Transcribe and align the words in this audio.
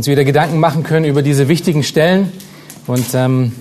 Uns 0.00 0.06
wieder 0.06 0.24
Gedanken 0.24 0.60
machen 0.60 0.82
können 0.82 1.04
über 1.04 1.20
diese 1.20 1.48
wichtigen 1.48 1.82
Stellen. 1.82 2.32
Und 2.86 3.12
ähm, 3.12 3.52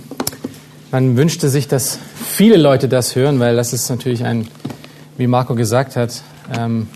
man 0.89 1.17
wünschte 1.17 1.49
sich, 1.49 1.67
dass 1.67 1.99
viele 2.15 2.55
Leute 2.55 2.87
das 2.87 3.13
hören, 3.17 3.41
weil 3.41 3.57
das 3.57 3.73
ist 3.73 3.89
natürlich 3.89 4.23
ein, 4.23 4.47
wie 5.17 5.27
Marco 5.27 5.53
gesagt 5.53 5.97
hat, 5.97 6.21
ähm, 6.57 6.87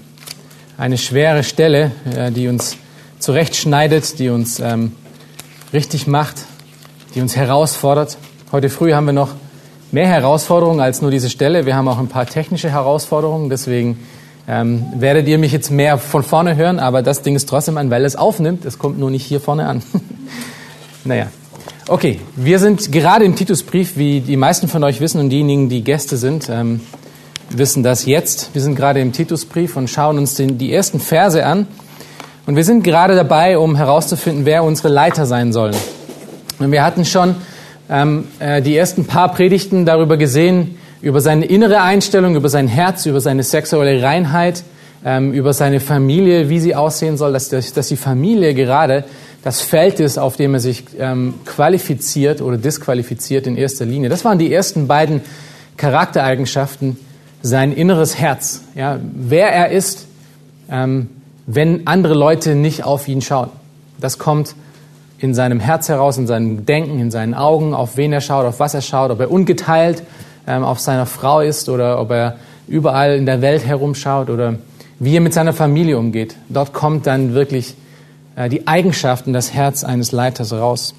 eine 0.78 0.98
schwere 0.98 1.44
Stelle, 1.44 1.92
äh, 2.16 2.32
die 2.32 2.48
uns 2.48 2.78
zurechtschneidet, 3.20 4.18
die 4.18 4.30
uns 4.30 4.62
ähm, 4.62 4.94
richtig 5.74 6.08
macht, 6.08 6.38
die 7.14 7.20
uns 7.20 7.36
herausfordert. 7.36 8.18
Heute 8.54 8.70
früh 8.70 8.94
haben 8.94 9.08
wir 9.08 9.12
noch 9.12 9.36
mehr 9.92 10.08
Herausforderungen 10.08 10.80
als 10.80 11.02
nur 11.02 11.12
diese 11.12 11.30
Stelle. 11.30 11.66
Wir 11.66 11.76
haben 11.76 11.90
auch 11.90 12.00
ein 12.00 12.08
paar 12.08 12.28
technische 12.28 12.70
Herausforderungen, 12.70 13.50
deswegen 13.50 14.00
ähm, 14.48 14.86
werdet 14.98 15.28
ihr 15.28 15.38
mich 15.38 15.52
jetzt 15.52 15.72
mehr 15.72 15.98
von 15.98 16.24
vorne 16.24 16.56
hören, 16.56 16.80
aber 16.80 17.02
das 17.02 17.22
Ding 17.22 17.36
ist 17.36 17.48
trotzdem 17.48 17.78
an, 17.78 17.90
weil 17.90 18.04
es 18.04 18.16
aufnimmt. 18.16 18.66
Es 18.66 18.78
kommt 18.78 19.00
nur 19.00 19.10
nicht 19.10 19.26
hier 19.26 19.40
vorne 19.40 19.68
an. 19.68 19.82
naja. 21.06 21.28
Okay, 21.88 22.20
wir 22.36 22.60
sind 22.60 22.92
gerade 22.92 23.26
im 23.26 23.36
Titusbrief, 23.36 23.98
wie 23.98 24.22
die 24.22 24.38
meisten 24.38 24.68
von 24.68 24.84
euch 24.84 25.02
wissen 25.02 25.20
und 25.20 25.30
diejenigen, 25.30 25.68
die 25.68 25.84
Gäste 25.84 26.16
sind, 26.16 26.50
ähm, 26.50 26.82
wissen 27.50 27.84
das 27.84 28.06
jetzt. 28.06 28.54
Wir 28.54 28.62
sind 28.62 28.76
gerade 28.76 29.02
im 29.02 29.12
Titusbrief 29.12 29.76
und 29.76 29.90
schauen 29.90 30.18
uns 30.18 30.36
den, 30.36 30.58
die 30.58 30.74
ersten 30.74 31.00
Verse 31.00 31.46
an. 31.46 31.68
Und 32.46 32.56
wir 32.56 32.64
sind 32.64 32.84
gerade 32.84 33.16
dabei, 33.16 33.58
um 33.58 33.76
herauszufinden, 33.76 34.46
wer 34.46 34.64
unsere 34.64 34.90
Leiter 34.90 35.26
sein 35.26 35.54
sollen. 35.54 35.76
Und 36.60 36.72
wir 36.72 36.84
hatten 36.84 37.06
schon 37.06 37.36
ähm, 37.90 38.28
äh, 38.40 38.62
die 38.62 38.76
ersten 38.76 39.06
paar 39.06 39.34
Predigten 39.34 39.86
darüber 39.86 40.18
gesehen, 40.18 40.78
über 41.04 41.20
seine 41.20 41.46
innere 41.46 41.82
Einstellung, 41.82 42.38
über 42.38 42.48
sein 42.48 42.70
Herz, 42.70 43.06
über 43.06 43.20
seine 43.20 43.44
sexuelle 43.44 44.02
Reinheit, 44.02 44.64
ähm, 45.04 45.34
über 45.34 45.52
seine 45.52 45.82
Familie, 45.82 46.48
wie 46.48 46.62
sie 46.62 46.76
aussehen 46.76 47.18
soll, 47.18 47.34
dass, 47.34 47.50
dass 47.50 47.88
die 47.90 47.98
Familie 47.98 48.54
gerade 48.54 49.04
das 49.44 49.60
Feld 49.60 50.00
ist, 50.00 50.18
auf 50.18 50.38
dem 50.38 50.54
er 50.54 50.62
sich 50.62 50.86
ähm, 50.98 51.34
qualifiziert 51.46 52.42
oder 52.42 52.56
disqualifiziert 52.56 53.48
in 53.48 53.58
erster 53.58 53.84
Linie. 53.84 54.08
Das 54.08 54.24
waren 54.24 54.40
die 54.40 54.54
ersten 54.54 54.88
beiden 54.88 55.20
Charaktereigenschaften, 55.76 56.96
sein 57.42 57.74
inneres 57.74 58.18
Herz, 58.18 58.62
ja, 58.74 58.98
wer 59.14 59.52
er 59.52 59.72
ist, 59.72 60.08
ähm, 60.72 61.10
wenn 61.46 61.86
andere 61.86 62.14
Leute 62.14 62.56
nicht 62.56 62.86
auf 62.86 63.10
ihn 63.10 63.22
schauen. 63.22 63.50
Das 64.00 64.20
kommt 64.20 64.56
in 65.20 65.34
seinem 65.34 65.60
Herz 65.60 65.90
heraus, 65.90 66.18
in 66.18 66.28
seinem 66.28 66.66
Denken, 66.66 67.00
in 67.00 67.12
seinen 67.12 67.34
Augen, 67.34 67.74
auf 67.74 67.98
wen 67.98 68.14
er 68.14 68.22
schaut, 68.22 68.46
auf 68.46 68.62
was 68.62 68.74
er 68.74 68.82
schaut, 68.82 69.12
ob 69.12 69.20
er 69.20 69.30
ungeteilt 69.30 70.04
ähm, 70.48 70.64
auf 70.64 70.80
seiner 70.80 71.06
Frau 71.06 71.42
ist 71.42 71.70
oder 71.70 72.00
ob 72.00 72.12
er 72.12 72.38
überall 72.68 73.16
in 73.16 73.26
der 73.26 73.42
Welt 73.42 73.66
herumschaut 73.66 74.30
oder 74.30 74.56
wie 75.00 75.16
er 75.16 75.22
mit 75.22 75.34
seiner 75.34 75.54
Familie 75.54 75.98
umgeht. 75.98 76.36
Dort 76.50 76.74
kommt 76.74 77.08
dann 77.08 77.34
wirklich 77.34 77.76
äh, 78.36 78.50
die 78.50 78.68
Eigenschaften, 78.68 79.34
das 79.34 79.54
Herz 79.54 79.84
eines 79.84 80.12
Leiters 80.12 80.54
raus. 80.54 80.94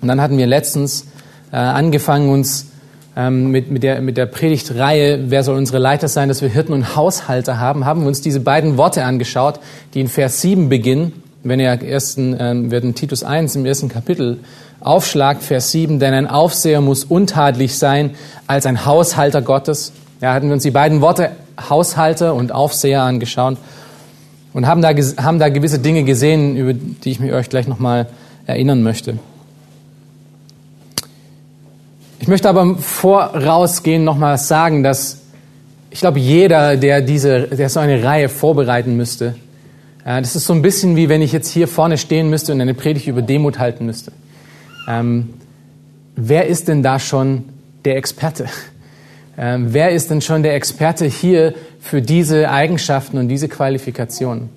Und 0.00 0.08
dann 0.08 0.20
hatten 0.20 0.38
wir 0.38 0.46
letztens 0.46 1.06
äh, 1.52 1.56
angefangen, 1.56 2.28
uns 2.28 2.66
ähm, 3.16 3.50
mit, 3.50 3.70
mit, 3.70 3.82
der, 3.82 4.00
mit 4.00 4.16
der 4.16 4.26
Predigtreihe, 4.26 5.30
wer 5.30 5.42
soll 5.42 5.56
unsere 5.56 5.78
Leiter 5.78 6.08
sein, 6.08 6.28
dass 6.28 6.42
wir 6.42 6.48
Hirten 6.48 6.72
und 6.72 6.96
Haushalter 6.96 7.60
haben, 7.60 7.84
haben 7.84 8.00
wir 8.00 8.08
uns 8.08 8.20
diese 8.20 8.40
beiden 8.40 8.76
Worte 8.76 9.04
angeschaut, 9.04 9.60
die 9.94 10.00
in 10.00 10.08
Vers 10.08 10.40
7 10.40 10.68
beginnen. 10.68 11.12
Wenn 11.42 11.60
ihr 11.60 11.68
ersten, 11.68 12.36
ähm, 12.38 12.70
wird 12.70 12.84
in 12.84 12.94
Titus 12.94 13.22
1 13.22 13.54
im 13.56 13.66
ersten 13.66 13.88
Kapitel 13.88 14.38
Aufschlag, 14.84 15.42
Vers 15.42 15.72
7, 15.72 15.98
denn 15.98 16.12
ein 16.12 16.28
Aufseher 16.28 16.80
muss 16.82 17.04
untadelig 17.04 17.78
sein 17.78 18.10
als 18.46 18.66
ein 18.66 18.84
Haushalter 18.84 19.40
Gottes. 19.40 19.92
Ja, 20.20 20.34
hatten 20.34 20.48
wir 20.48 20.54
uns 20.54 20.62
die 20.62 20.70
beiden 20.70 21.00
Worte 21.00 21.30
Haushalter 21.58 22.34
und 22.34 22.52
Aufseher 22.52 23.02
angeschaut 23.02 23.56
und 24.52 24.66
haben 24.66 24.82
da, 24.82 24.90
haben 24.90 25.38
da 25.38 25.48
gewisse 25.48 25.78
Dinge 25.78 26.04
gesehen, 26.04 26.56
über 26.56 26.74
die 26.74 27.10
ich 27.10 27.18
mich 27.18 27.32
euch 27.32 27.48
gleich 27.48 27.66
nochmal 27.66 28.08
erinnern 28.46 28.82
möchte. 28.82 29.18
Ich 32.20 32.28
möchte 32.28 32.48
aber 32.48 32.76
vorausgehen 32.76 34.04
nochmal 34.04 34.38
sagen, 34.38 34.82
dass 34.82 35.22
ich 35.90 36.00
glaube, 36.00 36.18
jeder, 36.18 36.76
der 36.76 37.00
diese, 37.00 37.42
der 37.42 37.68
so 37.68 37.80
eine 37.80 38.02
Reihe 38.02 38.28
vorbereiten 38.28 38.96
müsste, 38.96 39.34
das 40.04 40.36
ist 40.36 40.44
so 40.44 40.52
ein 40.52 40.60
bisschen 40.60 40.96
wie 40.96 41.08
wenn 41.08 41.22
ich 41.22 41.32
jetzt 41.32 41.48
hier 41.48 41.68
vorne 41.68 41.96
stehen 41.96 42.28
müsste 42.28 42.52
und 42.52 42.60
eine 42.60 42.74
Predigt 42.74 43.06
über 43.06 43.22
Demut 43.22 43.58
halten 43.58 43.86
müsste. 43.86 44.12
Ähm, 44.88 45.30
wer 46.16 46.46
ist 46.46 46.68
denn 46.68 46.82
da 46.82 46.98
schon 46.98 47.44
der 47.84 47.96
Experte? 47.96 48.46
Ähm, 49.36 49.70
wer 49.74 49.90
ist 49.90 50.10
denn 50.10 50.20
schon 50.20 50.44
der 50.44 50.54
Experte 50.54 51.06
hier 51.06 51.54
für 51.80 52.00
diese 52.00 52.52
Eigenschaften 52.52 53.18
und 53.18 53.26
diese 53.26 53.48
Qualifikationen? 53.48 54.48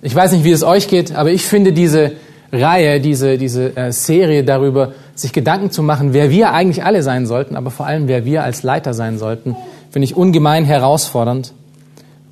Ich 0.00 0.14
weiß 0.14 0.32
nicht, 0.32 0.44
wie 0.44 0.50
es 0.50 0.62
euch 0.62 0.88
geht, 0.88 1.14
aber 1.14 1.30
ich 1.30 1.44
finde 1.44 1.74
diese 1.74 2.12
Reihe, 2.50 3.00
diese, 3.00 3.36
diese 3.36 3.76
äh, 3.76 3.92
Serie 3.92 4.44
darüber, 4.44 4.92
sich 5.14 5.34
Gedanken 5.34 5.70
zu 5.70 5.82
machen, 5.82 6.14
wer 6.14 6.30
wir 6.30 6.52
eigentlich 6.52 6.84
alle 6.84 7.02
sein 7.02 7.26
sollten, 7.26 7.54
aber 7.54 7.70
vor 7.70 7.86
allem, 7.86 8.08
wer 8.08 8.24
wir 8.24 8.44
als 8.44 8.62
Leiter 8.62 8.94
sein 8.94 9.18
sollten, 9.18 9.56
finde 9.90 10.04
ich 10.04 10.16
ungemein 10.16 10.64
herausfordernd 10.64 11.52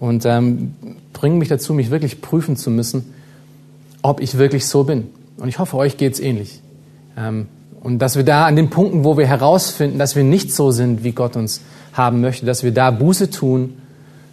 und 0.00 0.24
ähm, 0.24 0.74
bringt 1.12 1.36
mich 1.36 1.48
dazu, 1.48 1.74
mich 1.74 1.90
wirklich 1.90 2.22
prüfen 2.22 2.56
zu 2.56 2.70
müssen, 2.70 3.12
ob 4.00 4.20
ich 4.20 4.38
wirklich 4.38 4.66
so 4.66 4.84
bin. 4.84 5.08
Und 5.36 5.48
ich 5.48 5.58
hoffe, 5.58 5.76
euch 5.76 5.98
geht's 5.98 6.20
ähnlich. 6.20 6.60
Ähm, 7.16 7.48
und 7.80 8.00
dass 8.00 8.16
wir 8.16 8.24
da 8.24 8.46
an 8.46 8.56
den 8.56 8.70
Punkten, 8.70 9.04
wo 9.04 9.16
wir 9.16 9.26
herausfinden, 9.26 9.98
dass 9.98 10.16
wir 10.16 10.24
nicht 10.24 10.52
so 10.52 10.70
sind, 10.70 11.04
wie 11.04 11.12
Gott 11.12 11.36
uns 11.36 11.60
haben 11.92 12.20
möchte, 12.20 12.44
dass 12.44 12.62
wir 12.62 12.72
da 12.72 12.90
Buße 12.90 13.30
tun 13.30 13.74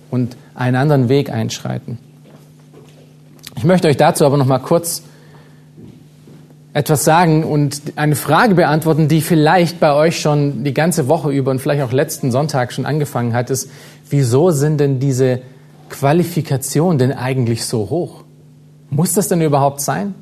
und 0.09 0.35
einen 0.55 0.75
anderen 0.75 1.09
Weg 1.09 1.29
einschreiten. 1.29 1.97
Ich 3.55 3.63
möchte 3.63 3.87
euch 3.87 3.97
dazu 3.97 4.25
aber 4.25 4.37
noch 4.37 4.45
mal 4.45 4.59
kurz 4.59 5.03
etwas 6.73 7.03
sagen 7.03 7.43
und 7.43 7.81
eine 7.95 8.15
Frage 8.15 8.55
beantworten, 8.55 9.07
die 9.07 9.21
vielleicht 9.21 9.79
bei 9.79 9.93
euch 9.93 10.19
schon 10.19 10.63
die 10.63 10.73
ganze 10.73 11.07
Woche 11.07 11.31
über 11.31 11.51
und 11.51 11.59
vielleicht 11.59 11.83
auch 11.83 11.91
letzten 11.91 12.31
Sonntag 12.31 12.73
schon 12.73 12.85
angefangen 12.85 13.33
hat, 13.33 13.51
ist, 13.51 13.69
wieso 14.09 14.49
sind 14.49 14.79
denn 14.79 14.99
diese 14.99 15.41
Qualifikationen 15.89 16.97
denn 16.97 17.11
eigentlich 17.11 17.65
so 17.65 17.89
hoch? 17.91 18.23
Muss 18.89 19.13
das 19.13 19.27
denn 19.27 19.41
überhaupt 19.41 19.81
sein? 19.81 20.15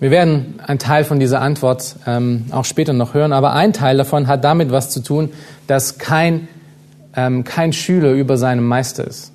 Wir 0.00 0.10
werden 0.10 0.60
einen 0.66 0.78
Teil 0.78 1.04
von 1.04 1.20
dieser 1.20 1.40
Antwort 1.40 1.96
ähm, 2.06 2.46
auch 2.50 2.64
später 2.64 2.92
noch 2.92 3.14
hören, 3.14 3.32
aber 3.32 3.52
ein 3.52 3.72
Teil 3.72 3.96
davon 3.96 4.26
hat 4.26 4.44
damit 4.44 4.70
was 4.70 4.90
zu 4.90 5.00
tun, 5.00 5.30
dass 5.66 5.98
kein, 5.98 6.48
ähm, 7.16 7.44
kein 7.44 7.72
Schüler 7.72 8.12
über 8.12 8.36
seinem 8.36 8.66
Meister 8.66 9.06
ist. 9.06 9.32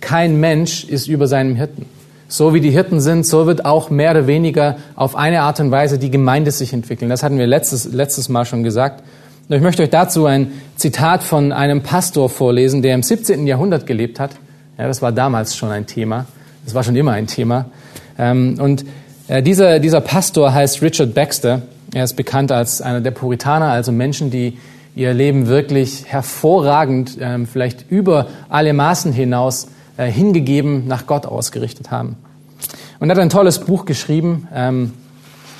Kein 0.00 0.38
Mensch 0.38 0.84
ist 0.84 1.08
über 1.08 1.26
seinem 1.26 1.56
Hirten. 1.56 1.86
So 2.28 2.54
wie 2.54 2.60
die 2.60 2.70
Hirten 2.70 3.00
sind, 3.00 3.26
so 3.26 3.46
wird 3.46 3.64
auch 3.64 3.90
mehr 3.90 4.12
oder 4.12 4.26
weniger 4.26 4.76
auf 4.94 5.16
eine 5.16 5.42
Art 5.42 5.58
und 5.58 5.70
Weise 5.72 5.98
die 5.98 6.10
Gemeinde 6.10 6.52
sich 6.52 6.72
entwickeln. 6.72 7.08
Das 7.08 7.22
hatten 7.22 7.38
wir 7.38 7.46
letztes, 7.46 7.86
letztes 7.92 8.28
Mal 8.28 8.44
schon 8.44 8.62
gesagt. 8.62 9.02
Und 9.48 9.56
ich 9.56 9.62
möchte 9.62 9.82
euch 9.82 9.90
dazu 9.90 10.26
ein 10.26 10.52
Zitat 10.76 11.24
von 11.24 11.50
einem 11.50 11.82
Pastor 11.82 12.28
vorlesen, 12.28 12.82
der 12.82 12.94
im 12.94 13.02
17. 13.02 13.48
Jahrhundert 13.48 13.84
gelebt 13.86 14.20
hat. 14.20 14.30
Ja, 14.78 14.86
das 14.86 15.02
war 15.02 15.10
damals 15.10 15.56
schon 15.56 15.70
ein 15.70 15.86
Thema. 15.86 16.26
Das 16.64 16.74
war 16.74 16.84
schon 16.84 16.94
immer 16.94 17.12
ein 17.12 17.26
Thema. 17.26 17.64
Ähm, 18.16 18.56
und 18.60 18.84
äh, 19.30 19.42
dieser, 19.42 19.78
dieser 19.78 20.00
Pastor 20.00 20.52
heißt 20.52 20.82
Richard 20.82 21.14
Baxter. 21.14 21.62
Er 21.94 22.04
ist 22.04 22.14
bekannt 22.14 22.50
als 22.50 22.82
einer 22.82 23.00
der 23.00 23.12
Puritaner, 23.12 23.66
also 23.66 23.92
Menschen, 23.92 24.30
die 24.30 24.58
ihr 24.96 25.14
Leben 25.14 25.46
wirklich 25.46 26.04
hervorragend, 26.06 27.16
ähm, 27.20 27.46
vielleicht 27.46 27.90
über 27.90 28.26
alle 28.48 28.72
Maßen 28.72 29.12
hinaus 29.12 29.68
äh, 29.96 30.10
hingegeben 30.10 30.88
nach 30.88 31.06
Gott 31.06 31.26
ausgerichtet 31.26 31.92
haben. 31.92 32.16
Und 32.98 33.08
er 33.08 33.14
hat 33.14 33.22
ein 33.22 33.30
tolles 33.30 33.60
Buch 33.60 33.84
geschrieben. 33.84 34.48
Ähm, 34.52 34.94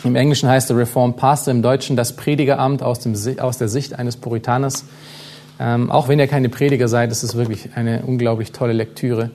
Im 0.02 0.16
Englischen 0.16 0.48
heißt 0.48 0.70
er 0.70 0.76
Reformed 0.76 1.16
Pastor, 1.16 1.52
im 1.52 1.62
Deutschen 1.62 1.94
das 1.96 2.16
Predigeramt 2.16 2.82
aus, 2.82 2.98
dem, 2.98 3.14
aus 3.38 3.58
der 3.58 3.68
Sicht 3.68 3.96
eines 3.96 4.16
Puritaners. 4.16 4.84
Ähm, 5.60 5.92
auch 5.92 6.08
wenn 6.08 6.18
ihr 6.18 6.26
keine 6.26 6.48
Prediger 6.48 6.88
seid, 6.88 7.12
ist 7.12 7.22
es 7.22 7.36
wirklich 7.36 7.70
eine 7.76 8.02
unglaublich 8.02 8.50
tolle 8.50 8.72
Lektüre, 8.72 9.30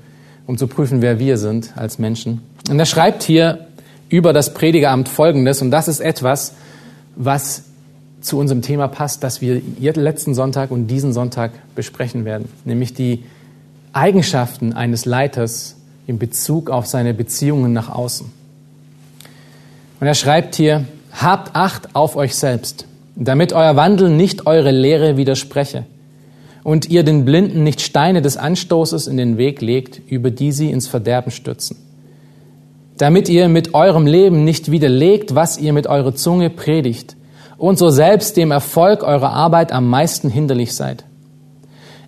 um 0.46 0.58
zu 0.58 0.68
prüfen, 0.68 1.02
wer 1.02 1.20
wir 1.20 1.38
sind 1.38 1.72
als 1.78 2.00
Menschen. 2.00 2.42
Und 2.70 2.80
er 2.80 2.86
schreibt 2.86 3.24
hier 3.24 3.68
über 4.10 4.34
das 4.34 4.54
Predigeramt 4.54 5.10
Folgendes. 5.10 5.62
Und 5.62 5.72
das 5.72 5.88
ist 5.88 6.00
etwas, 6.00 6.54
was 7.16 7.64
zu 8.22 8.40
unserem 8.40 8.62
Thema 8.62 8.88
passt, 8.88 9.24
das 9.24 9.42
wir 9.42 9.62
letzten 9.80 10.34
Sonntag 10.34 10.72
und 10.72 10.88
diesen 10.88 11.14
Sonntag 11.14 11.52
besprechen 11.76 12.26
werden. 12.26 12.50
Nämlich 12.66 12.94
die 12.94 13.24
Eigenschaften 13.94 14.74
eines 14.74 15.06
Leiters 15.06 15.76
in 16.08 16.20
Bezug 16.20 16.70
auf 16.70 16.86
seine 16.86 17.14
Beziehungen 17.14 17.72
nach 17.74 17.90
außen. 17.90 18.28
Und 20.00 20.08
er 20.08 20.16
schreibt 20.16 20.56
hier, 20.56 20.86
habt 21.14 21.56
Acht 21.56 21.96
auf 21.96 22.16
euch 22.16 22.36
selbst, 22.36 22.86
damit 23.16 23.54
euer 23.54 23.76
Wandel 23.76 24.10
nicht 24.10 24.46
eure 24.46 24.72
Lehre 24.72 25.18
widerspreche 25.18 25.86
und 26.64 26.90
ihr 26.90 27.04
den 27.04 27.26
Blinden 27.26 27.64
nicht 27.64 27.80
Steine 27.80 28.22
des 28.22 28.38
Anstoßes 28.38 29.08
in 29.08 29.18
den 29.18 29.38
Weg 29.38 29.62
legt, 29.62 30.02
über 30.08 30.32
die 30.32 30.52
sie 30.52 30.72
ins 30.72 30.88
Verderben 30.88 31.32
stürzen. 31.32 31.78
Damit 32.98 33.28
ihr 33.28 33.50
mit 33.50 33.74
eurem 33.74 34.08
Leben 34.08 34.46
nicht 34.46 34.72
widerlegt, 34.72 35.36
was 35.36 35.58
ihr 35.58 35.74
mit 35.74 35.88
eurer 35.88 36.16
Zunge 36.16 36.50
predigt 36.50 37.16
und 37.58 37.78
so 37.78 37.90
selbst 37.90 38.38
dem 38.38 38.52
Erfolg 38.52 39.04
eurer 39.04 39.32
Arbeit 39.32 39.72
am 39.72 39.90
meisten 39.90 40.30
hinderlich 40.30 40.74
seid. 40.74 41.04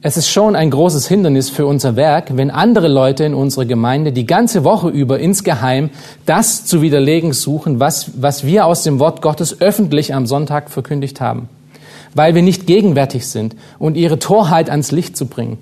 Es 0.01 0.15
ist 0.15 0.29
schon 0.29 0.55
ein 0.55 0.69
großes 0.69 1.07
Hindernis 1.07 1.49
für 1.49 1.65
unser 1.65 1.95
Werk, 1.95 2.37
wenn 2.37 2.51
andere 2.51 2.87
Leute 2.87 3.25
in 3.25 3.33
unserer 3.33 3.65
Gemeinde 3.65 4.11
die 4.13 4.27
ganze 4.27 4.63
Woche 4.63 4.89
über 4.89 5.19
insgeheim 5.19 5.89
das 6.25 6.65
zu 6.65 6.81
widerlegen 6.81 7.33
suchen, 7.33 7.79
was, 7.79 8.11
was 8.21 8.45
wir 8.45 8.65
aus 8.65 8.83
dem 8.83 8.99
Wort 8.99 9.21
Gottes 9.21 9.59
öffentlich 9.59 10.13
am 10.13 10.27
Sonntag 10.27 10.69
verkündigt 10.69 11.19
haben, 11.19 11.49
weil 12.13 12.35
wir 12.35 12.43
nicht 12.43 12.67
gegenwärtig 12.67 13.27
sind 13.27 13.55
und 13.79 13.97
ihre 13.97 14.19
Torheit 14.19 14.69
ans 14.69 14.91
Licht 14.91 15.17
zu 15.17 15.25
bringen. 15.25 15.57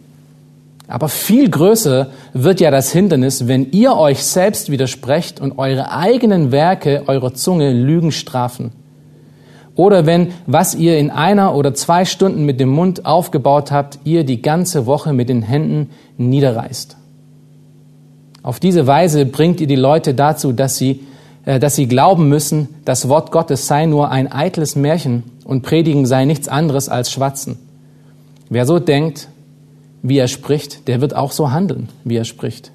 Aber 0.87 1.09
viel 1.09 1.49
größer 1.49 2.07
wird 2.33 2.59
ja 2.59 2.69
das 2.69 2.91
Hindernis, 2.91 3.47
wenn 3.47 3.71
ihr 3.71 3.97
euch 3.97 4.23
selbst 4.23 4.69
widersprecht 4.69 5.41
und 5.41 5.57
eure 5.57 5.91
eigenen 5.91 6.51
Werke 6.51 7.03
eurer 7.07 7.33
Zunge 7.33 7.73
Lügen 7.73 8.11
strafen. 8.11 8.71
Oder 9.75 10.05
wenn, 10.05 10.29
was 10.45 10.75
ihr 10.75 10.97
in 10.97 11.11
einer 11.11 11.55
oder 11.55 11.73
zwei 11.73 12.05
Stunden 12.05 12.45
mit 12.45 12.59
dem 12.59 12.69
Mund 12.69 13.05
aufgebaut 13.05 13.71
habt, 13.71 13.99
ihr 14.05 14.23
die 14.23 14.41
ganze 14.41 14.85
Woche 14.85 15.11
mit 15.11 15.27
den 15.27 15.41
Händen 15.41 15.89
niederreißt. 16.17 16.95
Auf 18.41 18.59
diese 18.59 18.87
Weise 18.87 19.25
bringt 19.25 19.59
ihr 19.59 19.67
die 19.67 19.75
Leute 19.75 20.13
dazu, 20.13 20.53
dass 20.53 20.77
sie, 20.77 21.01
äh, 21.45 21.59
dass 21.59 21.75
sie 21.75 21.87
glauben 21.87 22.29
müssen, 22.29 22.69
das 22.85 23.09
Wort 23.09 23.31
Gottes 23.31 23.67
sei 23.67 23.85
nur 23.85 24.11
ein 24.11 24.31
eitles 24.31 24.75
Märchen 24.75 25.23
und 25.43 25.63
Predigen 25.63 26.05
sei 26.05 26.25
nichts 26.25 26.47
anderes 26.47 26.87
als 26.87 27.11
Schwatzen. 27.11 27.57
Wer 28.49 28.65
so 28.65 28.79
denkt, 28.79 29.27
wie 30.07 30.19
er 30.19 30.27
spricht, 30.27 30.87
der 30.87 31.01
wird 31.01 31.15
auch 31.15 31.31
so 31.31 31.51
handeln, 31.51 31.89
wie 32.03 32.17
er 32.17 32.25
spricht. 32.25 32.71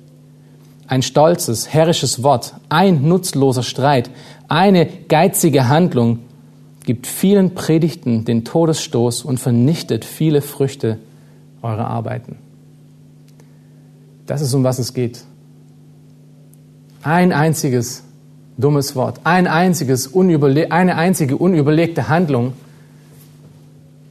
Ein 0.88 1.02
stolzes, 1.02 1.72
herrisches 1.72 2.24
Wort, 2.24 2.54
ein 2.68 3.06
nutzloser 3.06 3.62
Streit, 3.62 4.10
eine 4.48 4.86
geizige 4.86 5.68
Handlung 5.68 6.18
gibt 6.84 7.06
vielen 7.06 7.54
Predigten 7.54 8.24
den 8.24 8.44
Todesstoß 8.44 9.22
und 9.22 9.38
vernichtet 9.38 10.04
viele 10.04 10.42
Früchte 10.42 10.98
eurer 11.62 11.86
Arbeiten. 11.86 12.36
Das 14.26 14.40
ist, 14.40 14.52
um 14.54 14.64
was 14.64 14.80
es 14.80 14.92
geht. 14.92 15.22
Ein 17.02 17.32
einziges 17.32 18.02
dummes 18.58 18.96
Wort, 18.96 19.20
ein 19.22 19.46
einziges 19.46 20.08
eine 20.08 20.96
einzige 20.96 21.36
unüberlegte 21.36 22.08
Handlung 22.08 22.54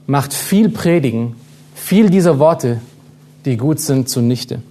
macht 0.07 0.33
viel 0.33 0.69
Predigen, 0.69 1.35
viel 1.75 2.09
dieser 2.09 2.39
Worte, 2.39 2.79
die 3.49 3.57
gut 3.57 3.79
sind, 3.79 4.07
zunichte. 4.07 4.61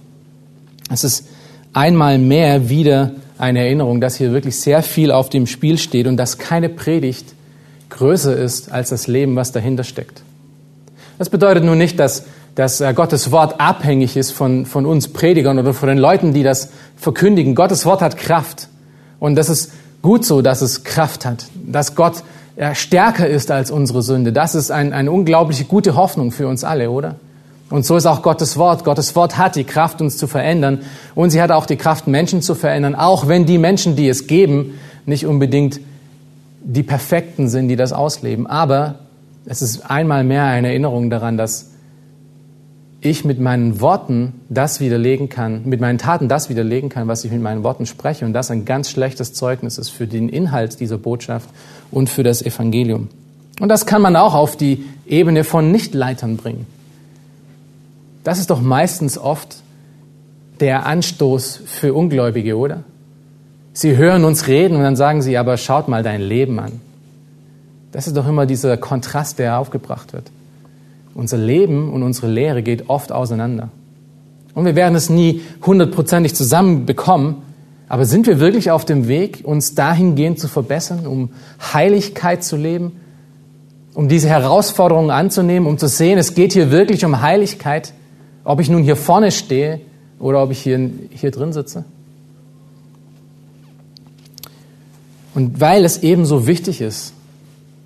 Es 0.91 1.03
ist 1.03 1.27
einmal 1.73 2.17
mehr 2.17 2.69
wieder 2.69 3.11
eine 3.37 3.59
Erinnerung, 3.59 4.01
dass 4.01 4.15
hier 4.15 4.31
wirklich 4.31 4.59
sehr 4.59 4.81
viel 4.81 5.11
auf 5.11 5.29
dem 5.29 5.47
Spiel 5.47 5.77
steht 5.77 6.07
und 6.07 6.17
dass 6.17 6.37
keine 6.37 6.69
Predigt 6.69 7.33
größer 7.89 8.35
ist 8.35 8.71
als 8.71 8.89
das 8.89 9.07
Leben, 9.07 9.35
was 9.35 9.51
dahinter 9.51 9.83
steckt. 9.83 10.21
Das 11.17 11.29
bedeutet 11.29 11.63
nun 11.63 11.77
nicht, 11.77 11.99
dass, 11.99 12.25
dass 12.55 12.81
äh, 12.81 12.93
Gottes 12.93 13.31
Wort 13.31 13.59
abhängig 13.59 14.15
ist 14.15 14.31
von, 14.31 14.65
von 14.65 14.85
uns 14.85 15.09
Predigern 15.09 15.59
oder 15.59 15.73
von 15.73 15.89
den 15.89 15.97
Leuten, 15.97 16.33
die 16.33 16.43
das 16.43 16.69
verkündigen. 16.95 17.55
Gottes 17.55 17.85
Wort 17.85 18.01
hat 18.01 18.17
Kraft. 18.17 18.69
Und 19.19 19.35
das 19.35 19.49
ist 19.49 19.71
gut 20.01 20.25
so, 20.25 20.41
dass 20.41 20.61
es 20.61 20.83
Kraft 20.83 21.25
hat. 21.25 21.45
Dass 21.65 21.95
Gott 21.95 22.23
äh, 22.55 22.73
stärker 22.75 23.27
ist 23.27 23.51
als 23.51 23.69
unsere 23.71 24.01
Sünde. 24.01 24.31
Das 24.31 24.55
ist 24.55 24.71
ein, 24.71 24.93
eine 24.93 25.11
unglaubliche 25.11 25.65
gute 25.65 25.95
Hoffnung 25.95 26.31
für 26.31 26.47
uns 26.47 26.63
alle, 26.63 26.89
oder? 26.91 27.15
Und 27.69 27.85
so 27.85 27.95
ist 27.95 28.05
auch 28.05 28.21
Gottes 28.21 28.57
Wort. 28.57 28.83
Gottes 28.83 29.15
Wort 29.15 29.37
hat 29.37 29.55
die 29.55 29.63
Kraft, 29.63 30.01
uns 30.01 30.17
zu 30.17 30.27
verändern. 30.27 30.79
Und 31.13 31.29
sie 31.29 31.41
hat 31.41 31.51
auch 31.51 31.65
die 31.65 31.75
Kraft, 31.75 32.07
Menschen 32.07 32.41
zu 32.41 32.55
verändern, 32.55 32.95
auch 32.95 33.27
wenn 33.27 33.45
die 33.45 33.57
Menschen, 33.57 33.95
die 33.95 34.09
es 34.09 34.27
geben, 34.27 34.79
nicht 35.05 35.25
unbedingt 35.25 35.79
die 36.63 36.83
Perfekten 36.83 37.47
sind, 37.47 37.67
die 37.67 37.75
das 37.75 37.93
ausleben. 37.93 38.47
Aber 38.47 38.99
es 39.45 39.61
ist 39.61 39.89
einmal 39.89 40.23
mehr 40.23 40.45
eine 40.45 40.69
Erinnerung 40.69 41.09
daran, 41.09 41.37
dass 41.37 41.71
ich 43.01 43.23
mit 43.23 43.39
meinen 43.39 43.79
Worten 43.79 44.41
das 44.49 44.79
widerlegen 44.79 45.29
kann, 45.29 45.61
mit 45.65 45.79
meinen 45.79 45.97
Taten 45.97 46.27
das 46.27 46.49
widerlegen 46.49 46.89
kann, 46.89 47.07
was 47.07 47.23
ich 47.23 47.31
mit 47.31 47.41
meinen 47.41 47.63
Worten 47.63 47.85
spreche. 47.85 48.25
Und 48.25 48.33
das 48.33 48.51
ein 48.51 48.65
ganz 48.65 48.89
schlechtes 48.89 49.33
Zeugnis 49.33 49.77
ist 49.77 49.89
für 49.89 50.07
den 50.07 50.27
Inhalt 50.27 50.79
dieser 50.79 50.97
Botschaft 50.97 51.49
und 51.91 52.09
für 52.09 52.23
das 52.23 52.41
Evangelium. 52.41 53.07
Und 53.61 53.69
das 53.69 53.85
kann 53.85 54.01
man 54.01 54.15
auch 54.15 54.33
auf 54.33 54.57
die 54.57 54.85
Ebene 55.07 55.43
von 55.43 55.71
Nichtleitern 55.71 56.37
bringen. 56.37 56.65
Das 58.23 58.39
ist 58.39 58.49
doch 58.49 58.61
meistens 58.61 59.17
oft 59.17 59.57
der 60.59 60.85
Anstoß 60.85 61.61
für 61.65 61.93
Ungläubige, 61.93 62.57
oder? 62.57 62.83
Sie 63.73 63.95
hören 63.95 64.25
uns 64.25 64.47
reden 64.47 64.75
und 64.75 64.83
dann 64.83 64.95
sagen 64.95 65.21
sie, 65.21 65.37
aber 65.37 65.57
schaut 65.57 65.87
mal 65.87 66.03
dein 66.03 66.21
Leben 66.21 66.59
an. 66.59 66.81
Das 67.91 68.07
ist 68.07 68.17
doch 68.17 68.27
immer 68.27 68.45
dieser 68.45 68.77
Kontrast, 68.77 69.39
der 69.39 69.57
aufgebracht 69.57 70.13
wird. 70.13 70.31
Unser 71.15 71.37
Leben 71.37 71.91
und 71.91 72.03
unsere 72.03 72.27
Lehre 72.27 72.61
geht 72.61 72.89
oft 72.89 73.11
auseinander. 73.11 73.69
Und 74.53 74.65
wir 74.65 74.75
werden 74.75 74.95
es 74.95 75.09
nie 75.09 75.41
hundertprozentig 75.65 76.35
zusammenbekommen, 76.35 77.37
aber 77.87 78.05
sind 78.05 78.27
wir 78.27 78.39
wirklich 78.39 78.69
auf 78.69 78.85
dem 78.85 79.07
Weg, 79.07 79.41
uns 79.43 79.73
dahingehend 79.73 80.39
zu 80.39 80.47
verbessern, 80.47 81.07
um 81.07 81.31
Heiligkeit 81.73 82.43
zu 82.43 82.55
leben, 82.55 82.91
um 83.93 84.07
diese 84.07 84.29
Herausforderungen 84.29 85.09
anzunehmen, 85.09 85.67
um 85.67 85.77
zu 85.77 85.87
sehen, 85.87 86.19
es 86.19 86.35
geht 86.35 86.53
hier 86.53 86.71
wirklich 86.71 87.03
um 87.03 87.21
Heiligkeit, 87.21 87.93
ob 88.49 88.59
ich 88.59 88.67
nun 88.67 88.81
hier 88.81 88.95
vorne 88.95 89.29
stehe 89.29 89.79
oder 90.17 90.41
ob 90.41 90.49
ich 90.49 90.59
hier, 90.59 90.89
hier 91.11 91.29
drin 91.29 91.53
sitze? 91.53 91.85
Und 95.35 95.61
weil 95.61 95.85
es 95.85 96.01
ebenso 96.01 96.47
wichtig 96.47 96.81
ist 96.81 97.13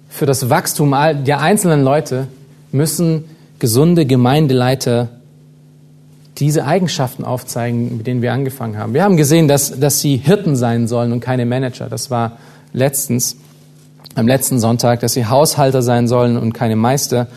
für 0.07 0.25
das 0.25 0.49
Wachstum 0.49 0.91
der 1.25 1.41
einzelnen 1.41 1.83
Leute, 1.83 2.29
müssen 2.71 3.25
gesunde 3.59 4.05
Gemeindeleiter 4.05 5.09
diese 6.37 6.63
Eigenschaften 6.63 7.25
aufzeigen, 7.25 7.97
mit 7.97 8.07
denen 8.07 8.21
wir 8.21 8.31
angefangen 8.31 8.77
haben. 8.77 8.93
Wir 8.93 9.03
haben 9.03 9.17
gesehen, 9.17 9.49
dass, 9.49 9.77
dass 9.77 9.99
sie 9.99 10.15
Hirten 10.15 10.55
sein 10.55 10.87
sollen 10.87 11.11
und 11.11 11.19
keine 11.19 11.45
Manager. 11.45 11.89
Das 11.89 12.09
war 12.09 12.37
letztens, 12.71 13.35
am 14.15 14.29
letzten 14.29 14.61
Sonntag, 14.61 15.01
dass 15.01 15.11
sie 15.11 15.25
Haushalter 15.25 15.81
sein 15.81 16.07
sollen 16.07 16.37
und 16.37 16.53
keine 16.53 16.77
Meister. 16.77 17.27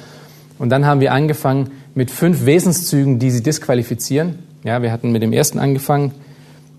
Und 0.60 0.68
dann 0.68 0.86
haben 0.86 1.00
wir 1.00 1.12
angefangen 1.12 1.72
mit 1.96 2.12
fünf 2.12 2.44
Wesenszügen, 2.44 3.18
die 3.18 3.32
sie 3.32 3.42
disqualifizieren. 3.42 4.38
Ja, 4.62 4.82
wir 4.82 4.92
hatten 4.92 5.10
mit 5.10 5.22
dem 5.22 5.32
ersten 5.32 5.58
angefangen, 5.58 6.12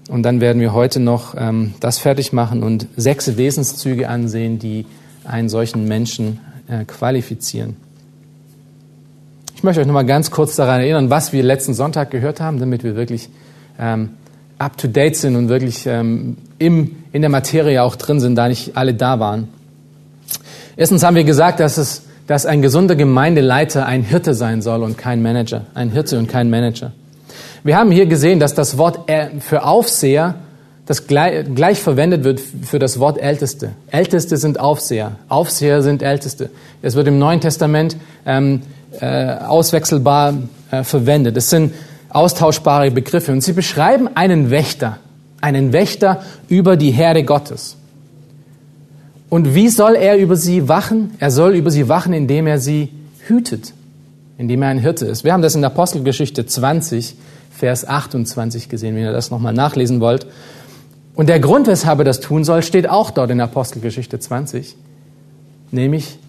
und 0.09 0.23
dann 0.23 0.39
werden 0.39 0.61
wir 0.61 0.73
heute 0.73 0.99
noch 0.99 1.35
ähm, 1.37 1.73
das 1.81 1.97
fertig 1.99 2.31
machen 2.31 2.63
und 2.63 2.87
sechs 2.95 3.35
Wesenszüge 3.35 4.07
ansehen, 4.07 4.57
die 4.57 4.85
einen 5.25 5.49
solchen 5.49 5.85
Menschen 5.85 6.39
äh, 6.69 6.85
qualifizieren. 6.85 7.75
Ich 9.55 9.63
möchte 9.63 9.81
euch 9.81 9.87
noch 9.87 9.93
mal 9.93 10.05
ganz 10.05 10.31
kurz 10.31 10.55
daran 10.55 10.79
erinnern, 10.79 11.09
was 11.09 11.33
wir 11.33 11.43
letzten 11.43 11.73
Sonntag 11.73 12.11
gehört 12.11 12.39
haben, 12.39 12.59
damit 12.59 12.83
wir 12.83 12.95
wirklich 12.95 13.27
ähm, 13.79 14.11
up 14.59 14.77
to 14.77 14.87
date 14.87 15.17
sind 15.17 15.35
und 15.35 15.49
wirklich 15.49 15.85
ähm, 15.87 16.37
im, 16.57 16.95
in 17.11 17.21
der 17.21 17.29
Materie 17.29 17.83
auch 17.83 17.95
drin 17.95 18.19
sind, 18.19 18.35
da 18.35 18.47
nicht 18.47 18.77
alle 18.77 18.93
da 18.93 19.19
waren. 19.19 19.49
Erstens 20.77 21.03
haben 21.03 21.15
wir 21.15 21.23
gesagt, 21.25 21.59
dass 21.59 21.77
es 21.77 22.03
dass 22.27 22.45
ein 22.45 22.61
gesunder 22.61 22.95
Gemeindeleiter 22.95 23.85
ein 23.85 24.03
Hirte 24.03 24.33
sein 24.33 24.61
soll 24.61 24.83
und 24.83 24.97
kein 24.97 25.21
Manager. 25.21 25.65
Ein 25.73 25.89
Hirte 25.89 26.19
und 26.19 26.27
kein 26.27 26.49
Manager. 26.49 26.91
Wir 27.63 27.77
haben 27.77 27.91
hier 27.91 28.05
gesehen, 28.05 28.39
dass 28.39 28.53
das 28.53 28.77
Wort 28.77 29.09
für 29.39 29.63
Aufseher 29.63 30.35
das 30.85 31.05
gleich, 31.05 31.45
gleich 31.53 31.81
verwendet 31.81 32.23
wird 32.23 32.39
für 32.39 32.79
das 32.79 32.99
Wort 32.99 33.19
Älteste. 33.19 33.71
Älteste 33.91 34.37
sind 34.37 34.59
Aufseher. 34.59 35.17
Aufseher 35.27 35.81
sind 35.81 36.01
Älteste. 36.01 36.49
Es 36.81 36.95
wird 36.95 37.07
im 37.07 37.19
Neuen 37.19 37.41
Testament 37.41 37.97
ähm, 38.25 38.61
äh, 38.99 39.33
auswechselbar 39.33 40.33
äh, 40.71 40.83
verwendet. 40.83 41.35
Es 41.35 41.49
sind 41.49 41.73
austauschbare 42.09 42.91
Begriffe 42.91 43.33
und 43.33 43.41
sie 43.41 43.51
beschreiben 43.51 44.09
einen 44.15 44.49
Wächter, 44.49 44.97
einen 45.41 45.73
Wächter 45.73 46.23
über 46.47 46.77
die 46.77 46.91
Herde 46.91 47.23
Gottes. 47.23 47.75
Und 49.29 49.55
wie 49.55 49.69
soll 49.69 49.95
er 49.95 50.17
über 50.17 50.35
sie 50.35 50.69
wachen? 50.69 51.11
Er 51.19 51.31
soll 51.31 51.55
über 51.55 51.69
sie 51.69 51.89
wachen, 51.89 52.13
indem 52.13 52.47
er 52.47 52.59
sie 52.59 52.89
hütet, 53.27 53.73
indem 54.37 54.61
er 54.61 54.69
ein 54.69 54.79
Hirte 54.79 55.05
ist. 55.05 55.23
Wir 55.23 55.33
haben 55.33 55.41
das 55.41 55.55
in 55.55 55.61
der 55.61 55.71
Apostelgeschichte 55.71 56.45
20 56.45 57.15
Vers 57.51 57.87
28 57.87 58.69
gesehen, 58.69 58.95
wenn 58.95 59.03
ihr 59.03 59.11
das 59.11 59.31
nochmal 59.31 59.53
nachlesen 59.53 59.99
wollt. 59.99 60.27
Und 61.15 61.27
der 61.27 61.39
Grund, 61.39 61.65
weshalb 61.65 61.99
er 61.99 62.05
das 62.05 62.19
tun 62.19 62.43
soll, 62.43 62.61
steht 62.61 62.87
auch 62.87 63.09
dort 63.09 63.31
in 63.31 63.41
Apostelgeschichte 63.41 64.19
20. 64.19 64.75
Nämlich, 65.71 66.19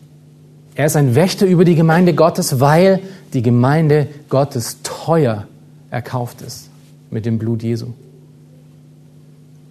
er 0.75 0.87
ist 0.87 0.97
ein 0.97 1.14
Wächter 1.14 1.47
über 1.47 1.67
die 1.67 1.75
Gemeinde 1.75 2.14
Gottes, 2.14 2.61
weil 2.61 3.00
die 3.35 3.43
Gemeinde 3.43 4.09
Gottes 4.31 4.78
teuer 4.83 5.47
erkauft 5.90 6.40
ist 6.40 6.71
mit 7.11 7.26
dem 7.26 7.38
Blut 7.38 7.62
Jesu. 7.62 7.88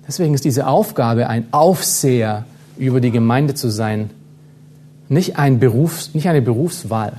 Deswegen 0.08 0.36
ist 0.36 0.46
diese 0.46 0.68
Aufgabe, 0.68 1.28
ein 1.28 1.48
Aufseher 1.52 2.46
über 2.78 3.02
die 3.02 3.12
Gemeinde 3.12 3.54
zu 3.54 3.70
sein, 3.70 4.10
nicht, 5.10 5.38
ein 5.38 5.60
Berufs-, 5.60 6.14
nicht 6.14 6.28
eine 6.28 6.42
Berufswahl. 6.42 7.14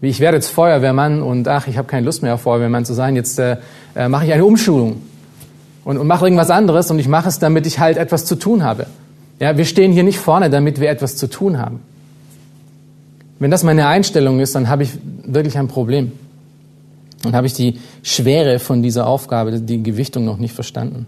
Wie 0.00 0.08
ich 0.08 0.20
werde 0.20 0.36
jetzt 0.36 0.48
Feuerwehrmann 0.48 1.22
und 1.22 1.48
ach, 1.48 1.66
ich 1.66 1.78
habe 1.78 1.88
keine 1.88 2.04
Lust 2.04 2.22
mehr, 2.22 2.36
Feuerwehrmann 2.38 2.84
zu 2.84 2.94
sein, 2.94 3.16
jetzt 3.16 3.38
äh, 3.38 3.56
äh, 3.94 4.08
mache 4.08 4.26
ich 4.26 4.32
eine 4.32 4.44
Umschulung 4.44 5.00
und, 5.84 5.98
und 5.98 6.06
mache 6.06 6.26
irgendwas 6.26 6.50
anderes 6.50 6.90
und 6.90 6.98
ich 6.98 7.08
mache 7.08 7.28
es, 7.28 7.38
damit 7.38 7.66
ich 7.66 7.78
halt 7.78 7.96
etwas 7.96 8.24
zu 8.24 8.36
tun 8.36 8.62
habe. 8.62 8.86
Ja, 9.40 9.56
wir 9.56 9.64
stehen 9.64 9.92
hier 9.92 10.04
nicht 10.04 10.18
vorne, 10.18 10.50
damit 10.50 10.80
wir 10.80 10.90
etwas 10.90 11.16
zu 11.16 11.28
tun 11.28 11.58
haben. 11.58 11.80
Wenn 13.38 13.50
das 13.50 13.64
meine 13.64 13.86
Einstellung 13.86 14.40
ist, 14.40 14.54
dann 14.54 14.68
habe 14.68 14.84
ich 14.84 14.90
wirklich 15.24 15.58
ein 15.58 15.68
Problem. 15.68 16.12
Dann 17.22 17.34
habe 17.34 17.46
ich 17.46 17.54
die 17.54 17.80
Schwere 18.02 18.58
von 18.58 18.82
dieser 18.82 19.06
Aufgabe, 19.06 19.58
die 19.60 19.82
Gewichtung 19.82 20.24
noch 20.24 20.38
nicht 20.38 20.54
verstanden. 20.54 21.06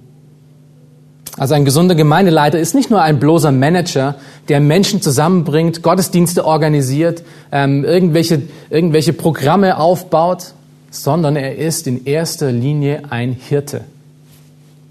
Also 1.36 1.54
ein 1.54 1.64
gesunder 1.64 1.94
Gemeindeleiter 1.94 2.58
ist 2.58 2.74
nicht 2.74 2.90
nur 2.90 3.02
ein 3.02 3.18
bloßer 3.20 3.52
Manager, 3.52 4.14
der 4.48 4.60
Menschen 4.60 5.02
zusammenbringt, 5.02 5.82
Gottesdienste 5.82 6.44
organisiert, 6.46 7.22
ähm, 7.52 7.84
irgendwelche, 7.84 8.42
irgendwelche 8.70 9.12
Programme 9.12 9.78
aufbaut, 9.78 10.54
sondern 10.90 11.36
er 11.36 11.56
ist 11.56 11.86
in 11.86 12.06
erster 12.06 12.52
Linie 12.52 13.02
ein 13.10 13.32
Hirte. 13.32 13.82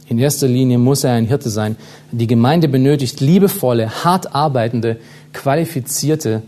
In 0.08 0.20
erster 0.20 0.48
Linie 0.48 0.78
muss 0.78 1.04
er 1.04 1.14
ein 1.14 1.26
Hirte 1.26 1.50
sein. 1.50 1.78
Die 2.12 2.28
Gemeinde 2.28 2.68
benötigt 2.68 3.22
liebevolle, 3.22 4.04
hart 4.04 4.36
arbeitende, 4.36 4.98
qualifizierte 5.34 6.44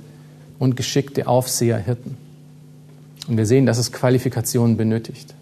und 0.59 0.75
geschickte 0.75 1.27
Aufseher, 1.27 1.77
Hirten. 1.77 2.17
Und 3.27 3.37
wir 3.37 3.47
sehen, 3.47 3.65
dass 3.65 3.79
es 3.79 3.91
Qualifikationen 3.91 4.77
benötigt. 4.77 5.33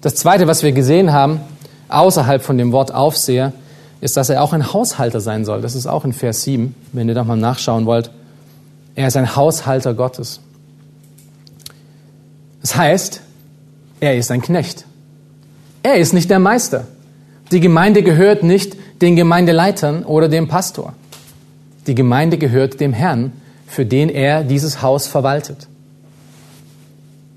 Das 0.00 0.14
Zweite, 0.14 0.46
was 0.46 0.62
wir 0.62 0.72
gesehen 0.72 1.12
haben, 1.12 1.40
außerhalb 1.88 2.42
von 2.42 2.58
dem 2.58 2.72
Wort 2.72 2.92
Aufseher, 2.92 3.52
ist, 4.00 4.16
dass 4.16 4.28
er 4.28 4.42
auch 4.42 4.52
ein 4.52 4.72
Haushalter 4.72 5.20
sein 5.20 5.44
soll. 5.44 5.62
Das 5.62 5.74
ist 5.74 5.86
auch 5.86 6.04
in 6.04 6.12
Vers 6.12 6.42
7, 6.42 6.74
wenn 6.92 7.08
ihr 7.08 7.14
da 7.14 7.24
mal 7.24 7.36
nachschauen 7.36 7.86
wollt. 7.86 8.10
Er 8.94 9.08
ist 9.08 9.16
ein 9.16 9.34
Haushalter 9.34 9.94
Gottes. 9.94 10.40
Das 12.60 12.76
heißt, 12.76 13.22
er 14.00 14.16
ist 14.16 14.30
ein 14.30 14.42
Knecht. 14.42 14.84
Er 15.82 15.96
ist 15.96 16.12
nicht 16.12 16.30
der 16.30 16.38
Meister. 16.38 16.86
Die 17.50 17.60
Gemeinde 17.60 18.02
gehört 18.02 18.42
nicht 18.42 18.76
den 19.00 19.16
Gemeindeleitern 19.16 20.04
oder 20.04 20.28
dem 20.28 20.48
Pastor. 20.48 20.92
Die 21.86 21.94
Gemeinde 21.94 22.38
gehört 22.38 22.80
dem 22.80 22.92
Herrn, 22.92 23.32
für 23.66 23.84
den 23.84 24.08
er 24.08 24.44
dieses 24.44 24.82
Haus 24.82 25.06
verwaltet. 25.06 25.66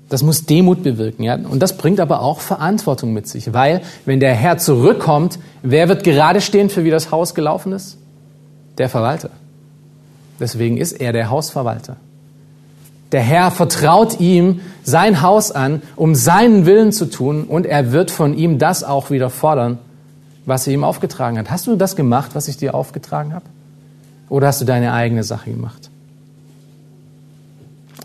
Das 0.08 0.22
muss 0.22 0.46
Demut 0.46 0.82
bewirken, 0.82 1.22
ja. 1.22 1.34
Und 1.34 1.60
das 1.60 1.76
bringt 1.76 2.00
aber 2.00 2.22
auch 2.22 2.40
Verantwortung 2.40 3.12
mit 3.12 3.28
sich, 3.28 3.52
weil, 3.52 3.82
wenn 4.06 4.20
der 4.20 4.34
Herr 4.34 4.56
zurückkommt, 4.56 5.38
wer 5.62 5.88
wird 5.88 6.02
gerade 6.02 6.40
stehen, 6.40 6.70
für 6.70 6.84
wie 6.84 6.90
das 6.90 7.10
Haus 7.10 7.34
gelaufen 7.34 7.72
ist? 7.72 7.98
Der 8.78 8.88
Verwalter. 8.88 9.30
Deswegen 10.40 10.76
ist 10.76 10.92
er 10.92 11.12
der 11.12 11.30
Hausverwalter. 11.30 11.96
Der 13.12 13.22
Herr 13.22 13.50
vertraut 13.50 14.20
ihm 14.20 14.60
sein 14.82 15.22
Haus 15.22 15.50
an, 15.50 15.82
um 15.96 16.14
seinen 16.14 16.64
Willen 16.66 16.92
zu 16.92 17.06
tun, 17.06 17.44
und 17.44 17.66
er 17.66 17.92
wird 17.92 18.10
von 18.10 18.36
ihm 18.36 18.58
das 18.58 18.84
auch 18.84 19.10
wieder 19.10 19.30
fordern, 19.30 19.78
was 20.46 20.66
er 20.66 20.74
ihm 20.74 20.84
aufgetragen 20.84 21.38
hat. 21.38 21.50
Hast 21.50 21.66
du 21.66 21.76
das 21.76 21.96
gemacht, 21.96 22.30
was 22.34 22.48
ich 22.48 22.56
dir 22.56 22.74
aufgetragen 22.74 23.34
habe? 23.34 23.44
Oder 24.28 24.48
hast 24.48 24.60
du 24.60 24.64
deine 24.64 24.92
eigene 24.92 25.24
Sache 25.24 25.50
gemacht? 25.50 25.87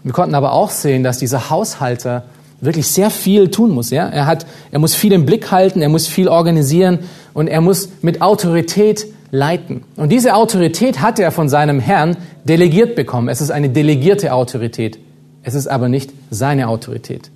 Wir 0.03 0.13
konnten 0.13 0.35
aber 0.35 0.53
auch 0.53 0.69
sehen, 0.69 1.03
dass 1.03 1.17
dieser 1.17 1.49
Haushalter 1.49 2.23
wirklich 2.61 2.87
sehr 2.87 3.09
viel 3.09 3.49
tun 3.49 3.71
muss. 3.71 3.89
Ja? 3.89 4.07
Er, 4.07 4.25
hat, 4.25 4.45
er 4.71 4.79
muss 4.79 4.95
viel 4.95 5.11
im 5.13 5.25
Blick 5.25 5.51
halten, 5.51 5.81
er 5.81 5.89
muss 5.89 6.07
viel 6.07 6.27
organisieren 6.27 6.99
und 7.33 7.47
er 7.47 7.61
muss 7.61 7.89
mit 8.01 8.21
Autorität 8.21 9.05
leiten. 9.31 9.83
Und 9.95 10.11
diese 10.11 10.35
Autorität 10.35 11.01
hat 11.01 11.19
er 11.19 11.31
von 11.31 11.49
seinem 11.49 11.79
Herrn 11.79 12.17
delegiert 12.43 12.95
bekommen. 12.95 13.29
Es 13.29 13.41
ist 13.41 13.51
eine 13.51 13.69
delegierte 13.69 14.33
Autorität. 14.33 14.99
Es 15.43 15.55
ist 15.55 15.67
aber 15.67 15.89
nicht 15.89 16.11
seine 16.29 16.67
Autorität. 16.67 17.31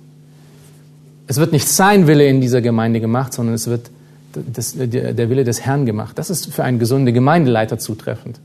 Es 1.26 1.36
wird 1.36 1.52
nicht 1.52 1.68
sein 1.68 2.06
Wille 2.06 2.26
in 2.26 2.40
dieser 2.40 2.62
Gemeinde 2.62 3.00
gemacht, 3.00 3.34
sondern 3.34 3.54
es 3.54 3.66
wird 3.66 3.90
das, 4.32 4.74
der 4.76 5.28
Wille 5.28 5.44
des 5.44 5.60
Herrn 5.60 5.84
gemacht. 5.84 6.18
Das 6.18 6.30
ist 6.30 6.52
für 6.54 6.64
einen 6.64 6.78
gesunden 6.78 7.12
Gemeindeleiter 7.12 7.78
zutreffend. 7.78 8.40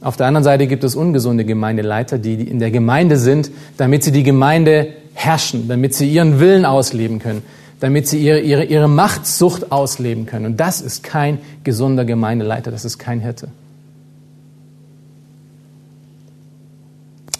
Auf 0.00 0.16
der 0.16 0.26
anderen 0.26 0.44
Seite 0.44 0.66
gibt 0.66 0.82
es 0.82 0.96
ungesunde 0.96 1.44
Gemeindeleiter, 1.44 2.18
die 2.18 2.34
in 2.34 2.58
der 2.58 2.70
Gemeinde 2.70 3.18
sind, 3.18 3.50
damit 3.76 4.02
sie 4.02 4.12
die 4.12 4.22
Gemeinde 4.22 4.94
herrschen, 5.14 5.68
damit 5.68 5.94
sie 5.94 6.10
ihren 6.10 6.40
Willen 6.40 6.64
ausleben 6.64 7.18
können, 7.18 7.42
damit 7.80 8.08
sie 8.08 8.18
ihre, 8.24 8.40
ihre, 8.40 8.64
ihre 8.64 8.88
Machtsucht 8.88 9.70
ausleben 9.72 10.24
können. 10.24 10.46
Und 10.46 10.60
das 10.60 10.80
ist 10.80 11.02
kein 11.02 11.38
gesunder 11.64 12.06
Gemeindeleiter, 12.06 12.70
das 12.70 12.86
ist 12.86 12.98
kein 12.98 13.20
Hirte. 13.20 13.48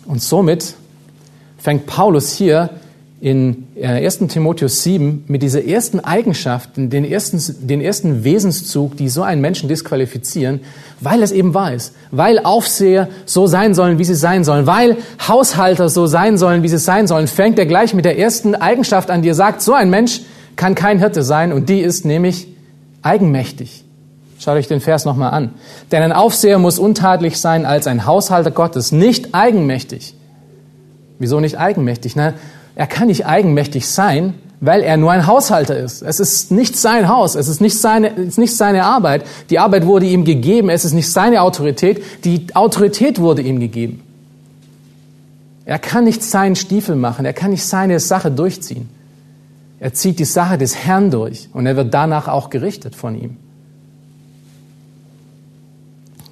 Und 0.04 0.22
somit 0.22 0.74
fängt 1.56 1.86
Paulus 1.86 2.32
hier 2.32 2.70
in 3.20 3.68
1. 3.82 4.22
Äh, 4.22 4.26
Timotheus 4.28 4.82
7 4.82 5.24
mit 5.28 5.42
dieser 5.42 5.64
ersten 5.64 6.00
Eigenschaft, 6.00 6.70
den 6.76 7.04
ersten, 7.04 7.66
den 7.66 7.82
ersten 7.82 8.24
Wesenszug, 8.24 8.96
die 8.96 9.10
so 9.10 9.22
einen 9.22 9.42
Menschen 9.42 9.68
disqualifizieren, 9.68 10.60
weil 11.00 11.22
es 11.22 11.30
eben 11.30 11.52
wahr 11.52 11.74
ist, 11.74 11.94
weil 12.10 12.38
Aufseher 12.38 13.08
so 13.26 13.46
sein 13.46 13.74
sollen, 13.74 13.98
wie 13.98 14.04
sie 14.04 14.14
sein 14.14 14.42
sollen, 14.42 14.66
weil 14.66 14.96
Haushalter 15.26 15.90
so 15.90 16.06
sein 16.06 16.38
sollen, 16.38 16.62
wie 16.62 16.68
sie 16.68 16.78
sein 16.78 17.06
sollen, 17.06 17.26
fängt 17.26 17.58
er 17.58 17.66
gleich 17.66 17.92
mit 17.92 18.06
der 18.06 18.18
ersten 18.18 18.54
Eigenschaft 18.54 19.10
an, 19.10 19.20
die 19.20 19.28
er 19.28 19.34
sagt, 19.34 19.60
so 19.60 19.74
ein 19.74 19.90
Mensch 19.90 20.22
kann 20.56 20.74
kein 20.74 20.98
Hirte 20.98 21.22
sein 21.22 21.52
und 21.52 21.68
die 21.68 21.80
ist 21.80 22.06
nämlich 22.06 22.48
eigenmächtig. 23.02 23.84
Schaut 24.38 24.56
euch 24.56 24.68
den 24.68 24.80
Vers 24.80 25.04
nochmal 25.04 25.32
an. 25.32 25.50
Denn 25.92 26.02
ein 26.02 26.12
Aufseher 26.12 26.58
muss 26.58 26.78
untadelig 26.78 27.38
sein 27.38 27.66
als 27.66 27.86
ein 27.86 28.06
Haushalter 28.06 28.50
Gottes, 28.50 28.90
nicht 28.92 29.34
eigenmächtig. 29.34 30.14
Wieso 31.18 31.40
nicht 31.40 31.58
eigenmächtig? 31.58 32.16
Na, 32.16 32.32
er 32.80 32.87
kann 32.87 33.08
nicht 33.08 33.26
eigenmächtig 33.26 33.87
sein, 33.87 34.32
weil 34.58 34.80
er 34.80 34.96
nur 34.96 35.12
ein 35.12 35.26
Haushalter 35.26 35.76
ist. 35.76 36.00
Es 36.00 36.18
ist 36.18 36.50
nicht 36.50 36.78
sein 36.78 37.08
Haus, 37.08 37.34
es 37.34 37.46
ist 37.46 37.60
nicht 37.60 37.78
seine, 37.78 38.16
es 38.16 38.28
ist 38.28 38.38
nicht 38.38 38.56
seine 38.56 38.84
Arbeit. 38.84 39.26
Die 39.50 39.58
Arbeit 39.58 39.84
wurde 39.84 40.06
ihm 40.06 40.25
gegeben, 40.25 40.70
es 40.70 40.87
ist 40.87 40.94
nicht 40.94 41.12
seine 41.12 41.42
Autorität, 41.42 42.02
die 42.25 42.46
Autorität 42.54 43.18
wurde 43.18 43.42
ihm 43.42 43.60
gegeben. 43.60 44.02
Er 45.66 45.78
kann 45.78 46.04
nicht 46.04 46.22
seinen 46.22 46.56
Stiefel 46.56 46.96
machen, 46.96 47.26
er 47.26 47.34
kann 47.34 47.50
nicht 47.50 47.66
seine 47.66 48.00
Sache 48.00 48.30
durchziehen. 48.30 48.88
Er 49.78 49.92
zieht 49.92 50.18
die 50.18 50.25
Sache 50.25 50.56
des 50.56 50.75
Herrn 50.75 51.10
durch 51.10 51.50
und 51.52 51.66
er 51.66 51.76
wird 51.76 51.92
danach 51.92 52.28
auch 52.28 52.49
gerichtet 52.49 52.96
von 52.96 53.14
ihm. 53.14 53.37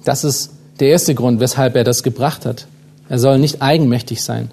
Das 0.03 0.23
ist 0.23 0.53
der 0.79 0.87
erste 0.87 1.13
Grund, 1.13 1.39
weshalb 1.41 1.75
er 1.75 1.83
das 1.83 2.01
gebracht 2.01 2.47
hat. 2.47 2.65
Er 3.07 3.19
soll 3.19 3.37
nicht 3.37 3.61
eigenmächtig 3.61 4.23
sein. 4.23 4.49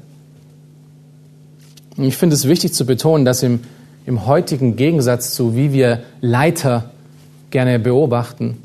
Und 1.96 2.04
ich 2.04 2.16
finde 2.16 2.34
es 2.34 2.46
wichtig 2.46 2.74
zu 2.74 2.86
betonen, 2.86 3.24
dass 3.24 3.42
im, 3.42 3.60
im 4.06 4.26
heutigen 4.26 4.76
Gegensatz 4.76 5.34
zu, 5.34 5.56
wie 5.56 5.72
wir 5.72 6.00
Leiter 6.20 6.90
gerne 7.50 7.78
beobachten, 7.78 8.58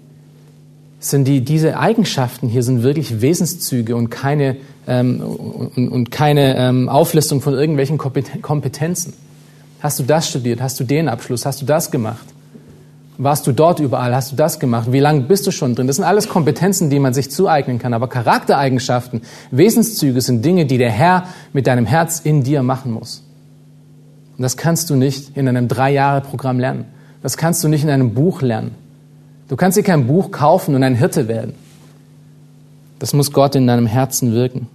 sind 0.99 1.27
die, 1.27 1.41
diese 1.41 1.79
Eigenschaften 1.79 2.47
hier 2.47 2.61
sind 2.61 2.83
wirklich 2.83 3.21
Wesenszüge 3.21 3.95
und 3.95 4.09
keine, 4.09 4.57
ähm, 4.87 5.19
und, 5.19 5.89
und 5.89 6.11
keine 6.11 6.55
ähm, 6.57 6.89
Auflistung 6.89 7.41
von 7.41 7.53
irgendwelchen 7.53 7.97
Kompetenzen. 7.97 9.13
Hast 9.79 9.97
du 9.97 10.03
das 10.03 10.29
studiert? 10.29 10.61
Hast 10.61 10.79
du 10.79 10.83
den 10.83 11.09
Abschluss? 11.09 11.45
Hast 11.45 11.61
du 11.61 11.65
das 11.65 11.89
gemacht? 11.89 12.30
Warst 13.17 13.45
du 13.45 13.51
dort 13.51 13.79
überall? 13.79 14.15
Hast 14.15 14.31
du 14.31 14.35
das 14.35 14.59
gemacht? 14.59 14.91
Wie 14.91 14.99
lange 14.99 15.21
bist 15.21 15.45
du 15.45 15.51
schon 15.51 15.75
drin? 15.75 15.87
Das 15.87 15.97
sind 15.97 16.05
alles 16.05 16.27
Kompetenzen, 16.27 16.89
die 16.89 16.99
man 16.99 17.13
sich 17.13 17.29
zueignen 17.29 17.77
kann. 17.77 17.93
Aber 17.93 18.07
Charaktereigenschaften, 18.07 19.21
Wesenszüge 19.51 20.21
sind 20.21 20.43
Dinge, 20.43 20.65
die 20.65 20.77
der 20.77 20.89
Herr 20.91 21.25
mit 21.53 21.67
deinem 21.67 21.85
Herz 21.85 22.19
in 22.19 22.43
dir 22.43 22.63
machen 22.63 22.91
muss. 22.91 23.23
Und 24.37 24.43
das 24.43 24.57
kannst 24.57 24.89
du 24.89 24.95
nicht 24.95 25.37
in 25.37 25.47
einem 25.47 25.67
Drei-Jahre-Programm 25.67 26.59
lernen. 26.59 26.85
Das 27.21 27.37
kannst 27.37 27.63
du 27.63 27.67
nicht 27.67 27.83
in 27.83 27.89
einem 27.89 28.13
Buch 28.13 28.41
lernen. 28.41 28.71
Du 29.49 29.55
kannst 29.55 29.77
dir 29.77 29.83
kein 29.83 30.07
Buch 30.07 30.31
kaufen 30.31 30.73
und 30.73 30.83
ein 30.83 30.95
Hirte 30.95 31.27
werden. 31.27 31.53
Das 32.97 33.13
muss 33.13 33.33
Gott 33.33 33.55
in 33.55 33.67
deinem 33.67 33.85
Herzen 33.85 34.31
wirken. 34.31 34.67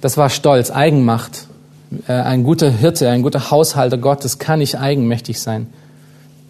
Das 0.00 0.16
war 0.16 0.30
Stolz, 0.30 0.70
Eigenmacht. 0.70 1.47
Äh, 2.06 2.12
ein 2.12 2.44
guter 2.44 2.70
Hirte, 2.70 3.08
ein 3.08 3.22
guter 3.22 3.50
Haushalter 3.50 3.98
Gottes 3.98 4.38
kann 4.38 4.58
nicht 4.58 4.78
eigenmächtig 4.78 5.40
sein. 5.40 5.66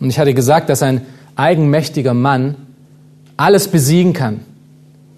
Und 0.00 0.10
ich 0.10 0.18
hatte 0.18 0.34
gesagt, 0.34 0.68
dass 0.68 0.82
ein 0.82 1.02
eigenmächtiger 1.36 2.14
Mann 2.14 2.56
alles 3.36 3.68
besiegen 3.68 4.12
kann, 4.12 4.40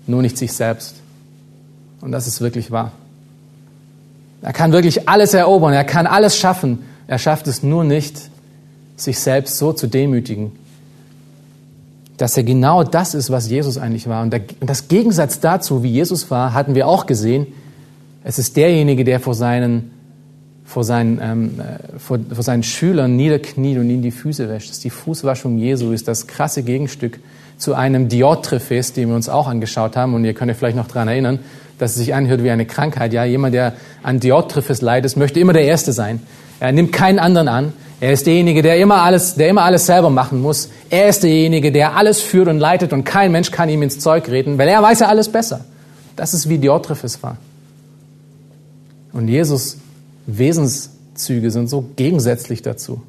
nur 0.06 0.22
nicht 0.22 0.36
sich 0.36 0.52
selbst. 0.52 0.96
Und 2.00 2.12
das 2.12 2.26
ist 2.26 2.40
wirklich 2.40 2.70
wahr. 2.70 2.92
Er 4.42 4.52
kann 4.52 4.72
wirklich 4.72 5.08
alles 5.08 5.34
erobern, 5.34 5.72
er 5.72 5.84
kann 5.84 6.06
alles 6.06 6.36
schaffen. 6.36 6.80
Er 7.06 7.18
schafft 7.18 7.46
es 7.46 7.62
nur 7.62 7.84
nicht, 7.84 8.30
sich 8.96 9.18
selbst 9.18 9.58
so 9.58 9.72
zu 9.72 9.86
demütigen, 9.86 10.52
dass 12.16 12.36
er 12.36 12.42
genau 12.42 12.84
das 12.84 13.14
ist, 13.14 13.30
was 13.30 13.48
Jesus 13.48 13.78
eigentlich 13.78 14.08
war. 14.08 14.22
Und 14.22 14.34
das 14.60 14.88
Gegensatz 14.88 15.40
dazu, 15.40 15.82
wie 15.82 15.90
Jesus 15.90 16.30
war, 16.30 16.52
hatten 16.52 16.74
wir 16.74 16.86
auch 16.86 17.06
gesehen. 17.06 17.46
Es 18.22 18.38
ist 18.38 18.56
derjenige, 18.56 19.04
der 19.04 19.20
vor 19.20 19.34
seinen 19.34 19.90
vor 20.70 20.84
seinen, 20.84 21.20
ähm, 21.20 21.60
äh, 21.60 21.98
vor, 21.98 22.20
vor 22.32 22.44
seinen 22.44 22.62
Schülern 22.62 23.16
niederkniet 23.16 23.78
und 23.78 23.90
ihnen 23.90 24.02
die 24.02 24.12
Füße 24.12 24.48
wäscht. 24.48 24.84
Die 24.84 24.90
Fußwaschung 24.90 25.58
Jesu, 25.58 25.90
ist 25.90 26.06
das 26.06 26.28
krasse 26.28 26.62
Gegenstück 26.62 27.18
zu 27.58 27.74
einem 27.74 28.08
Diotrephes, 28.08 28.92
den 28.92 29.08
wir 29.08 29.16
uns 29.16 29.28
auch 29.28 29.48
angeschaut 29.48 29.96
haben. 29.96 30.14
Und 30.14 30.24
ihr 30.24 30.32
könnt 30.32 30.48
euch 30.48 30.56
vielleicht 30.56 30.76
noch 30.76 30.86
daran 30.86 31.08
erinnern, 31.08 31.40
dass 31.78 31.92
es 31.92 31.96
sich 31.96 32.14
anhört 32.14 32.44
wie 32.44 32.50
eine 32.50 32.66
Krankheit. 32.66 33.12
Ja, 33.12 33.24
jemand, 33.24 33.54
der 33.54 33.72
an 34.04 34.20
Diotrephes 34.20 34.80
leidet, 34.80 35.16
möchte 35.16 35.40
immer 35.40 35.52
der 35.52 35.64
Erste 35.64 35.92
sein. 35.92 36.20
Er 36.60 36.70
nimmt 36.70 36.92
keinen 36.92 37.18
anderen 37.18 37.48
an. 37.48 37.72
Er 38.00 38.12
ist 38.12 38.28
derjenige, 38.28 38.62
der 38.62 38.78
immer 38.78 39.02
alles, 39.02 39.34
der 39.34 39.48
immer 39.48 39.62
alles 39.62 39.86
selber 39.86 40.08
machen 40.08 40.40
muss. 40.40 40.70
Er 40.88 41.08
ist 41.08 41.24
derjenige, 41.24 41.72
der 41.72 41.96
alles 41.96 42.20
führt 42.20 42.46
und 42.46 42.60
leitet 42.60 42.92
und 42.92 43.02
kein 43.02 43.32
Mensch 43.32 43.50
kann 43.50 43.68
ihm 43.68 43.82
ins 43.82 43.98
Zeug 43.98 44.28
reden, 44.28 44.56
weil 44.56 44.68
er 44.68 44.80
weiß 44.80 45.00
ja 45.00 45.08
alles 45.08 45.28
besser. 45.28 45.64
Das 46.14 46.32
ist 46.32 46.48
wie 46.48 46.58
Diotrephes 46.58 47.22
war. 47.24 47.38
Und 49.12 49.26
Jesus 49.26 49.76
Wesenszüge 50.38 51.50
sind 51.50 51.68
so 51.68 51.84
gegensätzlich 51.96 52.62
dazu. 52.62 53.02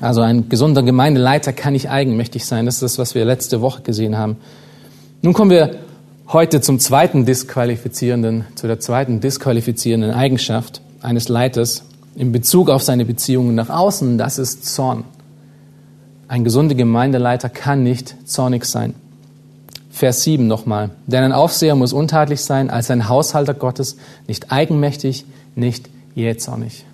Also 0.00 0.22
ein 0.22 0.48
gesunder 0.48 0.82
Gemeindeleiter 0.82 1.52
kann 1.52 1.74
nicht 1.74 1.90
eigenmächtig 1.90 2.46
sein. 2.46 2.66
Das 2.66 2.76
ist 2.76 2.82
das, 2.82 2.98
was 2.98 3.14
wir 3.14 3.24
letzte 3.24 3.60
Woche 3.60 3.82
gesehen 3.82 4.16
haben. 4.16 4.36
Nun 5.22 5.34
kommen 5.34 5.50
wir 5.50 5.76
heute 6.28 6.60
zum 6.62 6.78
zweiten 6.78 7.26
disqualifizierenden, 7.26 8.46
zu 8.54 8.66
der 8.66 8.80
zweiten 8.80 9.20
disqualifizierenden 9.20 10.12
Eigenschaft 10.12 10.80
eines 11.02 11.28
Leiters 11.28 11.84
in 12.16 12.32
Bezug 12.32 12.70
auf 12.70 12.82
seine 12.82 13.04
Beziehungen 13.04 13.54
nach 13.54 13.68
außen. 13.68 14.16
Das 14.16 14.38
ist 14.38 14.64
Zorn. 14.64 15.04
Ein 16.28 16.44
gesunder 16.44 16.74
Gemeindeleiter 16.74 17.48
kann 17.48 17.82
nicht 17.82 18.14
zornig 18.24 18.64
sein. 18.64 18.94
Vers 19.90 20.22
7 20.22 20.46
nochmal. 20.46 20.90
Denn 21.06 21.24
ein 21.24 21.32
Aufseher 21.32 21.74
muss 21.74 21.92
untadelig 21.92 22.40
sein 22.40 22.70
als 22.70 22.90
ein 22.90 23.08
Haushalter 23.08 23.52
Gottes, 23.52 23.96
nicht 24.26 24.50
eigenmächtig, 24.50 25.26
nicht 25.54 25.88
jähzornig. 26.14 26.84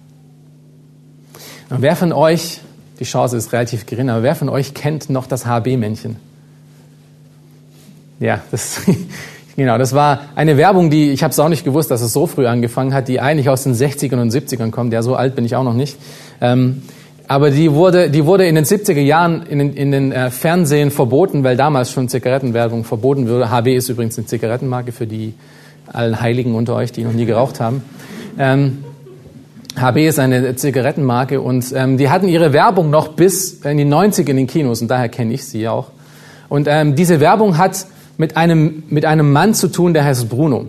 Und 1.71 1.83
wer 1.83 1.97
von 1.97 2.13
euch, 2.13 2.61
die 3.01 3.05
Chance 3.05 3.37
ist 3.37 3.53
relativ 3.53 3.87
gering, 3.87 4.09
aber 4.09 4.23
wer 4.23 4.35
von 4.35 4.49
euch 4.49 4.75
kennt 4.75 5.11
noch 5.11 5.27
das 5.27 5.47
HB-Männchen? 5.47 6.17
Ja, 8.21 8.41
das, 8.51 8.81
genau, 9.57 9.77
das 9.79 9.93
war 9.93 10.21
eine 10.37 10.57
Werbung, 10.57 10.91
die, 10.91 11.11
ich 11.11 11.23
habe 11.23 11.33
es 11.33 11.39
auch 11.39 11.49
nicht 11.49 11.65
gewusst, 11.65 11.91
dass 11.91 12.03
es 12.03 12.13
so 12.13 12.27
früh 12.27 12.47
angefangen 12.47 12.95
hat, 12.95 13.09
die 13.09 13.21
eigentlich 13.21 13.49
aus 13.49 13.65
den 13.65 13.75
60ern 13.75 14.21
und 14.21 14.33
70ern 14.33 14.71
kommt. 14.71 14.93
Ja, 14.93 15.03
so 15.03 15.17
alt 15.17 15.35
bin 15.35 15.45
ich 15.45 15.57
auch 15.57 15.65
noch 15.65 15.75
nicht. 15.75 15.97
Ähm, 16.41 16.83
aber 17.29 17.51
die 17.51 17.73
wurde, 17.73 18.09
die 18.09 18.25
wurde 18.25 18.47
in 18.47 18.55
den 18.55 18.65
70er 18.65 19.01
Jahren 19.01 19.43
in 19.43 19.59
den, 19.59 19.73
in 19.75 19.91
den 19.91 20.13
äh, 20.13 20.31
Fernsehen 20.31 20.93
verboten, 20.93 21.43
weil 21.43 21.57
damals 21.57 21.91
schon 21.91 22.09
Zigarettenwerbung 22.09 22.85
verboten 22.85 23.29
wurde. 23.29 23.51
HB 23.51 23.75
ist 23.75 23.89
übrigens 23.89 24.17
eine 24.17 24.29
Zigarettenmarke 24.29 24.93
für 24.93 25.09
die 25.09 25.35
allen 25.93 26.21
Heiligen 26.21 26.55
unter 26.55 26.77
euch, 26.77 26.93
die 26.93 27.03
noch 27.03 27.13
nie 27.13 27.27
geraucht 27.27 27.59
haben. 27.59 27.83
Ähm, 28.39 28.85
HB 29.79 30.09
ist 30.09 30.19
eine 30.19 30.57
Zigarettenmarke 30.57 31.41
und 31.41 31.73
ähm, 31.75 31.99
die 31.99 32.09
hatten 32.09 32.29
ihre 32.29 32.53
Werbung 32.53 32.91
noch 32.91 33.09
bis 33.09 33.61
in 33.65 33.77
die 33.77 33.85
90er 33.85 34.31
in 34.31 34.37
den 34.37 34.47
Kinos 34.47 34.81
und 34.81 34.89
daher 34.89 35.09
kenne 35.09 35.35
ich 35.35 35.45
sie 35.45 35.69
auch. 35.69 35.91
Und 36.49 36.67
ähm, 36.69 36.95
diese 36.95 37.21
Werbung 37.21 37.59
hat 37.59 37.87
mit 38.17 38.37
einem, 38.37 38.85
mit 38.89 39.05
einem 39.05 39.33
Mann 39.33 39.53
zu 39.53 39.69
tun, 39.69 39.93
der 39.93 40.05
heißt 40.05 40.29
Bruno. 40.29 40.67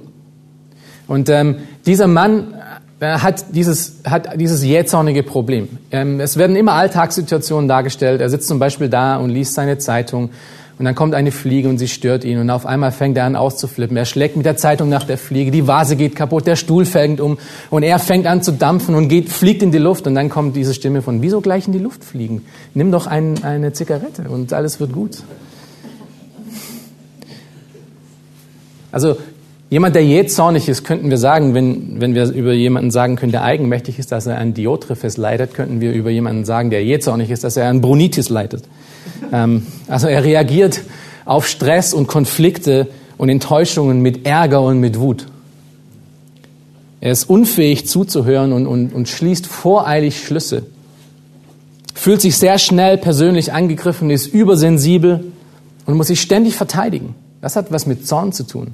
Und 1.08 1.30
ähm, 1.30 1.58
dieser 1.86 2.08
Mann 2.08 2.54
äh, 3.00 3.20
hat 3.20 3.56
dieses, 3.56 4.02
hat 4.06 4.40
dieses 4.40 4.64
jähzornige 4.64 5.24
Problem. 5.24 5.70
Ähm, 5.92 6.20
es 6.20 6.36
werden 6.36 6.56
immer 6.56 6.74
Alltagssituationen 6.74 7.68
dargestellt. 7.70 8.20
Er 8.20 8.30
sitzt 8.30 8.48
zum 8.48 8.60
Beispiel 8.60 8.90
da 8.90 9.18
und 9.18 9.30
liest 9.30 9.54
seine 9.54 9.78
Zeitung 9.78 10.32
und 10.80 10.86
dann 10.86 10.94
kommt 10.94 11.16
eine 11.16 11.32
Fliege 11.32 11.70
und 11.70 11.80
sie 11.80 11.88
stört 11.88 12.24
ihn 12.24 12.38
und 12.38 12.50
auf 12.52 12.66
einmal 12.68 12.92
fängt 12.92 13.18
er 13.18 13.26
an 13.26 13.36
auszuflippen. 13.36 13.98
Er 13.98 14.06
schlägt 14.06 14.38
mit 14.38 14.46
der 14.46 14.58
Zeitung 14.58 14.90
nach 14.90 15.06
der 15.06 15.18
Fliege, 15.18 15.50
die 15.50 15.66
Vase 15.68 15.96
geht 15.96 16.16
kaputt, 16.16 16.46
der 16.46 16.56
Stuhl 16.56 16.86
fängt 16.86 17.20
um 17.20 17.40
und 17.72 17.82
er 17.82 17.98
fängt 17.98 18.28
an 18.28 18.44
zu 18.44 18.52
dampfen 18.52 18.94
und 18.94 19.08
geht, 19.08 19.30
fliegt 19.30 19.64
in 19.64 19.72
die 19.72 19.80
Luft 19.80 20.06
und 20.06 20.14
dann 20.14 20.30
kommt 20.30 20.56
diese 20.56 20.76
Stimme 20.76 21.02
von, 21.02 21.24
wieso 21.24 21.42
gleich 21.42 21.66
in 21.66 21.74
die 21.74 21.80
Luft 21.80 22.04
fliegen? 22.04 22.46
Nimm 22.76 22.92
doch 22.92 23.08
ein, 23.08 23.44
eine 23.44 23.74
Zigarette 23.74 24.24
und 24.30 24.54
alles 24.54 24.80
wird 24.80 24.94
gut. 24.94 25.24
Also 28.92 29.18
jemand, 29.72 29.96
der 29.96 30.06
jähzornig 30.06 30.70
ist, 30.70 30.84
könnten 30.84 31.10
wir 31.10 31.18
sagen, 31.18 31.56
wenn, 31.56 32.00
wenn 32.00 32.14
wir 32.14 32.32
über 32.32 32.54
jemanden 32.54 32.92
sagen 32.92 33.16
können, 33.16 33.32
der 33.32 33.44
eigenmächtig 33.44 33.98
ist, 33.98 34.12
dass 34.12 34.28
er 34.28 34.38
an 34.38 34.54
Diotrephes 34.54 35.18
leidet, 35.18 35.56
könnten 35.56 35.82
wir 35.82 35.92
über 35.94 36.12
jemanden 36.12 36.46
sagen, 36.46 36.70
der 36.70 36.84
jähzornig 36.84 37.32
ist, 37.32 37.44
dass 37.44 37.58
er 37.58 37.68
an 37.68 37.82
Brunitis 37.82 38.30
leidet. 38.30 38.64
Ähm, 39.32 39.66
also 39.88 40.08
er 40.08 40.24
reagiert 40.24 40.82
auf 41.26 41.48
Stress 41.48 41.94
und 41.94 42.08
Konflikte 42.08 42.88
und 43.18 43.30
Enttäuschungen 43.30 44.02
mit 44.02 44.26
Ärger 44.26 44.62
und 44.62 44.80
mit 44.80 45.00
Wut. 45.00 45.28
Er 47.00 47.12
ist 47.12 47.30
unfähig 47.30 47.88
zuzuhören 47.88 48.54
und, 48.54 48.66
und, 48.66 48.94
und 48.94 49.08
schließt 49.08 49.46
voreilig 49.46 50.26
Schlüsse. 50.26 50.64
Fühlt 51.94 52.22
sich 52.22 52.38
sehr 52.38 52.58
schnell 52.58 52.98
persönlich 52.98 53.54
angegriffen, 53.54 54.10
ist 54.10 54.28
übersensibel 54.28 55.26
und 55.86 55.96
muss 55.96 56.08
sich 56.08 56.22
ständig 56.22 56.56
verteidigen. 56.56 57.16
Das 57.42 57.56
hat 57.56 57.72
was 57.72 57.86
mit 57.86 58.08
Zorn 58.08 58.32
zu 58.34 58.44
tun. 58.44 58.74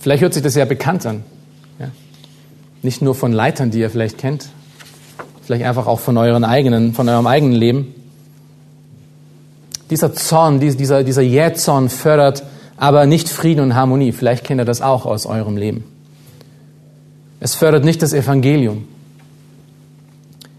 Vielleicht 0.00 0.22
hört 0.22 0.34
sich 0.34 0.42
das 0.42 0.54
ja 0.54 0.64
bekannt 0.64 1.04
an. 1.04 1.22
Ja? 1.78 1.90
Nicht 2.82 3.02
nur 3.02 3.14
von 3.14 3.32
Leitern, 3.32 3.70
die 3.70 3.80
ihr 3.80 3.90
vielleicht 3.90 4.18
kennt, 4.18 4.48
vielleicht 5.50 5.66
einfach 5.66 5.88
auch 5.88 5.98
von, 5.98 6.16
euren 6.16 6.44
eigenen, 6.44 6.94
von 6.94 7.08
eurem 7.08 7.26
eigenen 7.26 7.54
Leben. 7.54 7.92
Dieser 9.90 10.14
Zorn, 10.14 10.60
dieser, 10.60 11.02
dieser 11.02 11.22
Jähzorn 11.22 11.88
fördert 11.88 12.44
aber 12.76 13.04
nicht 13.06 13.28
Frieden 13.28 13.64
und 13.64 13.74
Harmonie. 13.74 14.12
Vielleicht 14.12 14.44
kennt 14.44 14.60
ihr 14.60 14.64
das 14.64 14.80
auch 14.80 15.06
aus 15.06 15.26
eurem 15.26 15.56
Leben. 15.56 15.82
Es 17.40 17.56
fördert 17.56 17.84
nicht 17.84 18.00
das 18.00 18.12
Evangelium. 18.12 18.86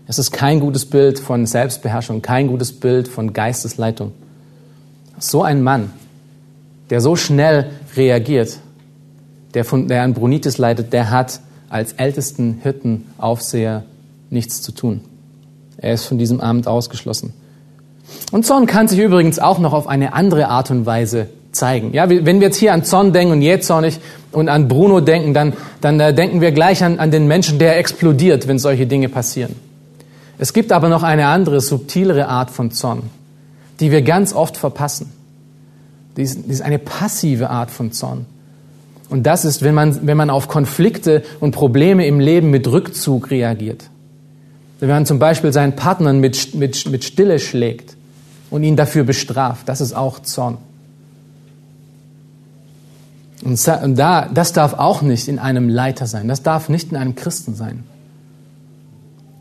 Es 0.08 0.19
ist 0.19 0.32
kein 0.32 0.60
gutes 0.60 0.86
Bild 0.86 1.19
von 1.19 1.45
Selbstbeherrschung, 1.45 2.21
kein 2.21 2.47
gutes 2.47 2.73
Bild 2.73 3.08
von 3.08 3.32
Geistesleitung. 3.32 4.12
So 5.19 5.41
ein 5.41 5.63
Mann, 5.63 5.93
der 6.89 6.99
so 6.99 7.15
schnell 7.15 7.69
reagiert, 7.95 8.60
der, 9.54 9.63
von, 9.63 9.88
der 9.88 10.04
an 10.04 10.13
Brunitis 10.13 10.58
leidet, 10.58 10.91
der 10.91 11.12
hat 11.12 11.39
als 11.69 11.93
ältesten 11.93 12.60
Hirtenaufseher 12.62 13.86
nichts 14.32 14.62
zu 14.62 14.72
tun. 14.72 15.02
Er 15.78 15.94
ist 15.94 16.06
von 16.06 16.17
diesem 16.17 16.41
Amt 16.41 16.67
ausgeschlossen. 16.67 17.34
Und 18.32 18.46
Zorn 18.46 18.65
kann 18.65 18.88
sich 18.88 19.00
übrigens 19.00 19.39
auch 19.39 19.60
noch 19.60 19.74
auf 19.74 19.88
eine 19.88 20.13
andere 20.13 20.48
Art 20.48 20.72
und 20.72 20.86
Weise 20.86 21.28
zeigen. 21.52 21.94
Ja, 21.94 22.10
wenn 22.10 22.39
wir 22.39 22.48
jetzt 22.48 22.58
hier 22.58 22.74
an 22.74 22.84
Zorn 22.84 23.13
denken 23.13 23.34
und 23.34 23.41
jähzornig 23.41 24.00
und 24.32 24.50
an 24.50 24.67
Bruno 24.67 25.02
denken, 25.02 25.34
dann, 25.34 25.54
dann 25.82 26.00
äh, 26.00 26.13
denken 26.13 26.41
wir 26.41 26.52
gleich 26.52 26.84
an, 26.84 27.00
an 27.00 27.12
den 27.12 27.28
Menschen, 27.28 27.60
der 27.60 27.78
explodiert, 27.78 28.48
wenn 28.48 28.58
solche 28.58 28.88
Dinge 28.88 29.10
passieren. 29.10 29.56
Es 30.38 30.54
gibt 30.54 30.72
aber 30.72 30.89
noch 30.89 31.04
eine 31.04 31.28
andere, 31.28 31.62
subtilere 31.62 32.28
Art 32.28 32.50
von 32.50 32.72
Zorn, 32.72 33.04
die 33.80 33.91
wir 33.91 34.02
ganz 34.02 34.34
oft 34.34 34.58
verpassen. 34.58 35.12
Die 36.17 36.24
ist, 36.24 36.46
die 36.46 36.52
ist 36.52 36.62
eine 36.62 36.80
passive 36.80 37.50
Art 37.50 37.70
von 37.70 37.91
Zorn. 37.91 38.26
Und 39.10 39.24
das 39.24 39.44
ist, 39.44 39.62
wenn 39.62 39.76
man, 39.76 40.08
wenn 40.08 40.17
man 40.17 40.30
auf 40.30 40.48
Konflikte 40.48 41.24
und 41.41 41.52
Probleme 41.52 42.08
im 42.08 42.20
Leben 42.20 42.50
mit 42.50 42.67
Rückzug 42.67 43.30
reagiert. 43.30 43.89
Wenn 44.82 44.89
man 44.89 45.06
zum 45.06 45.20
Beispiel 45.20 45.54
seinen 45.54 45.76
Partner 45.76 46.12
mit, 46.12 46.56
mit, 46.56 46.89
mit 46.89 47.06
Stille 47.06 47.38
schlägt 47.38 47.96
und 48.50 48.63
ihn 48.63 48.76
dafür 48.76 49.04
bestraft, 49.04 49.70
das 49.70 49.80
ist 49.80 49.94
auch 49.94 50.20
Zorn. 50.24 50.58
Und 53.44 53.67
da, 53.67 54.28
das 54.34 54.54
darf 54.54 54.74
auch 54.74 55.04
nicht 55.04 55.28
in 55.28 55.38
einem 55.38 55.70
Leiter 55.70 56.08
sein, 56.08 56.28
das 56.28 56.41
darf 56.41 56.67
nicht 56.67 56.91
in 56.91 56.98
einem 56.98 57.13
Christen 57.13 57.54
sein. 57.54 57.84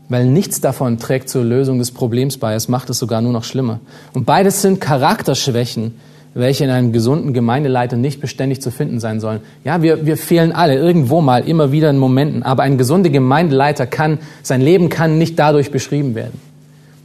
Weil 0.09 0.25
nichts 0.25 0.61
davon 0.61 0.99
trägt 0.99 1.27
zur 1.27 1.43
Lösung 1.43 1.79
des 1.79 1.89
Problems 1.89 2.37
bei, 2.37 2.53
es 2.53 2.67
macht 2.67 2.91
es 2.91 2.99
sogar 2.99 3.21
nur 3.21 3.31
noch 3.31 3.43
schlimmer. 3.43 3.79
Und 4.13 4.25
beides 4.25 4.61
sind 4.61 4.79
Charakterschwächen, 4.79 5.95
welche 6.33 6.63
in 6.63 6.69
einem 6.69 6.93
gesunden 6.93 7.33
Gemeindeleiter 7.33 7.97
nicht 7.97 8.21
beständig 8.21 8.61
zu 8.61 8.71
finden 8.71 8.99
sein 8.99 9.19
sollen. 9.19 9.41
Ja, 9.65 9.81
wir, 9.81 10.05
wir 10.05 10.15
fehlen 10.15 10.53
alle 10.53 10.75
irgendwo 10.75 11.19
mal, 11.19 11.47
immer 11.47 11.71
wieder 11.71 11.89
in 11.89 11.97
Momenten, 11.97 12.43
aber 12.43 12.63
ein 12.63 12.77
gesunder 12.77 13.09
Gemeindeleiter 13.09 13.85
kann, 13.85 14.19
sein 14.41 14.61
Leben 14.61 14.89
kann 14.89 15.17
nicht 15.17 15.37
dadurch 15.37 15.71
beschrieben 15.71 16.15
werden, 16.15 16.39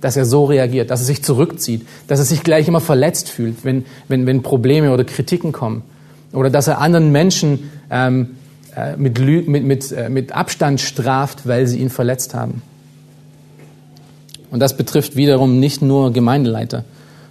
dass 0.01 0.17
er 0.17 0.27
so 0.27 0.45
reagiert, 0.45 0.91
dass 0.91 1.01
er 1.01 1.07
sich 1.07 1.25
zurückzieht, 1.25 1.87
dass 2.07 2.21
er 2.21 2.25
sich 2.25 2.45
gleich 2.45 2.69
immer 2.69 2.81
verletzt 2.81 3.29
fühlt, 3.29 3.65
wenn, 3.65 3.85
wenn, 4.07 4.27
wenn 4.27 4.43
Probleme 4.43 4.93
oder 4.93 5.03
Kritiken 5.03 5.51
kommen. 5.51 5.83
Oder 6.33 6.51
dass 6.51 6.69
er 6.69 6.81
anderen 6.81 7.11
Menschen 7.11 7.71
ähm, 7.91 8.37
äh, 8.77 8.97
mit, 8.97 9.19
mit, 9.49 9.65
mit, 9.65 9.93
äh, 9.93 10.09
mit 10.09 10.33
Abstand 10.33 10.81
straft, 10.81 11.49
weil 11.49 11.67
sie 11.67 11.79
ihn 11.79 11.91
verletzt 11.91 12.35
haben. 12.35 12.63
Und 14.51 14.61
das 14.61 14.77
betrifft 14.77 15.17
wiederum 15.17 15.59
nicht 15.59 15.83
nur 15.83 16.13
Gemeindeleiter. 16.13 16.85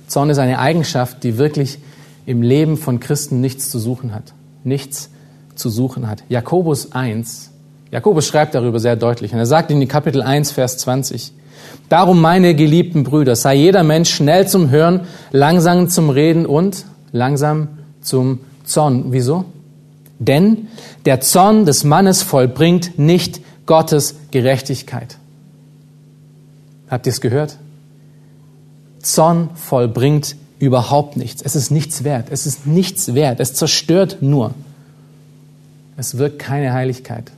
Zorn 0.08 0.30
ist 0.30 0.38
eine 0.38 0.60
Eigenschaft, 0.60 1.24
die 1.24 1.38
wirklich 1.38 1.80
im 2.26 2.42
Leben 2.42 2.78
von 2.78 3.00
Christen 3.00 3.42
nichts 3.42 3.70
zu 3.70 3.80
suchen 3.80 4.14
hat. 4.14 4.34
Nichts 4.64 5.10
zu 5.56 5.70
suchen 5.70 6.08
hat. 6.08 6.24
Jakobus 6.30 6.92
1, 6.92 7.52
Jakobus 7.92 8.28
schreibt 8.28 8.56
darüber 8.56 8.80
sehr 8.80 8.96
deutlich. 8.96 9.32
Und 9.32 9.40
er 9.40 9.46
sagt 9.46 9.72
in 9.72 9.88
Kapitel 9.88 10.22
1, 10.22 10.52
Vers 10.52 10.78
20, 10.80 11.32
Darum, 11.90 12.20
meine 12.20 12.56
geliebten 12.56 13.04
Brüder, 13.04 13.36
sei 13.36 13.56
jeder 13.56 13.84
Mensch 13.84 14.14
schnell 14.14 14.48
zum 14.48 14.70
Hören, 14.70 15.02
langsam 15.32 15.88
zum 15.88 16.10
Reden 16.10 16.46
und 16.46 16.86
langsam 17.12 17.70
zum 18.02 18.40
Zorn. 18.64 19.06
Wieso? 19.10 19.46
Denn 20.20 20.68
der 21.06 21.22
Zorn 21.22 21.66
des 21.66 21.84
Mannes 21.84 22.22
vollbringt 22.22 22.98
nicht 22.98 23.42
Gottes 23.66 24.16
Gerechtigkeit. 24.32 25.18
Habt 26.90 27.06
ihr 27.06 27.12
es 27.12 27.22
gehört? 27.22 27.58
Zorn 29.06 29.50
vollbringt 29.56 30.36
überhaupt 30.60 31.16
nichts. 31.16 31.42
Es 31.42 31.56
ist 31.56 31.72
nichts 31.72 32.04
wert. 32.04 32.28
Es 32.32 32.46
ist 32.46 32.66
nichts 32.66 33.14
wert. 33.14 33.40
Es 33.40 33.54
zerstört 33.54 34.18
nur. 34.22 34.54
Es 35.98 36.18
wirkt 36.18 36.40
keine 36.40 36.74
Heiligkeit. 36.74 37.32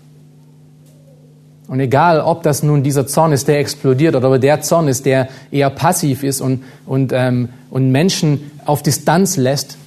Und 1.68 1.82
egal, 1.82 2.22
ob 2.22 2.44
das 2.44 2.64
nun 2.64 2.82
dieser 2.82 3.06
Zorn 3.08 3.34
ist, 3.34 3.48
der 3.48 3.60
explodiert, 3.60 4.16
oder 4.16 4.32
ob 4.32 4.40
der 4.40 4.62
Zorn 4.62 4.88
ist, 4.88 5.06
der 5.06 5.28
eher 5.52 5.70
passiv 5.70 6.24
ist 6.24 6.40
und, 6.40 6.64
und, 6.86 7.12
ähm, 7.14 7.50
und 7.70 7.92
Menschen 7.92 8.52
auf 8.66 8.82
Distanz 8.82 9.36
lässt, 9.36 9.78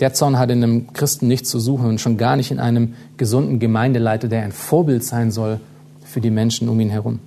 der 0.00 0.12
Zorn 0.12 0.38
hat 0.38 0.50
in 0.50 0.62
einem 0.62 0.92
Christen 0.92 1.28
nichts 1.28 1.48
zu 1.48 1.60
suchen 1.60 1.86
und 1.86 2.00
schon 2.00 2.18
gar 2.18 2.36
nicht 2.36 2.50
in 2.50 2.58
einem 2.58 2.94
gesunden 3.16 3.60
Gemeindeleiter, 3.60 4.26
der 4.28 4.42
ein 4.42 4.52
Vorbild 4.52 5.04
sein 5.04 5.30
soll 5.30 5.60
für 6.04 6.20
die 6.20 6.30
Menschen 6.30 6.68
um 6.68 6.80
ihn 6.80 6.90
herum. 6.90 7.20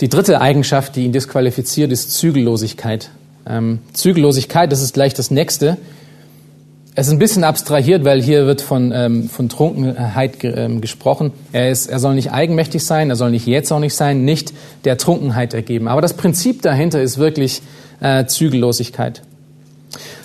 Die 0.00 0.08
dritte 0.08 0.40
Eigenschaft, 0.40 0.96
die 0.96 1.04
ihn 1.04 1.12
disqualifiziert, 1.12 1.92
ist 1.92 2.12
Zügellosigkeit. 2.12 3.10
Ähm, 3.46 3.78
Zügellosigkeit, 3.92 4.72
das 4.72 4.82
ist 4.82 4.94
gleich 4.94 5.14
das 5.14 5.30
nächste. 5.30 5.76
Es 6.96 7.08
ist 7.08 7.12
ein 7.12 7.18
bisschen 7.18 7.42
abstrahiert, 7.42 8.04
weil 8.04 8.22
hier 8.22 8.46
wird 8.46 8.60
von, 8.60 8.92
ähm, 8.92 9.28
von 9.28 9.48
Trunkenheit 9.48 10.38
ge 10.38 10.54
ähm, 10.56 10.80
gesprochen. 10.80 11.32
Er, 11.52 11.70
ist, 11.70 11.86
er 11.86 11.98
soll 11.98 12.14
nicht 12.14 12.30
eigenmächtig 12.30 12.84
sein, 12.84 13.10
er 13.10 13.16
soll 13.16 13.32
nicht 13.32 13.46
jetzt 13.46 13.72
auch 13.72 13.80
nicht 13.80 13.94
sein, 13.94 14.24
nicht 14.24 14.52
der 14.84 14.96
Trunkenheit 14.96 15.54
ergeben. 15.54 15.88
Aber 15.88 16.00
das 16.00 16.14
Prinzip 16.14 16.62
dahinter 16.62 17.02
ist 17.02 17.18
wirklich 17.18 17.62
äh, 18.00 18.26
Zügellosigkeit. 18.26 19.22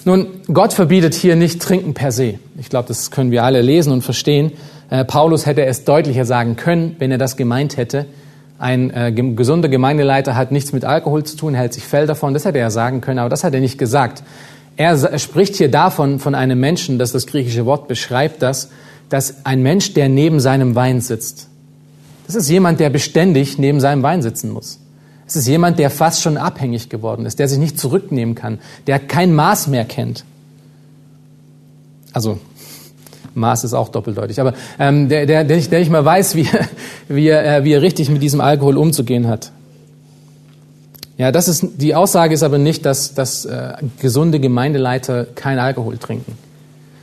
Nun, 0.06 0.28
Gott 0.52 0.74
verbietet 0.74 1.14
hier 1.14 1.36
nicht 1.36 1.62
Trinken 1.62 1.94
per 1.94 2.12
se. 2.12 2.36
Ich 2.60 2.70
glaube, 2.70 2.88
das 2.88 3.12
können 3.12 3.32
wir 3.32 3.44
alle 3.44 3.62
lesen 3.62 3.92
und 3.92 4.02
verstehen. 4.02 4.52
Äh, 4.90 5.06
Paulus 5.06 5.46
hätte 5.46 5.66
es 5.66 5.86
deutlicher 5.86 6.26
sagen 6.26 6.56
können, 6.56 6.96
wenn 7.00 7.12
er 7.12 7.18
das 7.18 7.36
gemeint 7.36 7.78
hätte. 7.78 8.06
Ein 8.60 8.92
äh, 8.92 9.12
gesunder 9.14 9.70
Gemeindeleiter 9.70 10.36
hat 10.36 10.52
nichts 10.52 10.74
mit 10.74 10.84
Alkohol 10.84 11.24
zu 11.24 11.38
tun, 11.38 11.54
hält 11.54 11.74
sich 11.74 11.86
fell 11.86 12.06
davon. 12.06 12.34
Das 12.34 12.44
hätte 12.44 12.60
er 12.60 12.70
sagen 12.72 13.00
können, 13.00 13.20
aber 13.20 13.30
das 13.30 13.46
hat 13.46 13.54
er 13.54 13.62
nicht 13.62 13.78
gesagt. 13.78 14.22
Er 14.76 15.18
spricht 15.20 15.56
hier 15.56 15.72
davon, 15.72 16.20
von 16.20 16.36
einem 16.36 16.60
Menschen, 16.60 17.00
dass 17.00 17.12
das 17.12 17.26
griechische 17.26 17.66
Wort 17.66 17.88
beschreibt 17.88 18.42
das, 18.42 18.70
dass 19.10 19.46
ein 19.46 19.62
Mensch, 19.62 19.94
der 19.94 20.08
neben 20.08 20.40
seinem 20.40 20.76
Wein 20.76 21.02
sitzt. 21.02 21.48
Das 22.28 22.36
ist 22.36 22.50
jemand, 22.50 22.80
der 22.80 22.90
beständig 22.90 23.58
neben 23.58 23.80
seinem 23.80 24.04
Wein 24.04 24.22
sitzen 24.22 24.52
muss. 24.52 24.80
Es 25.26 25.36
ist 25.36 25.48
jemand, 25.48 25.80
der 25.80 25.90
fast 25.90 26.22
schon 26.22 26.38
abhängig 26.38 26.90
geworden 26.90 27.26
ist, 27.26 27.40
der 27.40 27.48
sich 27.48 27.60
nicht 27.60 27.80
zurücknehmen 27.80 28.36
kann, 28.36 28.60
der 28.88 29.00
kein 29.00 29.34
Maß 29.34 29.68
mehr 29.68 29.86
kennt. 29.86 30.26
Also 32.14 32.40
Maß 33.36 33.64
ist 33.64 33.74
auch 33.74 33.90
doppeldeutig, 33.90 34.40
aber 34.40 34.54
ähm, 34.80 35.10
der, 35.10 35.26
der, 35.26 35.44
der, 35.44 35.58
nicht, 35.58 35.72
der 35.72 35.80
nicht 35.80 35.92
mal 35.92 36.04
weiß, 36.04 36.36
wie, 36.36 36.48
wie, 37.08 37.28
er, 37.28 37.58
äh, 37.58 37.64
wie 37.64 37.74
er 37.74 37.82
richtig 37.82 38.10
mit 38.10 38.22
diesem 38.22 38.42
Alkohol 38.42 38.78
umzugehen 38.78 39.28
hat. 39.28 39.52
Ja, 41.18 41.34
das 41.34 41.50
ist, 41.50 41.66
die 41.78 41.96
Aussage 41.96 42.34
ist 42.34 42.44
aber 42.44 42.58
nicht, 42.58 42.86
dass, 42.86 43.14
dass 43.14 43.44
äh, 43.46 43.74
gesunde 44.00 44.40
Gemeindeleiter 44.40 45.26
kein 45.36 45.60
Alkohol 45.60 45.98
trinken. 45.98 46.38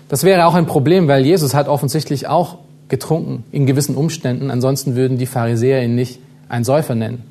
Das 0.09 0.25
wäre 0.25 0.47
auch 0.47 0.55
ein 0.55 0.67
Problem, 0.67 1.07
weil 1.09 1.25
Jesus 1.25 1.53
hat 1.53 1.69
offensichtlich 1.69 2.27
auch 2.27 2.59
getrunken 2.89 3.45
in 3.53 3.67
gewissen 3.67 3.95
Umständen. 3.95 4.51
Ansonsten 4.51 4.97
würden 4.97 5.19
die 5.19 5.27
Pharisäer 5.27 5.83
ihn 5.83 5.95
nicht 5.95 6.21
ein 6.49 6.65
Säufer 6.65 6.95
nennen. 6.95 7.25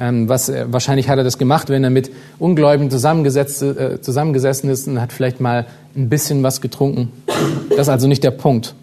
Ähm, 0.00 0.28
was, 0.28 0.48
äh, 0.48 0.66
wahrscheinlich 0.68 1.08
hat 1.08 1.18
er 1.18 1.24
das 1.24 1.38
gemacht, 1.38 1.68
wenn 1.70 1.84
er 1.84 1.90
mit 1.90 2.10
Ungläubigen 2.38 2.90
zusammengesetzt, 2.90 3.62
äh, 3.62 4.00
zusammengesessen 4.00 4.70
ist 4.70 4.86
und 4.86 5.00
hat 5.00 5.12
vielleicht 5.12 5.40
mal 5.40 5.66
ein 5.96 6.08
bisschen 6.08 6.42
was 6.42 6.60
getrunken. 6.60 7.12
Das 7.70 7.86
ist 7.86 7.88
also 7.88 8.08
nicht 8.08 8.24
der 8.24 8.30
Punkt. 8.32 8.74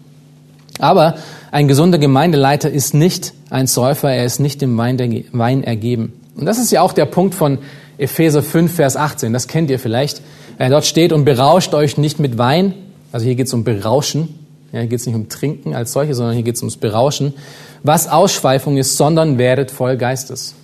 Aber 0.78 1.16
ein 1.50 1.68
gesunder 1.68 1.98
Gemeindeleiter 1.98 2.70
ist 2.70 2.94
nicht 2.94 3.32
ein 3.50 3.66
Säufer, 3.66 4.10
er 4.10 4.24
ist 4.24 4.40
nicht 4.40 4.60
dem 4.60 4.76
Wein, 4.76 5.64
ergeben. 5.64 6.12
Und 6.36 6.46
das 6.46 6.58
ist 6.58 6.70
ja 6.70 6.82
auch 6.82 6.92
der 6.92 7.06
Punkt 7.06 7.34
von 7.34 7.58
Epheser 7.98 8.42
5, 8.42 8.74
Vers 8.74 8.96
18. 8.96 9.32
Das 9.32 9.48
kennt 9.48 9.70
ihr 9.70 9.78
vielleicht. 9.78 10.20
Dort 10.58 10.84
steht, 10.84 11.12
und 11.12 11.24
berauscht 11.24 11.72
euch 11.74 11.96
nicht 11.98 12.18
mit 12.18 12.36
Wein. 12.38 12.74
Also 13.12 13.24
hier 13.24 13.34
geht 13.34 13.46
es 13.46 13.54
um 13.54 13.64
Berauschen. 13.64 14.38
Ja, 14.72 14.80
hier 14.80 14.88
geht 14.88 15.00
es 15.00 15.06
nicht 15.06 15.14
um 15.14 15.28
Trinken 15.28 15.74
als 15.74 15.92
solche, 15.92 16.14
sondern 16.14 16.34
hier 16.34 16.42
geht 16.42 16.56
es 16.56 16.62
ums 16.62 16.76
Berauschen. 16.76 17.34
Was 17.82 18.08
Ausschweifung 18.08 18.76
ist, 18.76 18.96
sondern 18.96 19.38
werdet 19.38 19.70
voll 19.70 19.96
Geistes. 19.96 20.54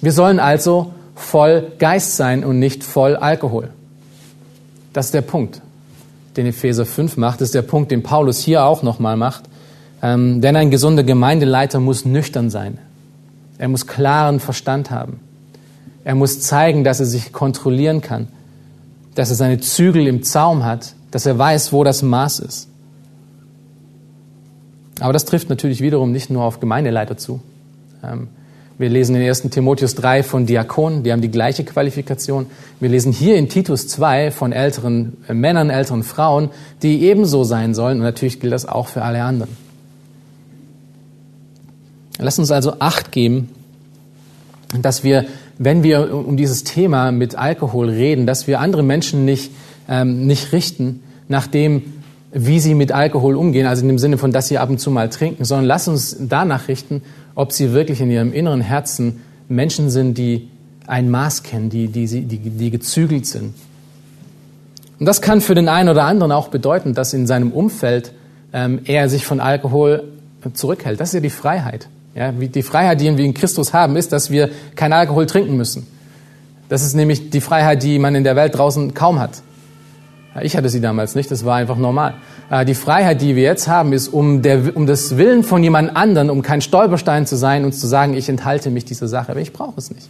Wir 0.00 0.12
sollen 0.12 0.38
also 0.38 0.92
voll 1.14 1.72
Geist 1.78 2.16
sein 2.16 2.44
und 2.44 2.58
nicht 2.58 2.84
voll 2.84 3.16
Alkohol. 3.16 3.70
Das 4.92 5.06
ist 5.06 5.14
der 5.14 5.22
Punkt, 5.22 5.62
den 6.36 6.46
Epheser 6.46 6.86
5 6.86 7.16
macht. 7.16 7.40
Ist 7.40 7.54
der 7.54 7.62
Punkt, 7.62 7.90
den 7.90 8.02
Paulus 8.02 8.38
hier 8.40 8.64
auch 8.64 8.82
nochmal 8.82 9.16
macht. 9.16 9.44
Ähm, 10.02 10.40
denn 10.40 10.56
ein 10.56 10.70
gesunder 10.70 11.04
Gemeindeleiter 11.04 11.80
muss 11.80 12.04
nüchtern 12.04 12.50
sein. 12.50 12.78
Er 13.58 13.68
muss 13.68 13.86
klaren 13.86 14.40
Verstand 14.40 14.90
haben. 14.90 15.20
Er 16.04 16.14
muss 16.14 16.40
zeigen, 16.40 16.82
dass 16.82 17.00
er 17.00 17.06
sich 17.06 17.32
kontrollieren 17.32 18.00
kann, 18.00 18.28
dass 19.14 19.30
er 19.30 19.36
seine 19.36 19.60
Zügel 19.60 20.06
im 20.08 20.22
Zaum 20.24 20.64
hat, 20.64 20.94
dass 21.12 21.26
er 21.26 21.38
weiß, 21.38 21.72
wo 21.72 21.84
das 21.84 22.02
Maß 22.02 22.40
ist. 22.40 22.68
Aber 24.98 25.12
das 25.12 25.24
trifft 25.24 25.48
natürlich 25.48 25.80
wiederum 25.80 26.12
nicht 26.12 26.30
nur 26.30 26.42
auf 26.42 26.60
Gemeindeleiter 26.60 27.16
zu. 27.16 27.40
Ähm, 28.02 28.28
wir 28.82 28.90
lesen 28.90 29.14
in 29.14 29.22
1. 29.22 29.42
Timotheus 29.42 29.94
3 29.94 30.24
von 30.24 30.44
Diakonen, 30.44 31.04
die 31.04 31.12
haben 31.12 31.22
die 31.22 31.30
gleiche 31.30 31.64
Qualifikation. 31.64 32.46
Wir 32.80 32.88
lesen 32.88 33.12
hier 33.12 33.36
in 33.36 33.48
Titus 33.48 33.86
2 33.86 34.32
von 34.32 34.52
älteren 34.52 35.16
äh, 35.28 35.34
Männern, 35.34 35.70
älteren 35.70 36.02
Frauen, 36.02 36.50
die 36.82 37.04
ebenso 37.04 37.44
sein 37.44 37.74
sollen. 37.74 37.98
Und 37.98 38.02
natürlich 38.02 38.40
gilt 38.40 38.52
das 38.52 38.66
auch 38.66 38.88
für 38.88 39.02
alle 39.02 39.22
anderen. 39.22 39.56
Lass 42.18 42.38
uns 42.38 42.50
also 42.50 42.74
Acht 42.80 43.12
geben, 43.12 43.50
dass 44.80 45.04
wir, 45.04 45.26
wenn 45.58 45.84
wir 45.84 46.12
um 46.12 46.36
dieses 46.36 46.64
Thema 46.64 47.12
mit 47.12 47.36
Alkohol 47.36 47.88
reden, 47.88 48.26
dass 48.26 48.48
wir 48.48 48.58
andere 48.58 48.82
Menschen 48.82 49.24
nicht, 49.24 49.52
ähm, 49.88 50.26
nicht 50.26 50.52
richten 50.52 51.04
nach 51.28 51.46
dem, 51.46 52.01
wie 52.32 52.60
sie 52.60 52.74
mit 52.74 52.92
Alkohol 52.92 53.36
umgehen, 53.36 53.66
also 53.66 53.82
in 53.82 53.88
dem 53.88 53.98
Sinne 53.98 54.18
von, 54.18 54.32
dass 54.32 54.48
sie 54.48 54.58
ab 54.58 54.70
und 54.70 54.78
zu 54.78 54.90
mal 54.90 55.10
trinken, 55.10 55.44
sondern 55.44 55.66
lass 55.66 55.86
uns 55.86 56.16
danach 56.18 56.68
richten, 56.68 57.02
ob 57.34 57.52
sie 57.52 57.72
wirklich 57.72 58.00
in 58.00 58.10
ihrem 58.10 58.32
inneren 58.32 58.62
Herzen 58.62 59.20
Menschen 59.48 59.90
sind, 59.90 60.16
die 60.16 60.48
ein 60.86 61.10
Maß 61.10 61.42
kennen, 61.42 61.68
die, 61.68 61.88
die, 61.88 62.06
die, 62.06 62.38
die 62.38 62.70
gezügelt 62.70 63.26
sind. 63.26 63.54
Und 64.98 65.06
das 65.06 65.20
kann 65.20 65.40
für 65.40 65.54
den 65.54 65.68
einen 65.68 65.88
oder 65.88 66.04
anderen 66.04 66.32
auch 66.32 66.48
bedeuten, 66.48 66.94
dass 66.94 67.12
in 67.12 67.26
seinem 67.26 67.52
Umfeld 67.52 68.12
ähm, 68.52 68.80
er 68.84 69.08
sich 69.08 69.26
von 69.26 69.40
Alkohol 69.40 70.04
zurückhält. 70.54 71.00
Das 71.00 71.10
ist 71.10 71.14
ja 71.14 71.20
die 71.20 71.30
Freiheit. 71.30 71.88
Ja, 72.14 72.30
die 72.30 72.62
Freiheit, 72.62 73.00
die 73.00 73.16
wir 73.16 73.24
in 73.24 73.32
Christus 73.32 73.72
haben, 73.72 73.96
ist, 73.96 74.12
dass 74.12 74.30
wir 74.30 74.50
kein 74.74 74.92
Alkohol 74.92 75.26
trinken 75.26 75.56
müssen. 75.56 75.86
Das 76.68 76.82
ist 76.82 76.94
nämlich 76.94 77.30
die 77.30 77.40
Freiheit, 77.40 77.82
die 77.82 77.98
man 77.98 78.14
in 78.14 78.24
der 78.24 78.36
Welt 78.36 78.56
draußen 78.56 78.92
kaum 78.92 79.18
hat. 79.18 79.42
Ich 80.40 80.56
hatte 80.56 80.70
sie 80.70 80.80
damals 80.80 81.14
nicht, 81.14 81.30
das 81.30 81.44
war 81.44 81.56
einfach 81.56 81.76
normal. 81.76 82.14
Äh, 82.50 82.64
die 82.64 82.74
Freiheit, 82.74 83.20
die 83.20 83.36
wir 83.36 83.42
jetzt 83.42 83.68
haben, 83.68 83.92
ist, 83.92 84.08
um, 84.08 84.40
der, 84.40 84.74
um 84.74 84.86
das 84.86 85.18
Willen 85.18 85.44
von 85.44 85.62
jemand 85.62 85.94
anderen, 85.94 86.30
um 86.30 86.40
kein 86.40 86.62
Stolperstein 86.62 87.26
zu 87.26 87.36
sein 87.36 87.64
und 87.64 87.72
zu 87.72 87.86
sagen, 87.86 88.14
ich 88.14 88.28
enthalte 88.28 88.70
mich 88.70 88.86
dieser 88.86 89.08
Sache, 89.08 89.32
aber 89.32 89.40
ich 89.40 89.52
brauche 89.52 89.78
es 89.78 89.90
nicht. 89.90 90.08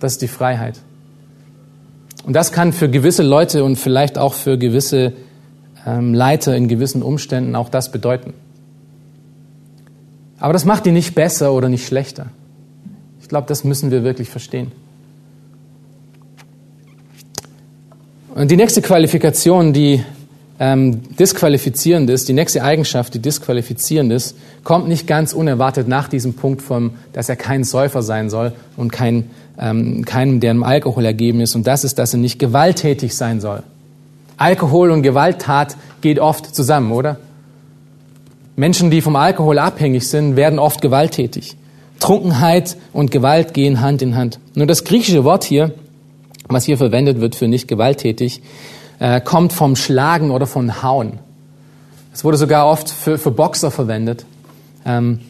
Das 0.00 0.12
ist 0.12 0.22
die 0.22 0.28
Freiheit. 0.28 0.78
Und 2.24 2.34
das 2.34 2.52
kann 2.52 2.72
für 2.72 2.88
gewisse 2.88 3.22
Leute 3.22 3.64
und 3.64 3.76
vielleicht 3.76 4.16
auch 4.16 4.32
für 4.32 4.56
gewisse 4.56 5.12
ähm, 5.86 6.14
Leiter 6.14 6.56
in 6.56 6.68
gewissen 6.68 7.02
Umständen 7.02 7.54
auch 7.54 7.68
das 7.68 7.92
bedeuten. 7.92 8.32
Aber 10.38 10.52
das 10.52 10.64
macht 10.64 10.86
ihn 10.86 10.94
nicht 10.94 11.14
besser 11.14 11.52
oder 11.52 11.68
nicht 11.68 11.86
schlechter. 11.86 12.26
Ich 13.20 13.28
glaube, 13.28 13.46
das 13.46 13.62
müssen 13.62 13.90
wir 13.90 14.04
wirklich 14.04 14.30
verstehen. 14.30 14.72
Und 18.34 18.50
die 18.50 18.56
nächste 18.56 18.80
Qualifikation, 18.80 19.74
die 19.74 20.02
ähm, 20.58 21.02
disqualifizierend 21.16 22.08
ist, 22.08 22.28
die 22.28 22.32
nächste 22.32 22.64
Eigenschaft, 22.64 23.12
die 23.12 23.18
disqualifizierend 23.18 24.10
ist, 24.10 24.36
kommt 24.64 24.88
nicht 24.88 25.06
ganz 25.06 25.34
unerwartet 25.34 25.86
nach 25.86 26.08
diesem 26.08 26.32
Punkt, 26.32 26.62
vom, 26.62 26.92
dass 27.12 27.28
er 27.28 27.36
kein 27.36 27.62
Säufer 27.62 28.02
sein 28.02 28.30
soll 28.30 28.52
und 28.76 28.90
kein, 28.90 29.28
ähm, 29.58 30.06
keinem, 30.06 30.40
der 30.40 30.52
im 30.52 30.62
Alkohol 30.62 31.04
ergeben 31.04 31.40
ist. 31.40 31.54
Und 31.54 31.66
das 31.66 31.84
ist, 31.84 31.98
dass 31.98 32.14
er 32.14 32.20
nicht 32.20 32.38
gewalttätig 32.38 33.14
sein 33.14 33.40
soll. 33.40 33.62
Alkohol 34.38 34.92
und 34.92 35.02
Gewalttat 35.02 35.76
geht 36.00 36.18
oft 36.18 36.54
zusammen, 36.54 36.92
oder? 36.92 37.18
Menschen, 38.56 38.90
die 38.90 39.02
vom 39.02 39.16
Alkohol 39.16 39.58
abhängig 39.58 40.08
sind, 40.08 40.36
werden 40.36 40.58
oft 40.58 40.80
gewalttätig. 40.80 41.56
Trunkenheit 42.00 42.76
und 42.94 43.10
Gewalt 43.10 43.52
gehen 43.52 43.82
Hand 43.82 44.00
in 44.00 44.16
Hand. 44.16 44.40
Nur 44.54 44.66
das 44.66 44.84
griechische 44.84 45.24
Wort 45.24 45.44
hier, 45.44 45.74
was 46.52 46.64
hier 46.64 46.78
verwendet 46.78 47.20
wird 47.20 47.34
für 47.34 47.48
nicht 47.48 47.68
gewalttätig, 47.68 48.42
äh, 48.98 49.20
kommt 49.20 49.52
vom 49.52 49.76
Schlagen 49.76 50.30
oder 50.30 50.46
von 50.46 50.82
Hauen. 50.82 51.18
Es 52.12 52.24
wurde 52.24 52.36
sogar 52.36 52.66
oft 52.66 52.90
für, 52.90 53.18
für 53.18 53.30
Boxer 53.30 53.70
verwendet. 53.70 54.24
Ähm, 54.84 55.20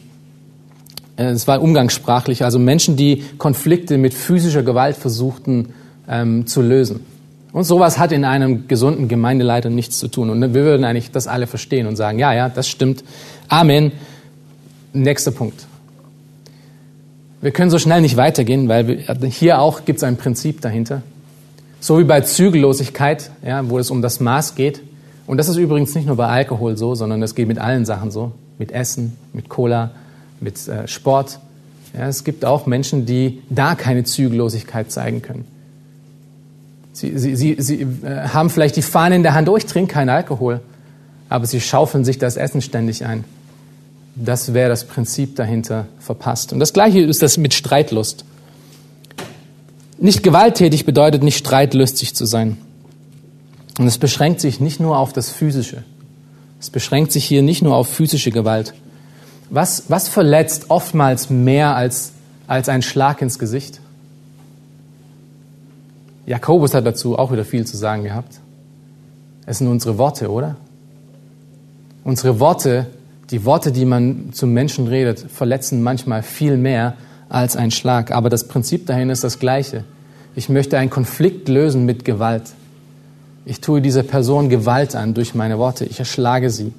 äh, 1.17 1.25
es 1.25 1.47
war 1.47 1.61
umgangssprachlich, 1.61 2.43
also 2.43 2.59
Menschen, 2.59 2.95
die 2.95 3.23
Konflikte 3.37 3.97
mit 3.97 4.13
physischer 4.13 4.63
Gewalt 4.63 4.97
versuchten 4.97 5.73
ähm, 6.07 6.45
zu 6.47 6.61
lösen. 6.61 7.05
Und 7.51 7.65
sowas 7.65 7.99
hat 7.99 8.11
in 8.11 8.25
einem 8.25 8.67
gesunden 8.67 9.07
Gemeindeleiter 9.07 9.69
nichts 9.69 9.99
zu 9.99 10.07
tun. 10.07 10.31
Und 10.31 10.41
wir 10.41 10.53
würden 10.53 10.83
eigentlich 10.83 11.11
das 11.11 11.27
alle 11.27 11.45
verstehen 11.45 11.85
und 11.85 11.95
sagen, 11.95 12.17
ja, 12.17 12.33
ja, 12.33 12.49
das 12.49 12.67
stimmt. 12.67 13.03
Amen. 13.47 13.91
Nächster 14.91 15.31
Punkt. 15.31 15.67
Wir 17.41 17.51
können 17.51 17.69
so 17.69 17.77
schnell 17.77 18.01
nicht 18.01 18.17
weitergehen, 18.17 18.69
weil 18.69 18.87
wir, 18.87 19.29
hier 19.29 19.59
auch 19.59 19.85
gibt 19.85 19.97
es 19.97 20.03
ein 20.03 20.17
Prinzip 20.17 20.61
dahinter. 20.61 21.03
So 21.83 21.99
wie 21.99 22.05
bei 22.05 22.21
Zügellosigkeit, 22.21 23.29
ja, 23.45 23.69
wo 23.69 23.77
es 23.77 23.91
um 23.91 24.01
das 24.01 24.21
Maß 24.21 24.55
geht. 24.55 24.81
Und 25.27 25.35
das 25.35 25.49
ist 25.49 25.57
übrigens 25.57 25.93
nicht 25.95 26.07
nur 26.07 26.15
bei 26.15 26.27
Alkohol 26.27 26.77
so, 26.77 26.95
sondern 26.95 27.19
das 27.19 27.35
geht 27.35 27.45
mit 27.49 27.59
allen 27.59 27.83
Sachen 27.83 28.09
so. 28.09 28.31
Mit 28.57 28.71
Essen, 28.71 29.17
mit 29.33 29.49
Cola, 29.49 29.91
mit 30.39 30.65
äh, 30.69 30.87
Sport. 30.87 31.39
Ja, 31.93 32.07
es 32.07 32.23
gibt 32.23 32.45
auch 32.45 32.67
Menschen, 32.67 33.05
die 33.05 33.41
da 33.49 33.75
keine 33.75 34.05
Zügellosigkeit 34.05 34.93
zeigen 34.93 35.21
können. 35.21 35.43
Sie, 36.93 37.17
sie, 37.19 37.35
sie, 37.35 37.57
sie 37.59 37.81
äh, 37.81 38.29
haben 38.29 38.49
vielleicht 38.49 38.77
die 38.77 38.81
Fahne 38.81 39.17
in 39.17 39.23
der 39.23 39.33
Hand, 39.33 39.49
oh, 39.49 39.57
ich 39.57 39.65
trinke 39.65 39.91
keinen 39.91 40.07
Alkohol, 40.07 40.61
aber 41.27 41.45
sie 41.47 41.59
schaufeln 41.59 42.05
sich 42.05 42.17
das 42.17 42.37
Essen 42.37 42.61
ständig 42.61 43.05
ein. 43.05 43.25
Das 44.15 44.53
wäre 44.53 44.69
das 44.69 44.85
Prinzip 44.85 45.35
dahinter 45.35 45.87
verpasst. 45.99 46.53
Und 46.53 46.61
das 46.61 46.71
Gleiche 46.71 47.01
ist 47.01 47.21
das 47.21 47.35
mit 47.35 47.53
Streitlust. 47.53 48.23
Nicht 49.97 50.23
gewalttätig 50.23 50.85
bedeutet 50.85 51.23
nicht 51.23 51.37
streitlustig 51.37 52.15
zu 52.15 52.25
sein. 52.25 52.57
Und 53.79 53.87
es 53.87 53.97
beschränkt 53.97 54.41
sich 54.41 54.59
nicht 54.59 54.79
nur 54.79 54.97
auf 54.97 55.13
das 55.13 55.31
Physische. 55.31 55.83
Es 56.59 56.69
beschränkt 56.69 57.11
sich 57.11 57.25
hier 57.25 57.41
nicht 57.41 57.61
nur 57.61 57.75
auf 57.75 57.89
physische 57.89 58.31
Gewalt. 58.31 58.73
Was, 59.49 59.83
was 59.89 60.07
verletzt 60.07 60.65
oftmals 60.69 61.29
mehr 61.29 61.75
als, 61.75 62.13
als 62.47 62.69
ein 62.69 62.81
Schlag 62.81 63.21
ins 63.21 63.37
Gesicht? 63.37 63.81
Jakobus 66.25 66.73
hat 66.73 66.85
dazu 66.85 67.17
auch 67.17 67.31
wieder 67.31 67.43
viel 67.43 67.65
zu 67.65 67.75
sagen 67.75 68.03
gehabt. 68.03 68.39
Es 69.45 69.57
sind 69.57 69.67
unsere 69.67 69.97
Worte, 69.97 70.31
oder? 70.31 70.55
Unsere 72.03 72.39
Worte, 72.39 72.87
die 73.29 73.43
Worte, 73.43 73.71
die 73.71 73.85
man 73.85 74.29
zum 74.31 74.53
Menschen 74.53 74.87
redet, 74.87 75.19
verletzen 75.19 75.83
manchmal 75.83 76.23
viel 76.23 76.55
mehr 76.55 76.95
als 77.33 77.55
ein 77.55 77.71
Schlag. 77.71 78.11
Aber 78.11 78.29
das 78.29 78.47
Prinzip 78.47 78.85
dahin 78.85 79.09
ist 79.09 79.23
das 79.23 79.39
gleiche. 79.39 79.83
Ich 80.35 80.49
möchte 80.49 80.77
einen 80.77 80.89
Konflikt 80.89 81.49
lösen 81.49 81.85
mit 81.85 82.05
Gewalt. 82.05 82.43
Ich 83.45 83.59
tue 83.59 83.81
dieser 83.81 84.03
Person 84.03 84.49
Gewalt 84.49 84.95
an 84.95 85.13
durch 85.13 85.35
meine 85.35 85.57
Worte. 85.57 85.85
Ich 85.85 85.99
erschlage 85.99 86.49
sie. 86.49 86.73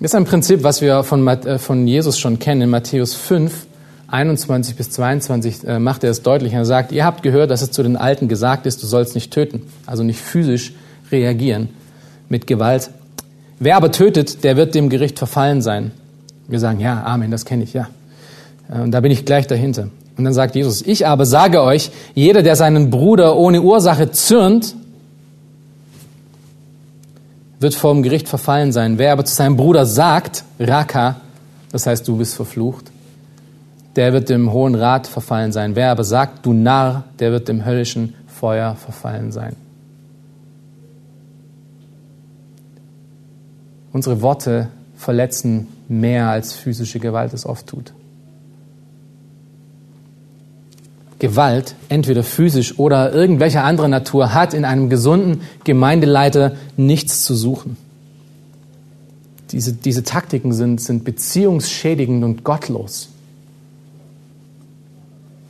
Das 0.00 0.10
ist 0.10 0.14
ein 0.14 0.24
Prinzip, 0.26 0.62
was 0.62 0.82
wir 0.82 1.04
von, 1.04 1.26
äh, 1.26 1.58
von 1.58 1.86
Jesus 1.86 2.18
schon 2.18 2.38
kennen. 2.38 2.62
In 2.62 2.70
Matthäus 2.70 3.14
5 3.14 3.66
21 4.08 4.76
bis 4.76 4.90
22 4.90 5.66
äh, 5.66 5.78
macht 5.78 6.04
er 6.04 6.10
es 6.10 6.22
deutlich. 6.22 6.52
Er 6.52 6.64
sagt, 6.64 6.92
ihr 6.92 7.04
habt 7.04 7.22
gehört, 7.22 7.50
dass 7.50 7.62
es 7.62 7.70
zu 7.72 7.82
den 7.82 7.96
Alten 7.96 8.28
gesagt 8.28 8.66
ist, 8.66 8.82
du 8.82 8.86
sollst 8.86 9.14
nicht 9.14 9.32
töten, 9.32 9.62
also 9.84 10.04
nicht 10.04 10.20
physisch 10.20 10.74
reagieren 11.10 11.70
mit 12.28 12.46
Gewalt. 12.46 12.90
Wer 13.58 13.76
aber 13.76 13.90
tötet, 13.90 14.44
der 14.44 14.56
wird 14.56 14.74
dem 14.74 14.90
Gericht 14.90 15.18
verfallen 15.18 15.62
sein. 15.62 15.90
Wir 16.46 16.60
sagen, 16.60 16.78
ja, 16.78 17.02
Amen, 17.04 17.30
das 17.30 17.44
kenne 17.44 17.64
ich, 17.64 17.72
ja. 17.72 17.88
Äh, 18.68 18.80
und 18.80 18.90
da 18.92 19.00
bin 19.00 19.10
ich 19.12 19.24
gleich 19.24 19.46
dahinter. 19.46 19.88
Und 20.16 20.24
dann 20.24 20.32
sagt 20.32 20.54
Jesus, 20.54 20.82
ich 20.82 21.06
aber 21.06 21.26
sage 21.26 21.62
euch, 21.62 21.90
jeder, 22.14 22.42
der 22.42 22.56
seinen 22.56 22.90
Bruder 22.90 23.36
ohne 23.36 23.60
Ursache 23.60 24.10
zürnt, 24.10 24.74
wird 27.60 27.74
vor 27.74 27.92
dem 27.92 28.02
Gericht 28.02 28.28
verfallen 28.28 28.72
sein. 28.72 28.98
Wer 28.98 29.12
aber 29.12 29.24
zu 29.24 29.34
seinem 29.34 29.56
Bruder 29.56 29.86
sagt, 29.86 30.44
Raka, 30.58 31.16
das 31.72 31.86
heißt, 31.86 32.06
du 32.06 32.16
bist 32.16 32.34
verflucht, 32.34 32.90
der 33.96 34.12
wird 34.12 34.28
dem 34.28 34.52
Hohen 34.52 34.74
Rat 34.74 35.06
verfallen 35.06 35.52
sein. 35.52 35.74
Wer 35.74 35.90
aber 35.90 36.04
sagt, 36.04 36.44
du 36.44 36.52
Narr, 36.52 37.04
der 37.18 37.32
wird 37.32 37.48
dem 37.48 37.64
höllischen 37.64 38.14
Feuer 38.26 38.74
verfallen 38.74 39.32
sein. 39.32 39.56
Unsere 43.92 44.20
Worte 44.20 44.68
verletzen 44.96 45.68
mehr 45.88 46.28
als 46.28 46.52
physische 46.52 46.98
Gewalt 46.98 47.32
es 47.32 47.46
oft 47.46 47.66
tut. 47.66 47.92
Gewalt, 51.18 51.74
entweder 51.88 52.22
physisch 52.22 52.78
oder 52.78 53.12
irgendwelcher 53.12 53.64
anderer 53.64 53.88
Natur, 53.88 54.34
hat 54.34 54.52
in 54.52 54.64
einem 54.64 54.90
gesunden 54.90 55.40
Gemeindeleiter 55.64 56.56
nichts 56.76 57.24
zu 57.24 57.34
suchen. 57.34 57.76
Diese, 59.52 59.72
diese 59.72 60.02
Taktiken 60.02 60.52
sind, 60.52 60.80
sind 60.80 61.04
beziehungsschädigend 61.04 62.24
und 62.24 62.44
gottlos. 62.44 63.08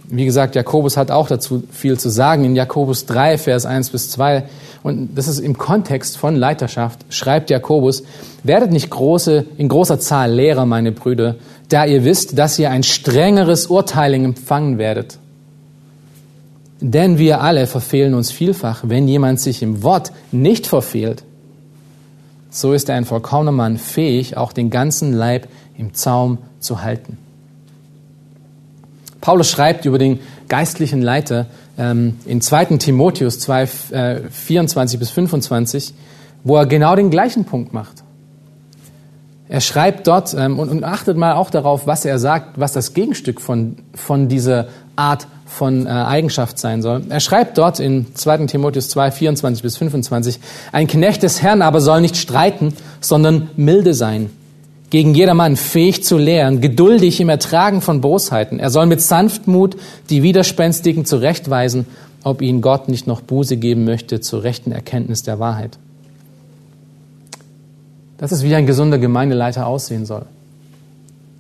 Wie 0.09 0.25
gesagt, 0.25 0.55
Jakobus 0.55 0.97
hat 0.97 1.11
auch 1.11 1.27
dazu 1.27 1.65
viel 1.73 1.99
zu 1.99 2.11
sagen. 2.11 2.45
In 2.45 2.55
Jakobus 2.55 3.07
3, 3.07 3.39
Vers 3.39 3.67
1 3.67 3.91
bis 3.91 4.11
2, 4.11 4.45
und 4.85 5.17
das 5.17 5.27
ist 5.27 5.41
im 5.41 5.59
Kontext 5.59 6.17
von 6.17 6.37
Leiterschaft, 6.37 7.05
schreibt 7.09 7.51
Jakobus, 7.51 8.05
werdet 8.45 8.71
nicht 8.71 8.89
große, 8.89 9.47
in 9.57 9.69
großer 9.69 9.99
Zahl 9.99 10.31
Lehrer, 10.31 10.65
meine 10.65 10.93
Brüder, 10.93 11.35
da 11.69 11.85
ihr 11.85 12.05
wisst, 12.05 12.39
dass 12.39 12.57
ihr 12.59 12.71
ein 12.71 12.85
strengeres 12.85 13.67
Urteiling 13.67 14.25
empfangen 14.25 14.79
werdet. 14.79 15.19
Denn 16.81 17.19
wir 17.19 17.41
alle 17.41 17.67
verfehlen 17.67 18.15
uns 18.15 18.31
vielfach. 18.31 18.83
Wenn 18.87 19.09
jemand 19.09 19.41
sich 19.41 19.62
im 19.62 19.83
Wort 19.83 20.12
nicht 20.31 20.67
verfehlt, 20.67 21.25
so 22.51 22.73
ist 22.73 22.89
er 22.89 22.97
ein 22.97 23.05
vollkommener 23.05 23.53
Mann, 23.53 23.79
fähig, 23.79 24.37
auch 24.37 24.53
den 24.53 24.71
ganzen 24.71 25.12
Leib 25.12 25.49
im 25.77 25.95
Zaum 25.95 26.39
zu 26.61 26.83
halten. 26.83 27.19
Paulus 29.21 29.51
schreibt 29.51 29.85
über 29.85 29.99
den 29.99 30.21
geistlichen 30.49 31.03
Leiter 31.03 31.47
ähm, 31.79 32.19
in 32.27 32.41
2. 32.41 32.77
Timotheus 32.77 33.41
2, 33.41 33.62
äh, 33.91 34.21
24 34.31 34.99
bis 34.99 35.11
25, 35.11 35.95
wo 36.45 36.57
er 36.57 36.67
genau 36.67 36.95
den 36.95 37.11
gleichen 37.11 37.45
Punkt 37.45 37.73
macht. 37.73 38.05
Er 39.49 39.61
schreibt 39.61 40.07
dort 40.07 40.35
ähm, 40.37 40.59
und, 40.59 40.69
und 40.71 40.85
achtet 40.85 41.17
mal 41.17 41.35
auch 41.35 41.51
darauf, 41.51 41.87
was 41.87 42.05
er 42.05 42.19
sagt, 42.19 42.59
was 42.59 42.73
das 42.73 42.95
Gegenstück 42.95 43.41
von, 43.41 43.77
von 43.95 44.29
dieser 44.29 44.67
Art 44.97 45.29
von 45.47 45.87
äh, 45.87 45.91
Eigenschaft 45.91 46.59
sein 46.59 46.83
soll. 46.83 47.03
Er 47.09 47.21
schreibt 47.21 47.57
dort 47.57 47.79
in 47.79 48.15
2. 48.15 48.47
Timotheus 48.47 48.89
2, 48.89 49.13
24 49.13 49.63
bis 49.63 49.77
25, 49.77 50.41
ein 50.73 50.89
Knecht 50.89 51.23
des 51.23 51.43
Herrn 51.43 51.63
aber 51.63 51.81
soll 51.81 52.01
nicht 52.01 52.17
streiten, 52.17 52.75
sondern 53.01 53.51
milde 53.57 53.95
sein, 53.95 54.31
gegen 54.91 55.15
jedermann 55.15 55.57
fähig 55.57 56.03
zu 56.03 56.19
lehren, 56.19 56.61
geduldig 56.61 57.21
im 57.21 57.29
Ertragen 57.29 57.81
von 57.81 58.01
Bosheiten. 58.01 58.59
Er 58.59 58.71
soll 58.71 58.87
mit 58.87 59.01
Sanftmut 59.01 59.77
die 60.11 60.25
Widerspenstigen 60.25 61.05
zurechtweisen, 61.05 61.87
ob 62.25 62.43
ihnen 62.43 62.61
Gott 62.61 62.89
nicht 62.89 63.07
noch 63.07 63.21
Buße 63.21 63.57
geben 63.57 63.85
möchte 63.85 64.21
zur 64.21 64.43
rechten 64.43 64.73
Erkenntnis 64.73 65.23
der 65.23 65.39
Wahrheit. 65.39 65.79
Das 68.19 68.33
ist, 68.33 68.43
wie 68.43 68.55
ein 68.55 68.67
gesunder 68.67 68.99
Gemeindeleiter 68.99 69.67
aussehen 69.67 70.07
soll. 70.07 70.25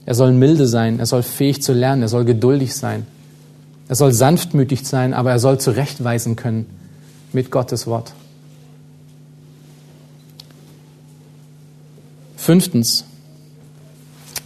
Er 0.04 0.14
soll 0.14 0.32
milde 0.32 0.66
sein, 0.66 0.98
er 0.98 1.06
soll 1.06 1.22
fähig 1.22 1.62
zu 1.62 1.72
lernen, 1.72 2.02
er 2.02 2.08
soll 2.08 2.24
geduldig 2.24 2.74
sein, 2.74 3.06
er 3.88 3.96
soll 3.96 4.12
sanftmütig 4.12 4.86
sein, 4.86 5.14
aber 5.14 5.30
er 5.30 5.38
soll 5.38 5.58
zurechtweisen 5.58 6.36
können 6.36 6.66
mit 7.32 7.50
Gottes 7.50 7.86
Wort. 7.86 8.12
Fünftens, 12.36 13.04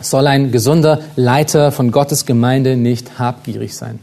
soll 0.01 0.27
ein 0.27 0.51
gesunder 0.51 1.01
Leiter 1.17 1.73
von 1.73 1.91
Gottes 1.91 2.25
Gemeinde 2.25 2.77
nicht 2.77 3.19
habgierig 3.19 3.77
sein. 3.77 3.99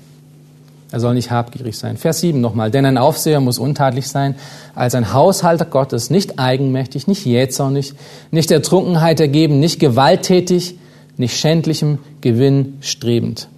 Er 0.92 1.00
soll 1.02 1.16
nicht 1.16 1.32
habgierig 1.32 1.78
sein. 1.78 1.98
Vers 1.98 2.22
7 2.22 2.40
nochmal. 2.40 2.72
Denn 2.72 2.86
ein 2.86 2.98
Aufseher 2.98 3.42
muss 3.42 3.60
untadelig 3.60 4.08
sein, 4.08 4.36
als 4.74 4.96
ein 4.96 5.14
Haushalter 5.14 5.66
Gottes, 5.66 6.10
nicht 6.10 6.40
eigenmächtig, 6.40 7.08
nicht 7.08 7.26
jähzornig, 7.26 7.94
nicht 8.32 8.50
der 8.50 8.62
Trunkenheit 8.62 9.20
ergeben, 9.20 9.60
nicht 9.60 9.80
gewalttätig, 9.80 10.78
nicht 11.18 11.38
schändlichem 11.38 12.00
Gewinn 12.22 12.78
strebend. 12.82 13.50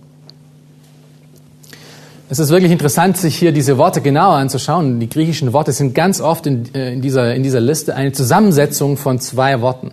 Es 2.32 2.40
ist 2.40 2.50
wirklich 2.50 2.72
interessant, 2.72 3.18
sich 3.18 3.38
hier 3.38 3.52
diese 3.52 3.78
Worte 3.78 4.02
genauer 4.02 4.36
anzuschauen. 4.36 5.00
Die 5.00 5.10
griechischen 5.10 5.52
Worte 5.52 5.72
sind 5.72 5.96
ganz 5.96 6.22
oft 6.22 6.46
in, 6.46 6.74
äh, 6.76 6.94
in, 6.94 7.02
dieser, 7.02 7.34
in 7.34 7.42
dieser 7.42 7.60
Liste 7.60 7.96
eine 7.96 8.12
Zusammensetzung 8.12 8.98
von 8.98 9.20
zwei 9.20 9.62
Worten. 9.62 9.92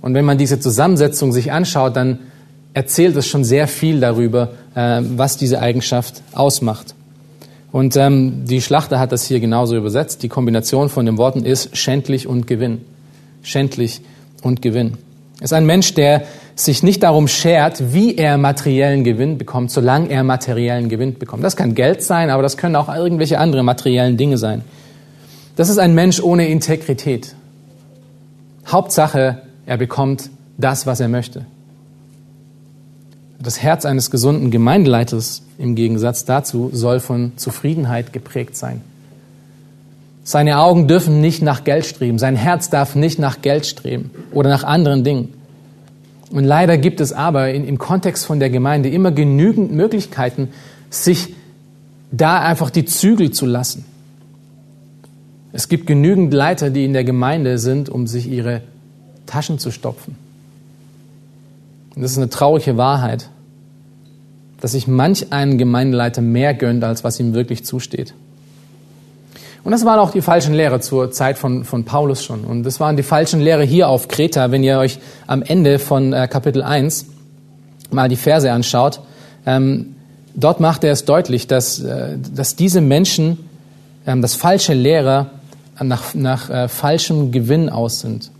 Und 0.00 0.14
wenn 0.14 0.24
man 0.24 0.38
diese 0.38 0.60
Zusammensetzung 0.60 1.32
sich 1.32 1.52
anschaut, 1.52 1.96
dann 1.96 2.20
erzählt 2.74 3.16
es 3.16 3.26
schon 3.26 3.44
sehr 3.44 3.68
viel 3.68 4.00
darüber, 4.00 4.50
äh, 4.74 5.00
was 5.02 5.36
diese 5.36 5.60
Eigenschaft 5.60 6.22
ausmacht. 6.32 6.94
Und 7.70 7.96
ähm, 7.96 8.44
die 8.46 8.62
Schlachter 8.62 8.98
hat 8.98 9.12
das 9.12 9.24
hier 9.24 9.40
genauso 9.40 9.76
übersetzt. 9.76 10.22
Die 10.22 10.28
Kombination 10.28 10.88
von 10.88 11.04
den 11.04 11.18
Worten 11.18 11.44
ist 11.44 11.76
schändlich 11.76 12.26
und 12.26 12.46
Gewinn. 12.46 12.80
Schändlich 13.42 14.00
und 14.42 14.62
Gewinn. 14.62 14.96
Ist 15.40 15.52
ein 15.52 15.66
Mensch, 15.66 15.94
der 15.94 16.22
sich 16.54 16.82
nicht 16.82 17.02
darum 17.02 17.28
schert, 17.28 17.92
wie 17.92 18.16
er 18.16 18.38
materiellen 18.38 19.04
Gewinn 19.04 19.38
bekommt, 19.38 19.70
solange 19.70 20.08
er 20.10 20.24
materiellen 20.24 20.88
Gewinn 20.88 21.18
bekommt. 21.18 21.44
Das 21.44 21.56
kann 21.56 21.74
Geld 21.74 22.02
sein, 22.02 22.30
aber 22.30 22.42
das 22.42 22.56
können 22.56 22.74
auch 22.74 22.92
irgendwelche 22.92 23.38
andere 23.38 23.62
materiellen 23.62 24.16
Dinge 24.16 24.38
sein. 24.38 24.62
Das 25.54 25.68
ist 25.68 25.78
ein 25.78 25.94
Mensch 25.94 26.20
ohne 26.20 26.48
Integrität. 26.48 27.34
Hauptsache, 28.66 29.42
er 29.66 29.76
bekommt 29.76 30.30
das, 30.56 30.86
was 30.86 31.00
er 31.00 31.08
möchte. 31.08 31.46
Das 33.40 33.62
Herz 33.62 33.84
eines 33.84 34.10
gesunden 34.10 34.50
Gemeindeleiters 34.50 35.42
im 35.58 35.74
Gegensatz 35.74 36.24
dazu 36.24 36.70
soll 36.72 36.98
von 36.98 37.32
Zufriedenheit 37.36 38.12
geprägt 38.12 38.56
sein. 38.56 38.80
Seine 40.24 40.58
Augen 40.58 40.88
dürfen 40.88 41.20
nicht 41.20 41.40
nach 41.40 41.64
Geld 41.64 41.86
streben. 41.86 42.18
Sein 42.18 42.36
Herz 42.36 42.68
darf 42.68 42.94
nicht 42.94 43.18
nach 43.18 43.40
Geld 43.40 43.64
streben 43.64 44.10
oder 44.32 44.50
nach 44.50 44.64
anderen 44.64 45.04
Dingen. 45.04 45.32
Und 46.30 46.44
leider 46.44 46.76
gibt 46.76 47.00
es 47.00 47.12
aber 47.12 47.50
in, 47.50 47.66
im 47.66 47.78
Kontext 47.78 48.26
von 48.26 48.38
der 48.38 48.50
Gemeinde 48.50 48.90
immer 48.90 49.10
genügend 49.10 49.72
Möglichkeiten, 49.72 50.48
sich 50.90 51.34
da 52.10 52.40
einfach 52.40 52.70
die 52.70 52.84
Zügel 52.84 53.30
zu 53.30 53.46
lassen. 53.46 53.86
Es 55.52 55.68
gibt 55.68 55.86
genügend 55.86 56.34
Leiter, 56.34 56.70
die 56.70 56.84
in 56.84 56.92
der 56.92 57.04
Gemeinde 57.04 57.58
sind, 57.58 57.88
um 57.88 58.06
sich 58.06 58.28
ihre 58.28 58.62
Taschen 59.26 59.58
zu 59.58 59.70
stopfen. 59.70 60.16
Das 62.00 62.12
ist 62.12 62.18
eine 62.18 62.28
traurige 62.28 62.76
Wahrheit, 62.76 63.28
dass 64.60 64.72
sich 64.72 64.86
manch 64.86 65.32
einen 65.32 65.58
Gemeindeleiter 65.58 66.22
mehr 66.22 66.54
gönnt, 66.54 66.84
als 66.84 67.02
was 67.04 67.18
ihm 67.18 67.34
wirklich 67.34 67.64
zusteht. 67.64 68.14
Und 69.64 69.72
das 69.72 69.84
waren 69.84 69.98
auch 69.98 70.12
die 70.12 70.22
falschen 70.22 70.54
Lehre 70.54 70.80
zur 70.80 71.10
Zeit 71.10 71.36
von, 71.36 71.64
von 71.64 71.84
Paulus 71.84 72.24
schon. 72.24 72.44
Und 72.44 72.62
das 72.62 72.80
waren 72.80 72.96
die 72.96 73.02
falschen 73.02 73.40
Lehre 73.40 73.64
hier 73.64 73.88
auf 73.88 74.08
Kreta, 74.08 74.50
wenn 74.50 74.62
ihr 74.62 74.78
euch 74.78 74.98
am 75.26 75.42
Ende 75.42 75.78
von 75.78 76.12
äh, 76.12 76.28
Kapitel 76.28 76.62
1 76.62 77.06
mal 77.90 78.08
die 78.08 78.16
Verse 78.16 78.50
anschaut. 78.50 79.00
Ähm, 79.44 79.96
dort 80.34 80.60
macht 80.60 80.84
er 80.84 80.92
es 80.92 81.04
deutlich, 81.04 81.48
dass, 81.48 81.80
äh, 81.80 82.16
dass 82.34 82.54
diese 82.56 82.80
Menschen, 82.80 83.38
ähm, 84.06 84.22
dass 84.22 84.36
falsche 84.36 84.74
Lehrer 84.74 85.32
nach, 85.82 86.14
nach 86.14 86.48
äh, 86.48 86.68
falschem 86.68 87.32
Gewinn 87.32 87.68
aus 87.68 88.00
sind. 88.00 88.30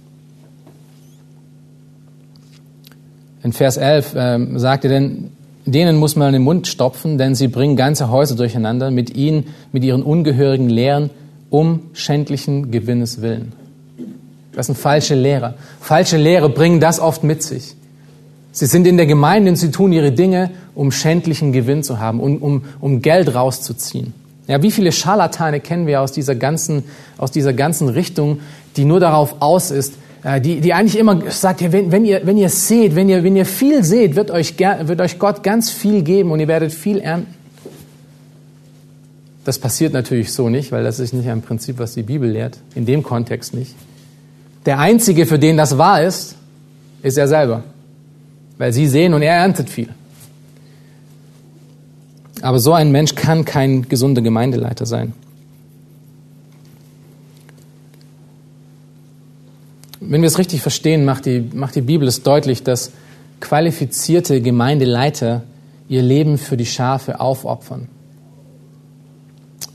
In 3.42 3.52
Vers 3.52 3.76
11 3.76 4.14
ähm, 4.16 4.58
sagt 4.58 4.84
er 4.84 4.90
denn, 4.90 5.30
denen 5.64 5.96
muss 5.96 6.16
man 6.16 6.32
den 6.32 6.42
Mund 6.42 6.66
stopfen, 6.66 7.18
denn 7.18 7.34
sie 7.34 7.48
bringen 7.48 7.76
ganze 7.76 8.10
Häuser 8.10 8.36
durcheinander 8.36 8.90
mit 8.90 9.14
ihnen, 9.14 9.48
mit 9.72 9.84
ihren 9.84 10.02
ungehörigen 10.02 10.68
Lehren 10.68 11.10
um 11.50 11.80
schändlichen 11.92 12.70
Gewinnes 12.70 13.22
willen. 13.22 13.52
Das 14.52 14.66
sind 14.66 14.76
falsche 14.76 15.14
Lehrer. 15.14 15.54
Falsche 15.80 16.16
Lehrer 16.16 16.48
bringen 16.48 16.80
das 16.80 17.00
oft 17.00 17.22
mit 17.22 17.42
sich. 17.42 17.74
Sie 18.50 18.66
sind 18.66 18.86
in 18.86 18.96
der 18.96 19.06
Gemeinde 19.06 19.50
und 19.50 19.56
sie 19.56 19.70
tun 19.70 19.92
ihre 19.92 20.10
Dinge, 20.10 20.50
um 20.74 20.90
schändlichen 20.90 21.52
Gewinn 21.52 21.82
zu 21.82 22.00
haben, 22.00 22.18
um, 22.18 22.38
um, 22.38 22.64
um 22.80 23.02
Geld 23.02 23.34
rauszuziehen. 23.34 24.14
Ja, 24.48 24.62
wie 24.62 24.70
viele 24.70 24.90
Scharlatane 24.90 25.60
kennen 25.60 25.86
wir 25.86 26.00
aus 26.00 26.12
dieser 26.12 26.34
ganzen, 26.34 26.84
aus 27.18 27.30
dieser 27.30 27.52
ganzen 27.52 27.88
Richtung, 27.88 28.40
die 28.76 28.84
nur 28.84 28.98
darauf 28.98 29.36
aus 29.40 29.70
ist, 29.70 29.92
äh, 29.92 30.07
die, 30.38 30.60
die 30.60 30.74
eigentlich 30.74 30.98
immer 30.98 31.30
sagt, 31.30 31.60
wenn, 31.72 31.90
wenn, 31.90 32.04
ihr, 32.04 32.20
wenn 32.24 32.36
ihr 32.36 32.50
seht, 32.50 32.94
wenn 32.94 33.08
ihr, 33.08 33.24
wenn 33.24 33.36
ihr 33.36 33.46
viel 33.46 33.82
seht, 33.82 34.14
wird 34.14 34.30
euch, 34.30 34.58
wird 34.58 35.00
euch 35.00 35.18
Gott 35.18 35.42
ganz 35.42 35.70
viel 35.70 36.02
geben 36.02 36.30
und 36.30 36.40
ihr 36.40 36.48
werdet 36.48 36.72
viel 36.72 36.98
ernten. 36.98 37.34
Das 39.44 39.58
passiert 39.58 39.94
natürlich 39.94 40.32
so 40.32 40.50
nicht, 40.50 40.72
weil 40.72 40.84
das 40.84 40.98
ist 40.98 41.14
nicht 41.14 41.28
ein 41.28 41.40
Prinzip, 41.40 41.78
was 41.78 41.94
die 41.94 42.02
Bibel 42.02 42.30
lehrt, 42.30 42.58
in 42.74 42.84
dem 42.84 43.02
Kontext 43.02 43.54
nicht. 43.54 43.74
Der 44.66 44.78
Einzige, 44.78 45.24
für 45.24 45.38
den 45.38 45.56
das 45.56 45.78
wahr 45.78 46.02
ist, 46.02 46.36
ist 47.02 47.16
er 47.16 47.28
selber, 47.28 47.62
weil 48.58 48.74
sie 48.74 48.86
sehen 48.86 49.14
und 49.14 49.22
er 49.22 49.34
erntet 49.34 49.70
viel. 49.70 49.88
Aber 52.42 52.58
so 52.58 52.74
ein 52.74 52.92
Mensch 52.92 53.14
kann 53.14 53.46
kein 53.46 53.88
gesunder 53.88 54.20
Gemeindeleiter 54.20 54.84
sein. 54.84 55.14
Wenn 60.00 60.22
wir 60.22 60.28
es 60.28 60.38
richtig 60.38 60.62
verstehen, 60.62 61.04
macht 61.04 61.26
die, 61.26 61.44
macht 61.52 61.74
die 61.74 61.80
Bibel 61.80 62.06
es 62.06 62.22
deutlich, 62.22 62.62
dass 62.62 62.92
qualifizierte 63.40 64.40
Gemeindeleiter 64.40 65.42
ihr 65.88 66.02
Leben 66.02 66.38
für 66.38 66.56
die 66.56 66.66
Schafe 66.66 67.20
aufopfern. 67.20 67.88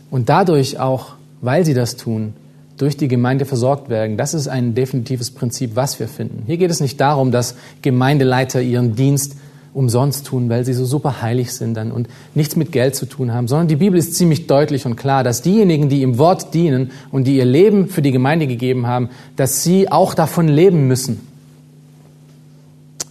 Und 0.09 0.29
dadurch 0.29 0.79
auch, 0.79 1.13
weil 1.41 1.65
sie 1.65 1.73
das 1.73 1.95
tun, 1.95 2.33
durch 2.77 2.97
die 2.97 3.07
Gemeinde 3.07 3.45
versorgt 3.45 3.89
werden. 3.89 4.17
Das 4.17 4.33
ist 4.33 4.47
ein 4.47 4.75
definitives 4.75 5.31
Prinzip, 5.31 5.75
was 5.75 5.99
wir 5.99 6.07
finden. 6.07 6.43
Hier 6.45 6.57
geht 6.57 6.71
es 6.71 6.79
nicht 6.79 6.99
darum, 6.99 7.31
dass 7.31 7.55
Gemeindeleiter 7.81 8.61
ihren 8.61 8.95
Dienst 8.95 9.35
umsonst 9.73 10.25
tun, 10.25 10.49
weil 10.49 10.65
sie 10.65 10.73
so 10.73 10.85
super 10.85 11.21
heilig 11.21 11.53
sind 11.53 11.75
dann 11.75 11.91
und 11.91 12.07
nichts 12.35 12.55
mit 12.55 12.71
Geld 12.71 12.95
zu 12.95 13.05
tun 13.05 13.33
haben, 13.33 13.47
sondern 13.47 13.67
die 13.67 13.75
Bibel 13.75 13.97
ist 13.97 14.15
ziemlich 14.15 14.47
deutlich 14.47 14.85
und 14.85 14.95
klar, 14.95 15.23
dass 15.23 15.41
diejenigen, 15.41 15.89
die 15.89 16.03
im 16.03 16.17
Wort 16.17 16.53
dienen 16.53 16.91
und 17.11 17.25
die 17.25 17.37
ihr 17.37 17.45
Leben 17.45 17.87
für 17.87 18.01
die 18.01 18.11
Gemeinde 18.11 18.47
gegeben 18.47 18.87
haben, 18.87 19.09
dass 19.35 19.63
sie 19.63 19.91
auch 19.91 20.13
davon 20.13 20.47
leben 20.47 20.87
müssen. 20.87 21.27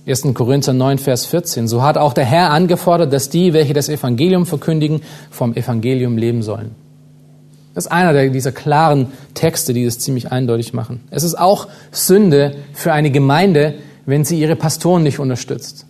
1. 0.06 0.34
Korinther 0.34 0.72
9, 0.72 0.98
Vers 0.98 1.26
14. 1.26 1.68
So 1.68 1.82
hat 1.82 1.96
auch 1.96 2.12
der 2.12 2.24
Herr 2.24 2.50
angefordert, 2.50 3.12
dass 3.12 3.28
die, 3.28 3.52
welche 3.52 3.72
das 3.72 3.88
Evangelium 3.88 4.46
verkündigen, 4.46 5.00
vom 5.30 5.54
Evangelium 5.54 6.16
leben 6.16 6.42
sollen. 6.42 6.72
Das 7.74 7.86
ist 7.86 7.92
einer 7.92 8.28
dieser 8.28 8.52
klaren 8.52 9.12
Texte, 9.34 9.72
die 9.72 9.84
das 9.84 9.98
ziemlich 9.98 10.30
eindeutig 10.30 10.74
machen. 10.74 11.00
Es 11.10 11.22
ist 11.22 11.36
auch 11.36 11.68
Sünde 11.90 12.56
für 12.74 12.92
eine 12.92 13.10
Gemeinde, 13.10 13.74
wenn 14.04 14.24
sie 14.24 14.40
ihre 14.40 14.56
Pastoren 14.56 15.02
nicht 15.02 15.20
unterstützt. 15.20 15.86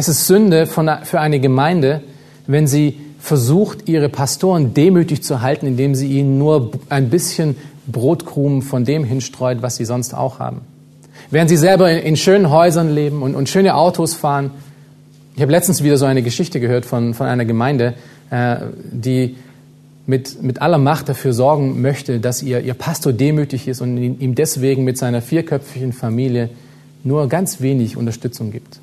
Es 0.00 0.08
ist 0.08 0.26
Sünde 0.26 0.66
für 0.66 1.20
eine 1.20 1.40
Gemeinde, 1.40 2.00
wenn 2.46 2.66
sie 2.66 2.98
versucht, 3.18 3.86
ihre 3.86 4.08
Pastoren 4.08 4.72
demütig 4.72 5.22
zu 5.22 5.42
halten, 5.42 5.66
indem 5.66 5.94
sie 5.94 6.06
ihnen 6.06 6.38
nur 6.38 6.70
ein 6.88 7.10
bisschen 7.10 7.54
Brotkrumen 7.86 8.62
von 8.62 8.86
dem 8.86 9.04
hinstreut, 9.04 9.60
was 9.60 9.76
sie 9.76 9.84
sonst 9.84 10.14
auch 10.14 10.38
haben. 10.38 10.62
Während 11.30 11.50
sie 11.50 11.58
selber 11.58 11.90
in, 11.90 12.16
schönen 12.16 12.48
Häusern 12.48 12.94
leben 12.94 13.20
und, 13.20 13.34
und 13.34 13.50
schöne 13.50 13.74
Autos 13.74 14.14
fahren. 14.14 14.52
Ich 15.36 15.42
habe 15.42 15.52
letztens 15.52 15.82
wieder 15.82 15.98
so 15.98 16.06
eine 16.06 16.22
Geschichte 16.22 16.60
gehört 16.60 16.86
von, 16.86 17.12
von 17.12 17.26
einer 17.26 17.44
Gemeinde, 17.44 17.92
äh, 18.30 18.56
die 18.90 19.36
mit, 20.06 20.42
mit 20.42 20.62
aller 20.62 20.78
Macht 20.78 21.10
dafür 21.10 21.34
sorgen 21.34 21.82
möchte, 21.82 22.20
dass 22.20 22.42
ihr, 22.42 22.60
ihr 22.62 22.72
Pastor 22.72 23.12
demütig 23.12 23.68
ist 23.68 23.82
und 23.82 23.98
ihm 23.98 24.34
deswegen 24.34 24.82
mit 24.84 24.96
seiner 24.96 25.20
vierköpfigen 25.20 25.92
Familie 25.92 26.48
nur 27.04 27.28
ganz 27.28 27.60
wenig 27.60 27.98
Unterstützung 27.98 28.50
gibt 28.50 28.80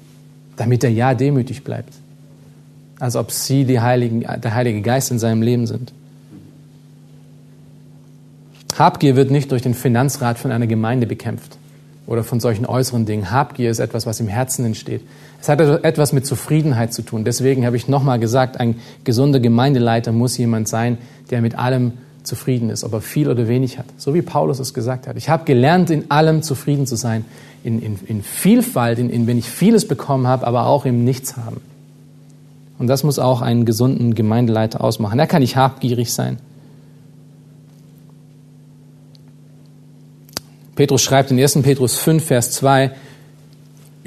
damit 0.58 0.84
er 0.84 0.90
ja 0.90 1.14
demütig 1.14 1.64
bleibt. 1.64 1.94
Als 3.00 3.16
ob 3.16 3.32
sie 3.32 3.64
die 3.64 3.80
Heiligen, 3.80 4.22
der 4.22 4.54
Heilige 4.54 4.82
Geist 4.82 5.12
in 5.12 5.20
seinem 5.20 5.42
Leben 5.42 5.68
sind. 5.68 5.94
Habgier 8.78 9.16
wird 9.16 9.32
nicht 9.32 9.52
durch 9.52 9.62
den 9.62 9.74
Finanzrat 9.74 10.38
von 10.38 10.52
einer 10.52 10.68
Gemeinde 10.68 11.08
bekämpft 11.08 11.58
oder 12.06 12.24
von 12.24 12.40
solchen 12.40 12.66
äußeren 12.66 13.06
Dingen. 13.06 13.32
Habgier 13.32 13.72
ist 13.72 13.80
etwas, 13.80 14.06
was 14.06 14.20
im 14.20 14.28
Herzen 14.28 14.66
entsteht. 14.66 15.02
Es 15.42 15.50
hat 15.50 15.60
etwas 15.62 16.14
mit 16.14 16.26
Zufriedenheit 16.26 16.94
zu 16.94 17.02
tun. 17.04 17.24
Deswegen 17.24 17.66
habe 17.66 17.76
ich 17.76 17.88
nochmal 17.88 18.20
gesagt, 18.20 18.60
ein 18.60 18.76
gesunder 19.04 19.40
Gemeindeleiter 19.40 20.12
muss 20.12 20.38
jemand 20.38 20.68
sein, 20.68 20.98
der 21.30 21.42
mit 21.42 21.58
allem 21.58 21.94
zufrieden 22.28 22.70
ist, 22.70 22.84
ob 22.84 22.94
er 22.94 23.02
viel 23.02 23.30
oder 23.30 23.48
wenig 23.48 23.80
hat. 23.80 23.86
So 23.98 24.14
wie 24.14 24.22
Paulus 24.22 24.60
es 24.60 24.74
gesagt 24.74 25.08
hat. 25.08 25.18
Ich 25.18 25.30
habe 25.30 25.46
gelernt, 25.46 25.90
in 25.90 26.12
allem 26.12 26.44
zufrieden 26.44 26.86
zu 26.86 26.96
sein. 26.96 27.26
In, 27.64 27.82
in, 27.82 28.00
in 28.06 28.22
Vielfalt, 28.22 29.00
in, 29.00 29.10
in, 29.10 29.26
wenn 29.26 29.38
ich 29.38 29.50
vieles 29.50 29.88
bekommen 29.88 30.28
habe, 30.28 30.46
aber 30.46 30.68
auch 30.68 30.86
im 30.86 31.04
Nichts 31.04 31.38
haben. 31.38 31.62
Und 32.78 32.88
das 32.88 33.04
muss 33.04 33.18
auch 33.18 33.42
einen 33.42 33.66
gesunden 33.66 34.14
Gemeindeleiter 34.14 34.84
ausmachen. 34.84 35.18
Da 35.18 35.26
kann 35.26 35.42
ich 35.42 35.56
habgierig 35.56 36.14
sein. 36.14 36.38
Petrus 40.76 41.02
schreibt 41.02 41.32
in 41.32 41.40
1. 41.40 41.64
Petrus 41.64 41.96
5, 41.96 42.24
Vers 42.24 42.52
2 42.52 42.92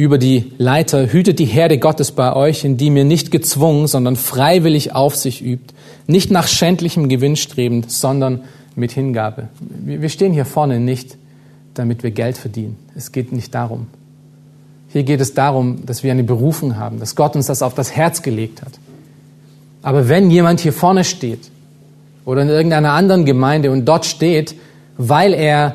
über 0.00 0.16
die 0.16 0.52
Leiter, 0.56 1.12
hütet 1.12 1.38
die 1.38 1.44
Herde 1.44 1.76
Gottes 1.76 2.12
bei 2.12 2.32
euch, 2.32 2.64
in 2.64 2.78
die 2.78 2.88
mir 2.88 3.04
nicht 3.04 3.30
gezwungen, 3.30 3.86
sondern 3.86 4.16
freiwillig 4.16 4.94
auf 4.94 5.14
sich 5.14 5.44
übt, 5.44 5.74
nicht 6.06 6.30
nach 6.30 6.48
schändlichem 6.48 7.10
Gewinn 7.10 7.36
strebend, 7.36 7.90
sondern 7.90 8.40
mit 8.76 8.92
Hingabe. 8.92 9.48
Wir 9.60 10.08
stehen 10.08 10.32
hier 10.32 10.46
vorne 10.46 10.80
nicht, 10.80 11.18
damit 11.74 12.02
wir 12.02 12.12
Geld 12.12 12.38
verdienen. 12.38 12.78
Es 12.96 13.12
geht 13.12 13.30
nicht 13.30 13.54
darum. 13.54 13.88
Hier 14.88 15.02
geht 15.02 15.20
es 15.20 15.34
darum, 15.34 15.84
dass 15.84 16.02
wir 16.02 16.12
eine 16.12 16.24
Berufung 16.24 16.78
haben, 16.78 16.98
dass 16.98 17.14
Gott 17.14 17.36
uns 17.36 17.46
das 17.46 17.60
auf 17.60 17.74
das 17.74 17.94
Herz 17.94 18.22
gelegt 18.22 18.62
hat. 18.62 18.72
Aber 19.82 20.08
wenn 20.08 20.30
jemand 20.30 20.60
hier 20.60 20.72
vorne 20.72 21.04
steht 21.04 21.50
oder 22.24 22.40
in 22.40 22.48
irgendeiner 22.48 22.92
anderen 22.92 23.26
Gemeinde 23.26 23.70
und 23.70 23.84
dort 23.84 24.06
steht, 24.06 24.54
weil 24.96 25.34
er 25.34 25.74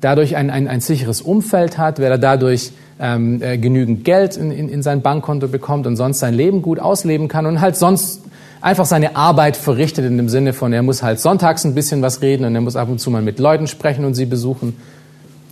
dadurch 0.00 0.34
ein, 0.34 0.50
ein, 0.50 0.66
ein 0.66 0.80
sicheres 0.80 1.22
Umfeld 1.22 1.78
hat, 1.78 2.00
weil 2.00 2.10
er 2.10 2.18
dadurch 2.18 2.72
ähm, 3.00 3.42
äh, 3.42 3.58
genügend 3.58 4.04
Geld 4.04 4.36
in, 4.36 4.50
in, 4.50 4.68
in 4.68 4.82
sein 4.82 5.02
Bankkonto 5.02 5.48
bekommt 5.48 5.86
und 5.86 5.96
sonst 5.96 6.18
sein 6.18 6.34
Leben 6.34 6.62
gut 6.62 6.78
ausleben 6.78 7.28
kann 7.28 7.46
und 7.46 7.60
halt 7.60 7.76
sonst 7.76 8.22
einfach 8.60 8.84
seine 8.84 9.16
Arbeit 9.16 9.56
verrichtet 9.56 10.04
in 10.04 10.16
dem 10.16 10.28
Sinne 10.28 10.52
von, 10.52 10.72
er 10.72 10.82
muss 10.82 11.02
halt 11.02 11.18
sonntags 11.18 11.64
ein 11.64 11.74
bisschen 11.74 12.02
was 12.02 12.20
reden 12.20 12.44
und 12.44 12.54
er 12.54 12.60
muss 12.60 12.76
ab 12.76 12.88
und 12.88 13.00
zu 13.00 13.10
mal 13.10 13.22
mit 13.22 13.38
Leuten 13.38 13.66
sprechen 13.66 14.04
und 14.04 14.14
sie 14.14 14.26
besuchen. 14.26 14.76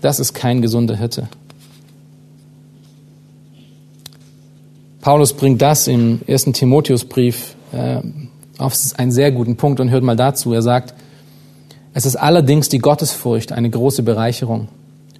Das 0.00 0.20
ist 0.20 0.34
kein 0.34 0.62
gesunder 0.62 0.96
Hirte. 0.96 1.28
Paulus 5.00 5.32
bringt 5.32 5.62
das 5.62 5.88
im 5.88 6.20
ersten 6.26 6.52
Timotheusbrief 6.52 7.56
äh, 7.72 8.00
auf 8.58 8.74
einen 8.96 9.10
sehr 9.10 9.32
guten 9.32 9.56
Punkt 9.56 9.80
und 9.80 9.90
hört 9.90 10.04
mal 10.04 10.16
dazu. 10.16 10.52
Er 10.52 10.62
sagt, 10.62 10.92
es 11.94 12.04
ist 12.04 12.16
allerdings 12.16 12.68
die 12.68 12.78
Gottesfurcht 12.78 13.52
eine 13.52 13.70
große 13.70 14.02
Bereicherung, 14.02 14.68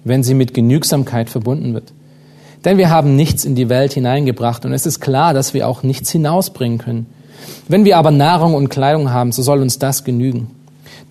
wenn 0.03 0.23
sie 0.23 0.35
mit 0.35 0.53
Genügsamkeit 0.53 1.29
verbunden 1.29 1.73
wird. 1.73 1.91
Denn 2.65 2.77
wir 2.77 2.89
haben 2.89 3.15
nichts 3.15 3.45
in 3.45 3.55
die 3.55 3.69
Welt 3.69 3.93
hineingebracht 3.93 4.65
und 4.65 4.73
es 4.73 4.85
ist 4.85 4.99
klar, 4.99 5.33
dass 5.33 5.53
wir 5.53 5.67
auch 5.67 5.83
nichts 5.83 6.11
hinausbringen 6.11 6.77
können. 6.77 7.05
Wenn 7.67 7.85
wir 7.85 7.97
aber 7.97 8.11
Nahrung 8.11 8.53
und 8.53 8.69
Kleidung 8.69 9.11
haben, 9.11 9.31
so 9.31 9.41
soll 9.41 9.61
uns 9.61 9.79
das 9.79 10.03
genügen. 10.03 10.51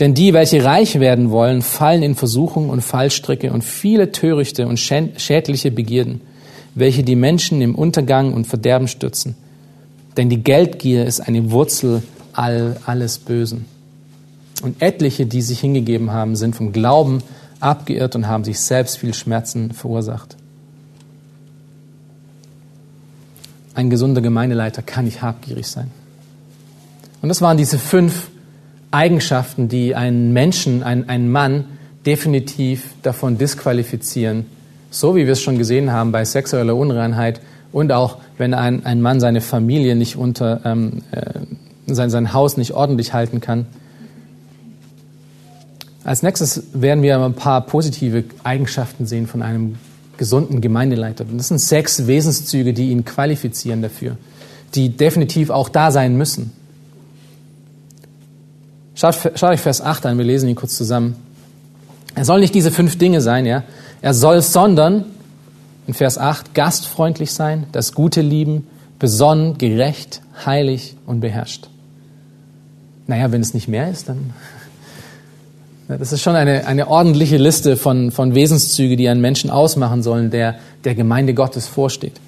Denn 0.00 0.14
die, 0.14 0.32
welche 0.32 0.62
reich 0.62 1.00
werden 1.00 1.30
wollen, 1.30 1.62
fallen 1.62 2.02
in 2.02 2.14
Versuchung 2.14 2.68
und 2.68 2.82
Fallstricke 2.82 3.52
und 3.52 3.64
viele 3.64 4.12
törichte 4.12 4.66
und 4.66 4.78
schädliche 4.78 5.70
Begierden, 5.70 6.20
welche 6.74 7.02
die 7.02 7.16
Menschen 7.16 7.60
im 7.62 7.74
Untergang 7.74 8.32
und 8.32 8.46
Verderben 8.46 8.86
stürzen. 8.86 9.34
Denn 10.16 10.28
die 10.28 10.42
Geldgier 10.42 11.04
ist 11.06 11.20
eine 11.20 11.50
Wurzel 11.50 12.02
all, 12.32 12.76
alles 12.86 13.18
Bösen. 13.18 13.64
Und 14.62 14.82
etliche, 14.82 15.26
die 15.26 15.42
sich 15.42 15.60
hingegeben 15.60 16.12
haben, 16.12 16.36
sind 16.36 16.54
vom 16.54 16.72
Glauben 16.72 17.22
abgeirrt 17.60 18.14
und 18.16 18.28
haben 18.28 18.44
sich 18.44 18.60
selbst 18.60 18.98
viel 18.98 19.14
Schmerzen 19.14 19.72
verursacht. 19.72 20.36
Ein 23.78 23.90
gesunder 23.90 24.20
Gemeindeleiter 24.20 24.82
kann 24.82 25.04
nicht 25.04 25.22
habgierig 25.22 25.68
sein. 25.68 25.92
Und 27.22 27.28
das 27.28 27.40
waren 27.40 27.56
diese 27.56 27.78
fünf 27.78 28.26
Eigenschaften, 28.90 29.68
die 29.68 29.94
einen 29.94 30.32
Menschen, 30.32 30.82
einen, 30.82 31.08
einen 31.08 31.30
Mann 31.30 31.64
definitiv 32.04 32.94
davon 33.04 33.38
disqualifizieren, 33.38 34.46
so 34.90 35.14
wie 35.14 35.26
wir 35.26 35.34
es 35.34 35.40
schon 35.40 35.58
gesehen 35.58 35.92
haben 35.92 36.10
bei 36.10 36.24
sexueller 36.24 36.74
Unreinheit 36.74 37.40
und 37.70 37.92
auch 37.92 38.16
wenn 38.36 38.52
ein, 38.52 38.84
ein 38.84 39.00
Mann 39.00 39.20
seine 39.20 39.40
Familie 39.40 39.94
nicht 39.94 40.16
unter, 40.16 40.60
ähm, 40.64 41.02
äh, 41.12 41.94
sein, 41.94 42.10
sein 42.10 42.32
Haus 42.32 42.56
nicht 42.56 42.72
ordentlich 42.72 43.12
halten 43.12 43.40
kann. 43.40 43.66
Als 46.02 46.24
nächstes 46.24 46.64
werden 46.72 47.04
wir 47.04 47.24
ein 47.24 47.34
paar 47.34 47.64
positive 47.64 48.24
Eigenschaften 48.42 49.06
sehen 49.06 49.28
von 49.28 49.40
einem 49.40 49.76
gesunden 50.18 50.60
Gemeindeleiter. 50.60 51.24
Und 51.24 51.38
das 51.38 51.48
sind 51.48 51.58
sechs 51.58 52.06
Wesenszüge, 52.06 52.74
die 52.74 52.90
ihn 52.90 53.04
qualifizieren 53.04 53.80
dafür, 53.80 54.18
die 54.74 54.90
definitiv 54.90 55.48
auch 55.48 55.70
da 55.70 55.90
sein 55.90 56.16
müssen. 56.18 56.52
Schaut, 58.94 59.14
schaut 59.14 59.50
euch 59.50 59.60
Vers 59.60 59.80
8 59.80 60.06
an, 60.06 60.18
wir 60.18 60.24
lesen 60.24 60.48
ihn 60.48 60.56
kurz 60.56 60.76
zusammen. 60.76 61.16
Er 62.14 62.24
soll 62.24 62.40
nicht 62.40 62.54
diese 62.54 62.72
fünf 62.72 62.98
Dinge 62.98 63.20
sein, 63.20 63.46
ja. 63.46 63.62
Er 64.02 64.12
soll, 64.12 64.42
sondern, 64.42 65.04
in 65.86 65.94
Vers 65.94 66.18
8, 66.18 66.52
gastfreundlich 66.52 67.32
sein, 67.32 67.66
das 67.72 67.94
Gute 67.94 68.20
lieben, 68.20 68.66
besonnen, 68.98 69.56
gerecht, 69.56 70.20
heilig 70.44 70.96
und 71.06 71.20
beherrscht. 71.20 71.68
Naja, 73.06 73.30
wenn 73.32 73.40
es 73.40 73.54
nicht 73.54 73.68
mehr 73.68 73.88
ist, 73.88 74.08
dann. 74.08 74.34
Das 75.88 76.12
ist 76.12 76.20
schon 76.20 76.36
eine, 76.36 76.66
eine 76.66 76.88
ordentliche 76.88 77.38
Liste 77.38 77.78
von, 77.78 78.10
von 78.10 78.34
Wesenszüge, 78.34 78.96
die 78.96 79.08
einen 79.08 79.22
Menschen 79.22 79.48
ausmachen 79.48 80.02
sollen, 80.02 80.30
der 80.30 80.56
der 80.84 80.94
Gemeinde 80.94 81.32
Gottes 81.32 81.66
vorsteht. 81.66 82.20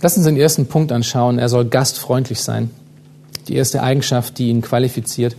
Lass 0.00 0.16
uns 0.16 0.26
den 0.26 0.36
ersten 0.36 0.66
Punkt 0.66 0.90
anschauen. 0.90 1.38
Er 1.38 1.48
soll 1.48 1.66
gastfreundlich 1.66 2.40
sein. 2.40 2.70
Die 3.46 3.54
erste 3.54 3.82
Eigenschaft, 3.82 4.38
die 4.38 4.48
ihn 4.48 4.60
qualifiziert. 4.60 5.36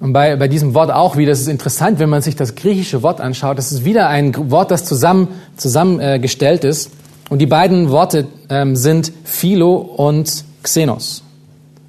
Und 0.00 0.12
bei, 0.12 0.36
bei 0.36 0.46
diesem 0.46 0.74
Wort 0.74 0.90
auch 0.90 1.16
wieder, 1.16 1.32
das 1.32 1.40
ist 1.40 1.48
interessant, 1.48 1.98
wenn 1.98 2.08
man 2.08 2.22
sich 2.22 2.36
das 2.36 2.54
griechische 2.54 3.02
Wort 3.02 3.20
anschaut. 3.20 3.58
Das 3.58 3.72
ist 3.72 3.84
wieder 3.84 4.08
ein 4.08 4.50
Wort, 4.50 4.70
das 4.70 4.84
zusammen, 4.84 5.28
zusammengestellt 5.56 6.64
äh, 6.64 6.68
ist. 6.68 6.90
Und 7.30 7.40
die 7.40 7.46
beiden 7.46 7.90
Worte 7.90 8.26
ähm, 8.48 8.76
sind 8.76 9.12
Philo 9.24 9.76
und 9.76 10.44
Xenos. 10.62 11.22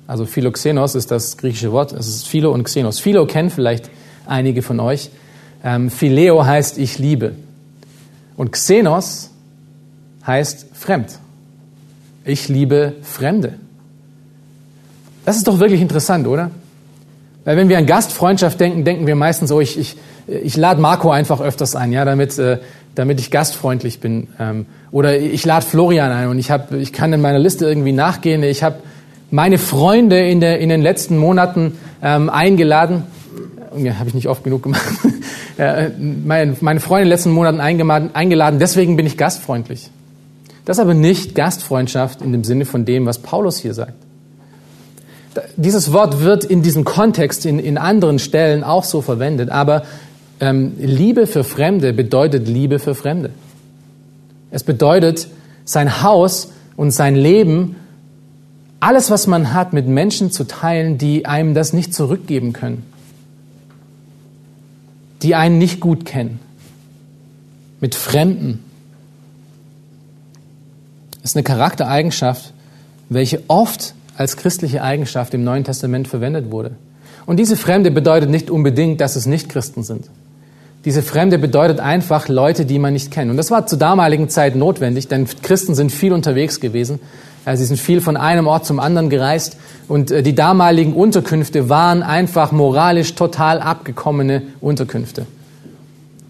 Also 0.09 0.25
Philoxenos 0.25 0.95
ist 0.95 1.11
das 1.11 1.37
griechische 1.37 1.71
Wort. 1.71 1.93
Es 1.93 2.07
ist 2.07 2.27
Philo 2.27 2.51
und 2.51 2.63
Xenos. 2.63 2.99
Philo 2.99 3.27
kennen 3.27 3.51
vielleicht 3.51 3.91
einige 4.25 4.63
von 4.63 4.79
euch. 4.79 5.11
Ähm, 5.63 5.91
Phileo 5.91 6.43
heißt 6.43 6.79
ich 6.79 6.97
liebe. 6.97 7.33
Und 8.35 8.51
Xenos 8.51 9.29
heißt 10.25 10.65
fremd. 10.73 11.19
Ich 12.25 12.49
liebe 12.49 12.93
Fremde. 13.03 13.53
Das 15.25 15.37
ist 15.37 15.47
doch 15.47 15.59
wirklich 15.59 15.79
interessant, 15.79 16.25
oder? 16.25 16.49
Weil 17.45 17.57
wenn 17.57 17.69
wir 17.69 17.77
an 17.77 17.85
Gastfreundschaft 17.85 18.59
denken, 18.59 18.85
denken 18.85 19.05
wir 19.05 19.15
meistens, 19.15 19.51
oh, 19.51 19.61
ich, 19.61 19.77
ich, 19.77 19.95
ich 20.25 20.57
lade 20.57 20.81
Marco 20.81 21.11
einfach 21.11 21.39
öfters 21.39 21.75
ein, 21.75 21.91
ja, 21.91 22.03
damit, 22.03 22.39
äh, 22.39 22.57
damit 22.95 23.19
ich 23.19 23.29
gastfreundlich 23.29 23.99
bin. 23.99 24.27
Ähm, 24.39 24.65
oder 24.89 25.19
ich 25.19 25.45
lade 25.45 25.63
Florian 25.67 26.11
ein 26.11 26.29
und 26.29 26.39
ich, 26.39 26.49
hab, 26.49 26.71
ich 26.71 26.93
kann 26.93 27.13
in 27.13 27.21
meiner 27.21 27.37
Liste 27.37 27.67
irgendwie 27.67 27.91
nachgehen. 27.91 28.41
Ich 28.41 28.63
habe 28.63 28.77
meine 29.31 29.57
Freunde 29.57 30.27
in, 30.27 30.39
der, 30.39 30.59
in 30.59 30.69
den 30.69 30.81
letzten 30.81 31.17
Monaten 31.17 31.77
ähm, 32.01 32.29
eingeladen. 32.29 33.03
Ja, 33.77 33.99
habe 33.99 34.09
ich 34.09 34.15
nicht 34.15 34.27
oft 34.27 34.43
genug 34.43 34.63
gemacht. 34.63 34.83
Äh, 35.57 35.89
meine, 35.99 36.55
meine 36.61 36.79
Freunde 36.79 37.01
in 37.01 37.07
den 37.07 37.15
letzten 37.17 37.31
Monaten 37.31 37.59
eingeladen, 37.59 38.59
deswegen 38.59 38.95
bin 38.95 39.05
ich 39.05 39.17
gastfreundlich. 39.17 39.89
Das 40.63 40.77
ist 40.77 40.81
aber 40.81 40.93
nicht 40.93 41.35
Gastfreundschaft 41.35 42.21
in 42.21 42.31
dem 42.31 42.45
Sinne 42.45 42.63
von 42.63 42.85
dem, 42.85 43.05
was 43.05 43.17
Paulus 43.17 43.57
hier 43.57 43.73
sagt. 43.73 43.95
Dieses 45.57 45.91
Wort 45.91 46.21
wird 46.21 46.45
in 46.45 46.61
diesem 46.61 46.85
Kontext 46.85 47.45
in, 47.45 47.59
in 47.59 47.77
anderen 47.77 48.19
Stellen 48.19 48.63
auch 48.63 48.85
so 48.85 49.01
verwendet, 49.01 49.49
aber 49.49 49.83
ähm, 50.39 50.73
Liebe 50.77 51.27
für 51.27 51.43
Fremde 51.43 51.91
bedeutet 51.91 52.47
Liebe 52.47 52.79
für 52.79 52.95
Fremde. 52.95 53.31
Es 54.51 54.63
bedeutet, 54.63 55.27
sein 55.65 56.01
Haus 56.01 56.51
und 56.77 56.91
sein 56.91 57.15
Leben, 57.15 57.75
alles, 58.79 59.11
was 59.11 59.27
man 59.27 59.53
hat, 59.53 59.73
mit 59.73 59.87
Menschen 59.87 60.31
zu 60.31 60.45
teilen, 60.45 60.97
die 60.97 61.25
einem 61.25 61.53
das 61.53 61.73
nicht 61.73 61.93
zurückgeben 61.93 62.53
können, 62.53 62.83
die 65.21 65.35
einen 65.35 65.57
nicht 65.57 65.79
gut 65.79 66.05
kennen, 66.05 66.39
mit 67.81 67.95
Fremden 67.95 68.63
ist 71.23 71.35
eine 71.35 71.43
Charaktereigenschaft, 71.43 72.53
welche 73.09 73.43
oft 73.47 73.93
als 74.17 74.37
christliche 74.37 74.83
Eigenschaft 74.83 75.33
im 75.33 75.43
Neuen 75.43 75.63
Testament 75.63 76.07
verwendet 76.07 76.51
wurde. 76.51 76.71
Und 77.25 77.37
diese 77.37 77.55
Fremde 77.55 77.91
bedeutet 77.91 78.29
nicht 78.29 78.49
unbedingt, 78.49 78.99
dass 79.01 79.15
es 79.15 79.25
nicht 79.25 79.49
Christen 79.49 79.83
sind. 79.83 80.09
Diese 80.85 81.01
Fremde 81.01 81.37
bedeutet 81.37 81.79
einfach 81.79 82.29
Leute, 82.29 82.65
die 82.65 82.79
man 82.79 82.93
nicht 82.93 83.11
kennt. 83.11 83.29
Und 83.29 83.37
das 83.37 83.51
war 83.51 83.67
zur 83.67 83.77
damaligen 83.77 84.29
Zeit 84.29 84.55
notwendig, 84.55 85.07
denn 85.07 85.27
Christen 85.41 85.75
sind 85.75 85.91
viel 85.91 86.13
unterwegs 86.13 86.59
gewesen. 86.59 86.99
Sie 87.53 87.65
sind 87.65 87.79
viel 87.79 88.01
von 88.01 88.15
einem 88.15 88.47
Ort 88.47 88.65
zum 88.65 88.79
anderen 88.79 89.09
gereist. 89.09 89.57
Und 89.87 90.11
äh, 90.11 90.23
die 90.23 90.35
damaligen 90.35 90.93
Unterkünfte 90.93 91.69
waren 91.69 92.03
einfach 92.03 92.51
moralisch 92.51 93.15
total 93.15 93.59
abgekommene 93.59 94.43
Unterkünfte. 94.61 95.25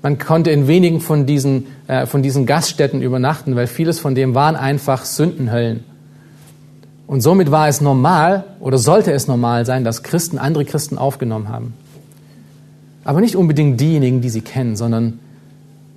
Man 0.01 0.17
konnte 0.17 0.51
in 0.51 0.67
wenigen 0.67 1.01
von 1.01 1.25
diesen, 1.25 1.67
äh, 1.87 2.05
von 2.05 2.23
diesen 2.23 2.45
Gaststätten 2.45 3.01
übernachten, 3.01 3.55
weil 3.55 3.67
vieles 3.67 3.99
von 3.99 4.15
dem 4.15 4.33
waren 4.33 4.55
einfach 4.55 5.03
Sündenhöllen. 5.03 5.83
Und 7.05 7.21
somit 7.21 7.51
war 7.51 7.67
es 7.67 7.81
normal 7.81 8.45
oder 8.59 8.77
sollte 8.77 9.11
es 9.11 9.27
normal 9.27 9.65
sein, 9.65 9.83
dass 9.83 10.03
Christen 10.03 10.37
andere 10.37 10.63
Christen 10.63 10.97
aufgenommen 10.97 11.49
haben. 11.49 11.73
Aber 13.03 13.21
nicht 13.21 13.35
unbedingt 13.35 13.79
diejenigen, 13.79 14.21
die 14.21 14.29
sie 14.29 14.41
kennen, 14.41 14.75
sondern 14.75 15.19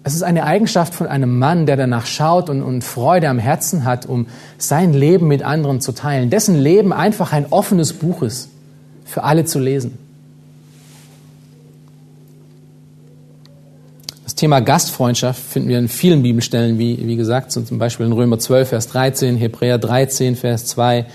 es 0.04 0.14
ist 0.14 0.22
eine 0.22 0.44
Eigenschaft 0.44 0.94
von 0.94 1.06
einem 1.06 1.38
Mann, 1.38 1.66
der 1.66 1.76
danach 1.76 2.06
schaut 2.06 2.50
und, 2.50 2.62
und 2.62 2.82
Freude 2.82 3.28
am 3.28 3.38
Herzen 3.38 3.84
hat, 3.84 4.06
um 4.06 4.26
sein 4.58 4.92
Leben 4.92 5.28
mit 5.28 5.42
anderen 5.42 5.80
zu 5.80 5.92
teilen, 5.92 6.28
dessen 6.28 6.58
Leben 6.58 6.92
einfach 6.92 7.32
ein 7.32 7.46
offenes 7.50 7.92
Buch 7.92 8.22
ist, 8.22 8.48
für 9.04 9.22
alle 9.22 9.44
zu 9.44 9.60
lesen. 9.60 9.98
Das 14.24 14.34
Thema 14.34 14.60
Gastfreundschaft 14.60 15.40
finden 15.40 15.68
wir 15.68 15.78
in 15.78 15.88
vielen 15.88 16.22
Bibelstellen, 16.22 16.78
wie, 16.78 17.06
wie 17.06 17.16
gesagt, 17.16 17.52
zum 17.52 17.78
Beispiel 17.78 18.06
in 18.06 18.12
Römer 18.12 18.40
12, 18.40 18.70
Vers 18.70 18.88
13, 18.88 19.36
Hebräer 19.36 19.78
13, 19.78 20.34
Vers 20.34 20.66
2, 20.66 21.06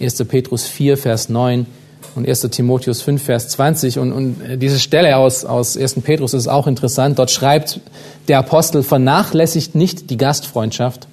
1. 0.00 0.24
Petrus 0.24 0.66
4, 0.66 0.96
Vers 0.96 1.28
9 1.28 1.66
und 2.14 2.28
1. 2.28 2.42
Timotheus 2.50 3.02
5, 3.02 3.22
Vers 3.22 3.48
20. 3.48 3.98
Und, 3.98 4.12
und 4.12 4.36
diese 4.56 4.78
Stelle 4.78 5.16
aus, 5.16 5.44
aus 5.44 5.76
1. 5.76 6.00
Petrus 6.02 6.34
ist 6.34 6.48
auch 6.48 6.66
interessant. 6.66 7.18
Dort 7.18 7.30
schreibt 7.30 7.80
der 8.28 8.38
Apostel, 8.38 8.82
vernachlässigt 8.82 9.74
nicht 9.74 10.10
die 10.10 10.16
Gastfreundschaft. 10.16 11.08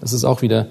Das 0.00 0.12
ist 0.12 0.24
auch 0.24 0.42
wieder 0.42 0.66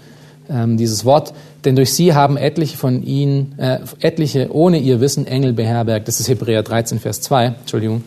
ähm, 0.49 0.77
dieses 0.77 1.05
Wort. 1.05 1.33
Denn 1.65 1.75
durch 1.75 1.93
sie 1.93 2.13
haben 2.13 2.37
etliche 2.37 2.77
von 2.77 3.03
ihnen, 3.03 3.57
äh, 3.57 3.79
etliche 3.99 4.53
ohne 4.53 4.79
ihr 4.79 4.99
Wissen 4.99 5.27
Engel 5.27 5.53
beherbergt. 5.53 6.07
Das 6.07 6.19
ist 6.19 6.27
Hebräer 6.27 6.63
13, 6.63 6.99
Vers 6.99 7.21
2. 7.21 7.45
Entschuldigung. 7.61 8.03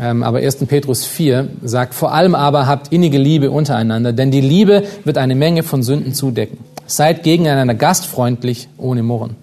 Ähm, 0.00 0.22
aber 0.22 0.38
1. 0.38 0.56
Petrus 0.66 1.04
4 1.04 1.48
sagt, 1.62 1.94
vor 1.94 2.12
allem 2.12 2.34
aber 2.34 2.66
habt 2.66 2.92
innige 2.92 3.18
Liebe 3.18 3.50
untereinander, 3.50 4.12
denn 4.12 4.30
die 4.30 4.40
Liebe 4.40 4.84
wird 5.04 5.18
eine 5.18 5.34
Menge 5.34 5.62
von 5.62 5.82
Sünden 5.82 6.14
zudecken. 6.14 6.58
Seid 6.86 7.22
gegeneinander 7.22 7.74
gastfreundlich, 7.74 8.68
ohne 8.76 9.02
Murren. 9.02 9.36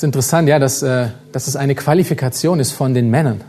Ist 0.00 0.04
interessant, 0.04 0.48
ja, 0.48 0.58
dass, 0.58 0.82
äh, 0.82 1.08
dass 1.30 1.46
es 1.46 1.56
eine 1.56 1.74
Qualifikation 1.74 2.58
ist 2.58 2.72
von 2.72 2.94
den 2.94 3.10
Männern. 3.10 3.42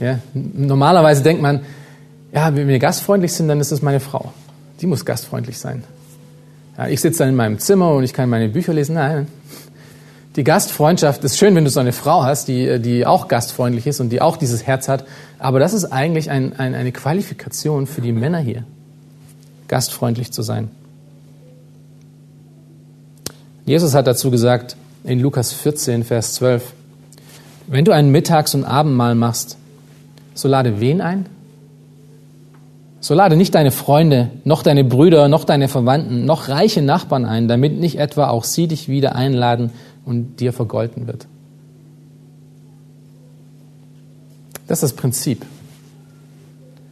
Ja, 0.00 0.18
normalerweise 0.32 1.22
denkt 1.22 1.42
man, 1.42 1.60
ja, 2.32 2.54
wenn 2.56 2.66
wir 2.66 2.78
gastfreundlich 2.78 3.32
sind, 3.34 3.48
dann 3.48 3.60
ist 3.60 3.72
es 3.72 3.82
meine 3.82 4.00
Frau. 4.00 4.32
Die 4.80 4.86
muss 4.86 5.04
gastfreundlich 5.04 5.58
sein. 5.58 5.84
Ja, 6.78 6.88
ich 6.88 7.02
sitze 7.02 7.18
dann 7.18 7.28
in 7.28 7.36
meinem 7.36 7.58
Zimmer 7.58 7.90
und 7.92 8.04
ich 8.04 8.14
kann 8.14 8.30
meine 8.30 8.48
Bücher 8.48 8.72
lesen. 8.72 8.94
Nein, 8.94 9.26
die 10.34 10.44
Gastfreundschaft 10.44 11.22
ist 11.24 11.36
schön, 11.36 11.54
wenn 11.54 11.64
du 11.64 11.70
so 11.70 11.80
eine 11.80 11.92
Frau 11.92 12.24
hast, 12.24 12.48
die, 12.48 12.80
die 12.80 13.04
auch 13.04 13.28
gastfreundlich 13.28 13.86
ist 13.86 14.00
und 14.00 14.08
die 14.08 14.22
auch 14.22 14.38
dieses 14.38 14.66
Herz 14.66 14.88
hat. 14.88 15.04
Aber 15.38 15.58
das 15.58 15.74
ist 15.74 15.84
eigentlich 15.84 16.30
ein, 16.30 16.58
ein, 16.58 16.74
eine 16.74 16.90
Qualifikation 16.90 17.86
für 17.86 18.00
die 18.00 18.12
Männer 18.12 18.38
hier, 18.38 18.64
gastfreundlich 19.68 20.32
zu 20.32 20.40
sein. 20.40 20.70
Jesus 23.66 23.94
hat 23.94 24.06
dazu 24.06 24.30
gesagt 24.30 24.76
in 25.04 25.20
Lukas 25.20 25.52
14, 25.52 26.04
Vers 26.04 26.34
12, 26.34 26.72
wenn 27.66 27.84
du 27.84 27.92
ein 27.92 28.10
Mittags- 28.10 28.54
und 28.54 28.64
Abendmahl 28.64 29.14
machst, 29.14 29.56
so 30.34 30.48
lade 30.48 30.80
wen 30.80 31.00
ein? 31.00 31.26
So 33.00 33.14
lade 33.14 33.36
nicht 33.36 33.54
deine 33.54 33.72
Freunde, 33.72 34.30
noch 34.44 34.62
deine 34.62 34.84
Brüder, 34.84 35.28
noch 35.28 35.44
deine 35.44 35.68
Verwandten, 35.68 36.24
noch 36.24 36.48
reiche 36.48 36.82
Nachbarn 36.82 37.24
ein, 37.24 37.48
damit 37.48 37.78
nicht 37.78 37.98
etwa 37.98 38.28
auch 38.28 38.44
sie 38.44 38.68
dich 38.68 38.88
wieder 38.88 39.16
einladen 39.16 39.70
und 40.04 40.38
dir 40.38 40.52
vergolten 40.52 41.08
wird. 41.08 41.26
Das 44.68 44.82
ist 44.82 44.92
das 44.92 44.96
Prinzip. 44.96 45.44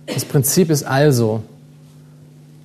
Das 0.07 0.25
Prinzip 0.25 0.71
ist 0.71 0.83
also, 0.83 1.43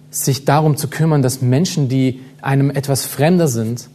sich 0.09 0.45
darum 0.45 0.75
zu 0.75 0.87
kümmern, 0.87 1.21
dass 1.21 1.41
Menschen, 1.41 1.87
die 1.87 2.21
einem 2.41 2.71
etwas 2.71 3.05
fremder 3.05 3.47
sind, 3.47 3.89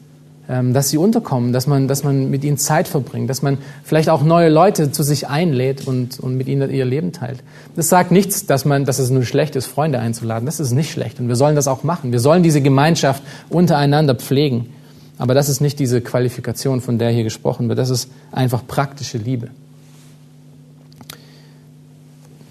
dass 0.51 0.89
sie 0.89 0.99
unterkommen, 0.99 1.53
dass 1.53 1.69
man, 1.69 1.87
dass 1.87 2.03
man 2.03 2.29
mit 2.29 2.43
ihnen 2.43 2.59
Zeit 2.59 2.89
verbringt, 2.89 3.31
dass 3.31 3.41
man 3.41 3.59
vielleicht 3.85 4.09
auch 4.09 4.23
neue 4.23 4.49
Leute 4.49 4.91
zu 4.91 5.05
sich 5.05 5.29
einlädt 5.29 5.87
und, 5.87 6.19
und 6.19 6.37
mit 6.37 6.49
ihnen 6.49 6.71
ihr 6.71 6.85
Leben 6.85 7.13
teilt. 7.13 7.39
Das 7.77 7.89
sagt 7.89 8.11
nichts, 8.11 8.47
dass, 8.47 8.65
man, 8.65 8.85
dass 8.85 8.99
es 8.99 9.11
nur 9.11 9.23
schlecht 9.23 9.55
ist, 9.55 9.67
Freunde 9.67 10.01
einzuladen. 10.01 10.47
Das 10.47 10.59
ist 10.59 10.73
nicht 10.73 10.91
schlecht 10.91 11.21
und 11.21 11.29
wir 11.29 11.37
sollen 11.37 11.55
das 11.55 11.69
auch 11.69 11.85
machen. 11.85 12.11
Wir 12.11 12.19
sollen 12.19 12.43
diese 12.43 12.61
Gemeinschaft 12.61 13.23
untereinander 13.49 14.17
pflegen. 14.17 14.71
Aber 15.19 15.35
das 15.35 15.49
ist 15.49 15.61
nicht 15.61 15.79
diese 15.79 16.01
Qualifikation, 16.01 16.81
von 16.81 16.99
der 16.99 17.11
hier 17.11 17.25
gesprochen 17.25 17.69
wird. 17.69 17.79
Das 17.79 17.91
ist 17.91 18.11
einfach 18.33 18.67
praktische 18.67 19.19
Liebe. 19.19 19.51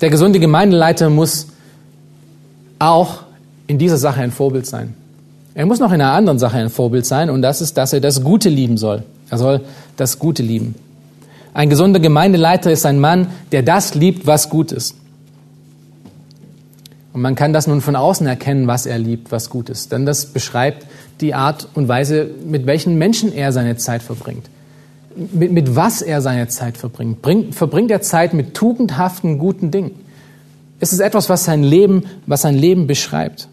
Der 0.01 0.09
gesunde 0.09 0.39
Gemeindeleiter 0.39 1.09
muss 1.09 1.47
auch 2.77 3.23
in 3.67 3.77
dieser 3.77 3.97
Sache 3.97 4.21
ein 4.21 4.31
Vorbild 4.31 4.65
sein. 4.65 4.93
Er 5.59 5.65
muss 5.65 5.79
noch 5.79 5.91
in 5.91 5.99
einer 5.99 6.13
anderen 6.13 6.39
Sache 6.39 6.57
ein 6.57 6.69
Vorbild 6.69 7.05
sein 7.05 7.29
und 7.29 7.41
das 7.41 7.59
ist, 7.59 7.75
dass 7.75 7.91
er 7.91 7.99
das 7.99 8.23
Gute 8.23 8.47
lieben 8.47 8.77
soll. 8.77 9.03
Er 9.29 9.37
soll 9.37 9.59
das 9.97 10.17
Gute 10.17 10.41
lieben. 10.41 10.73
Ein 11.53 11.69
gesunder 11.69 11.99
Gemeindeleiter 11.99 12.71
ist 12.71 12.85
ein 12.85 12.97
Mann, 12.97 13.27
der 13.51 13.61
das 13.61 13.93
liebt, 13.93 14.25
was 14.25 14.49
gut 14.49 14.71
ist. 14.71 14.95
Und 17.11 17.19
man 17.19 17.35
kann 17.35 17.51
das 17.51 17.67
nun 17.67 17.81
von 17.81 17.97
außen 17.97 18.25
erkennen, 18.25 18.67
was 18.67 18.85
er 18.85 18.99
liebt, 18.99 19.33
was 19.33 19.49
gut 19.49 19.69
ist. 19.69 19.91
Denn 19.91 20.05
das 20.05 20.27
beschreibt 20.27 20.87
die 21.19 21.33
Art 21.33 21.67
und 21.73 21.89
Weise, 21.89 22.29
mit 22.45 22.65
welchen 22.65 22.97
Menschen 22.97 23.33
er 23.33 23.51
seine 23.51 23.75
Zeit 23.75 24.01
verbringt. 24.01 24.49
Mit, 25.13 25.51
mit 25.51 25.75
was 25.75 26.01
er 26.01 26.21
seine 26.21 26.47
Zeit 26.47 26.77
verbringt. 26.77 27.21
Bringt, 27.21 27.53
verbringt 27.53 27.91
er 27.91 27.99
Zeit 27.99 28.33
mit 28.33 28.53
tugendhaften, 28.53 29.39
guten 29.39 29.71
Dingen. 29.71 29.91
Es 30.79 30.93
ist 30.93 31.01
etwas, 31.01 31.27
was 31.27 31.43
sein 31.43 31.63
Leben, 31.63 32.03
was 32.27 32.43
sein 32.43 32.55
Leben 32.55 32.87
beschreibt. 32.87 33.49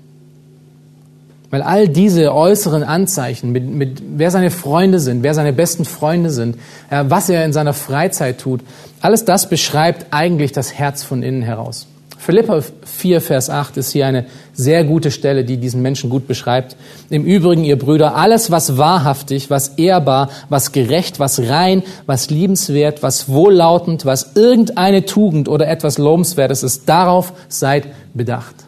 Weil 1.57 1.63
all 1.63 1.89
diese 1.89 2.35
äußeren 2.35 2.83
Anzeichen, 2.83 3.51
mit, 3.51 3.67
mit 3.67 4.03
wer 4.15 4.31
seine 4.31 4.51
Freunde 4.51 5.01
sind, 5.01 5.23
wer 5.23 5.33
seine 5.33 5.55
besten 5.55 5.87
Freunde 5.87 6.29
sind, 6.29 6.57
äh, 6.91 7.05
was 7.09 7.31
er 7.31 7.47
in 7.47 7.55
seiner 7.55 7.73
Freizeit 7.73 8.43
tut, 8.43 8.61
alles 9.01 9.25
das 9.25 9.49
beschreibt 9.49 10.09
eigentlich 10.11 10.53
das 10.53 10.75
Herz 10.75 11.03
von 11.03 11.23
innen 11.23 11.41
heraus. 11.41 11.87
Philippa 12.19 12.61
4, 12.85 13.23
Vers 13.23 13.49
8 13.49 13.79
ist 13.79 13.93
hier 13.93 14.07
eine 14.07 14.27
sehr 14.53 14.85
gute 14.85 15.11
Stelle, 15.11 15.45
die 15.45 15.57
diesen 15.57 15.81
Menschen 15.81 16.11
gut 16.11 16.27
beschreibt. 16.29 16.77
Im 17.09 17.25
Übrigen, 17.25 17.65
ihr 17.65 17.79
Brüder, 17.79 18.17
alles, 18.17 18.51
was 18.51 18.77
wahrhaftig, 18.77 19.49
was 19.49 19.79
ehrbar, 19.79 20.29
was 20.51 20.73
gerecht, 20.73 21.19
was 21.21 21.49
rein, 21.49 21.83
was 22.05 22.29
liebenswert, 22.29 23.03
was 23.03 23.31
wohllautend, 23.31 24.05
was 24.05 24.33
irgendeine 24.35 25.07
Tugend 25.07 25.49
oder 25.49 25.69
etwas 25.69 25.97
Lobenswertes 25.97 26.63
ist, 26.63 26.87
darauf 26.87 27.33
seid 27.49 27.87
bedacht. 28.13 28.66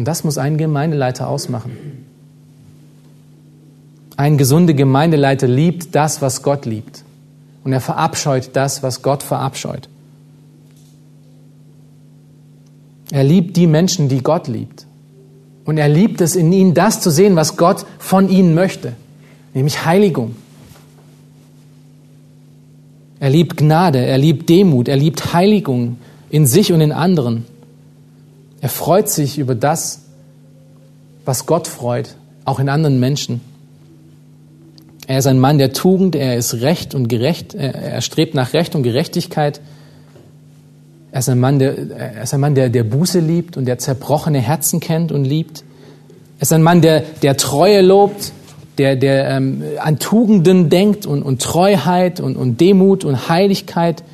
Und 0.00 0.06
das 0.06 0.24
muss 0.24 0.38
ein 0.38 0.56
Gemeindeleiter 0.56 1.28
ausmachen. 1.28 1.72
Ein 4.16 4.38
gesunder 4.38 4.72
Gemeindeleiter 4.72 5.46
liebt 5.46 5.94
das, 5.94 6.22
was 6.22 6.42
Gott 6.42 6.64
liebt. 6.64 7.04
Und 7.64 7.74
er 7.74 7.82
verabscheut 7.82 8.48
das, 8.54 8.82
was 8.82 9.02
Gott 9.02 9.22
verabscheut. 9.22 9.90
Er 13.10 13.24
liebt 13.24 13.58
die 13.58 13.66
Menschen, 13.66 14.08
die 14.08 14.22
Gott 14.22 14.48
liebt. 14.48 14.86
Und 15.66 15.76
er 15.76 15.90
liebt 15.90 16.22
es 16.22 16.34
in 16.34 16.50
ihnen, 16.50 16.72
das 16.72 17.02
zu 17.02 17.10
sehen, 17.10 17.36
was 17.36 17.58
Gott 17.58 17.84
von 17.98 18.30
ihnen 18.30 18.54
möchte, 18.54 18.94
nämlich 19.52 19.84
Heiligung. 19.84 20.34
Er 23.18 23.28
liebt 23.28 23.58
Gnade, 23.58 23.98
er 23.98 24.16
liebt 24.16 24.48
Demut, 24.48 24.88
er 24.88 24.96
liebt 24.96 25.34
Heiligung 25.34 25.98
in 26.30 26.46
sich 26.46 26.72
und 26.72 26.80
in 26.80 26.90
anderen. 26.92 27.44
Er 28.60 28.68
freut 28.68 29.08
sich 29.08 29.38
über 29.38 29.54
das, 29.54 30.02
was 31.24 31.46
Gott 31.46 31.66
freut, 31.66 32.14
auch 32.44 32.60
in 32.60 32.68
anderen 32.68 33.00
Menschen. 33.00 33.40
Er 35.06 35.18
ist 35.18 35.26
ein 35.26 35.38
Mann 35.38 35.58
der 35.58 35.72
Tugend, 35.72 36.14
er 36.14 36.36
ist 36.36 36.60
recht 36.60 36.94
und 36.94 37.08
gerecht, 37.08 37.54
er 37.54 38.00
strebt 38.00 38.34
nach 38.34 38.52
Recht 38.52 38.74
und 38.74 38.82
Gerechtigkeit. 38.82 39.60
Er 41.10 41.18
ist 41.18 41.28
ein 41.28 41.40
Mann, 41.40 41.58
der, 41.58 41.76
er 41.90 42.22
ist 42.22 42.34
ein 42.34 42.40
Mann, 42.40 42.54
der, 42.54 42.68
der 42.68 42.84
Buße 42.84 43.18
liebt 43.18 43.56
und 43.56 43.64
der 43.64 43.78
zerbrochene 43.78 44.38
Herzen 44.38 44.78
kennt 44.78 45.10
und 45.10 45.24
liebt. 45.24 45.64
Er 46.38 46.42
ist 46.42 46.52
ein 46.52 46.62
Mann, 46.62 46.80
der, 46.80 47.02
der 47.22 47.36
Treue 47.36 47.80
lobt, 47.80 48.32
der, 48.78 48.94
der 48.94 49.30
ähm, 49.30 49.64
an 49.78 49.98
Tugenden 49.98 50.70
denkt 50.70 51.06
und, 51.06 51.22
und 51.22 51.42
Treuheit 51.42 52.20
und, 52.20 52.36
und 52.36 52.60
Demut 52.60 53.04
und 53.04 53.28
Heiligkeit 53.28 54.04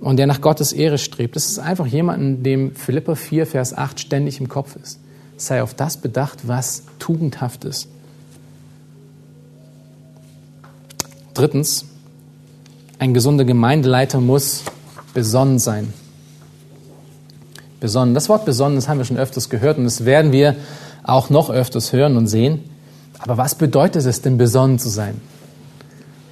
und 0.00 0.16
der 0.16 0.26
nach 0.26 0.40
Gottes 0.40 0.72
Ehre 0.72 0.98
strebt. 0.98 1.36
Das 1.36 1.46
ist 1.46 1.58
einfach 1.58 1.86
jemand, 1.86 2.44
dem 2.44 2.74
Philippa 2.74 3.14
4, 3.14 3.46
Vers 3.46 3.76
8 3.76 4.00
ständig 4.00 4.40
im 4.40 4.48
Kopf 4.48 4.76
ist. 4.82 4.98
Sei 5.36 5.62
auf 5.62 5.74
das 5.74 5.98
bedacht, 5.98 6.48
was 6.48 6.84
tugendhaft 6.98 7.64
ist. 7.64 7.88
Drittens, 11.34 11.86
ein 12.98 13.14
gesunder 13.14 13.44
Gemeindeleiter 13.44 14.20
muss 14.20 14.64
besonnen 15.14 15.58
sein. 15.58 15.92
Besonnen. 17.78 18.14
Das 18.14 18.28
Wort 18.28 18.44
besonnen, 18.44 18.76
das 18.76 18.88
haben 18.88 18.98
wir 18.98 19.06
schon 19.06 19.16
öfters 19.16 19.48
gehört 19.48 19.78
und 19.78 19.84
das 19.84 20.04
werden 20.04 20.32
wir 20.32 20.56
auch 21.02 21.30
noch 21.30 21.48
öfters 21.48 21.92
hören 21.92 22.16
und 22.16 22.26
sehen. 22.26 22.60
Aber 23.18 23.38
was 23.38 23.54
bedeutet 23.54 24.04
es 24.04 24.20
denn, 24.22 24.36
besonnen 24.38 24.78
zu 24.78 24.88
sein? 24.88 25.20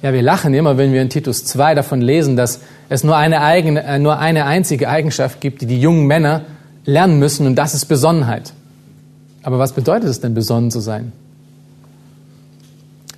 Ja, 0.01 0.13
wir 0.13 0.21
lachen 0.21 0.53
immer, 0.53 0.77
wenn 0.77 0.93
wir 0.93 1.01
in 1.01 1.09
Titus 1.09 1.43
2 1.45 1.75
davon 1.75 2.01
lesen, 2.01 2.35
dass 2.35 2.61
es 2.89 3.03
nur 3.03 3.15
eine, 3.15 3.41
eigene, 3.41 3.83
äh, 3.83 3.99
nur 3.99 4.19
eine 4.19 4.45
einzige 4.45 4.89
Eigenschaft 4.89 5.39
gibt, 5.39 5.61
die 5.61 5.67
die 5.67 5.79
jungen 5.79 6.07
Männer 6.07 6.41
lernen 6.85 7.19
müssen, 7.19 7.45
und 7.45 7.55
das 7.55 7.73
ist 7.73 7.85
Besonnenheit. 7.85 8.53
Aber 9.43 9.59
was 9.59 9.73
bedeutet 9.73 10.09
es 10.09 10.19
denn, 10.19 10.33
besonnen 10.33 10.71
zu 10.71 10.79
sein? 10.79 11.11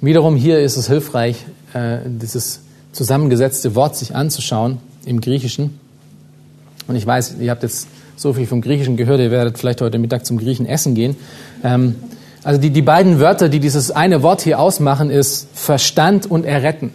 Wiederum 0.02 0.36
hier 0.36 0.60
ist 0.60 0.78
es 0.78 0.88
hilfreich, 0.88 1.46
äh, 1.74 2.00
dieses 2.06 2.62
zusammengesetzte 2.92 3.76
Wort 3.76 3.96
sich 3.96 4.14
anzuschauen 4.14 4.80
im 5.06 5.22
Griechischen. 5.22 5.80
Und 6.88 6.96
ich 6.96 7.06
weiß, 7.06 7.36
ihr 7.40 7.50
habt 7.50 7.64
jetzt 7.64 7.88
so 8.18 8.34
viel 8.34 8.46
vom 8.46 8.62
Griechischen 8.62 8.98
gehört, 8.98 9.20
ihr 9.20 9.32
werdet 9.32 9.58
vielleicht 9.58 9.82
heute 9.82 9.98
Mittag 9.98 10.26
zum 10.26 10.38
Griechen 10.38 10.66
essen 10.66 10.96
gehen. 10.96 11.16
Ähm, 11.64 11.96
also 12.44 12.60
die, 12.60 12.72
die 12.72 12.82
beiden 12.82 13.20
Wörter, 13.20 13.50
die 13.50 13.60
dieses 13.60 13.92
eine 13.92 14.24
Wort 14.24 14.42
hier 14.42 14.60
ausmachen, 14.60 15.10
ist 15.10 15.48
Verstand 15.54 16.30
und 16.30 16.46
Erretten. 16.46 16.92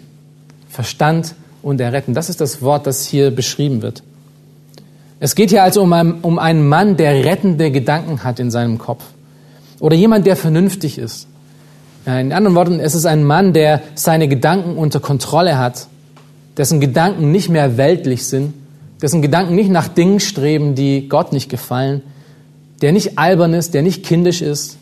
Verstand 0.68 1.34
und 1.62 1.80
Erretten. 1.80 2.14
Das 2.14 2.28
ist 2.28 2.40
das 2.40 2.62
Wort, 2.62 2.86
das 2.86 3.06
hier 3.06 3.30
beschrieben 3.30 3.82
wird. 3.82 4.02
Es 5.18 5.34
geht 5.34 5.50
hier 5.50 5.62
also 5.62 5.82
um, 5.82 5.92
ein, 5.92 6.20
um 6.20 6.38
einen 6.38 6.68
Mann, 6.68 6.96
der 6.96 7.24
rettende 7.24 7.70
Gedanken 7.70 8.22
hat 8.22 8.38
in 8.38 8.50
seinem 8.50 8.78
Kopf. 8.78 9.02
Oder 9.80 9.96
jemand, 9.96 10.26
der 10.26 10.36
vernünftig 10.36 10.98
ist. 10.98 11.26
In 12.06 12.32
anderen 12.32 12.54
Worten, 12.54 12.78
es 12.78 12.94
ist 12.94 13.06
ein 13.06 13.24
Mann, 13.24 13.52
der 13.52 13.82
seine 13.94 14.28
Gedanken 14.28 14.76
unter 14.76 15.00
Kontrolle 15.00 15.58
hat, 15.58 15.88
dessen 16.56 16.80
Gedanken 16.80 17.32
nicht 17.32 17.48
mehr 17.48 17.76
weltlich 17.76 18.26
sind, 18.26 18.54
dessen 19.02 19.22
Gedanken 19.22 19.54
nicht 19.54 19.70
nach 19.70 19.88
Dingen 19.88 20.20
streben, 20.20 20.74
die 20.74 21.08
Gott 21.08 21.32
nicht 21.32 21.48
gefallen, 21.50 22.02
der 22.80 22.92
nicht 22.92 23.18
albern 23.18 23.54
ist, 23.54 23.74
der 23.74 23.82
nicht 23.82 24.04
kindisch 24.04 24.40
ist, 24.40 24.78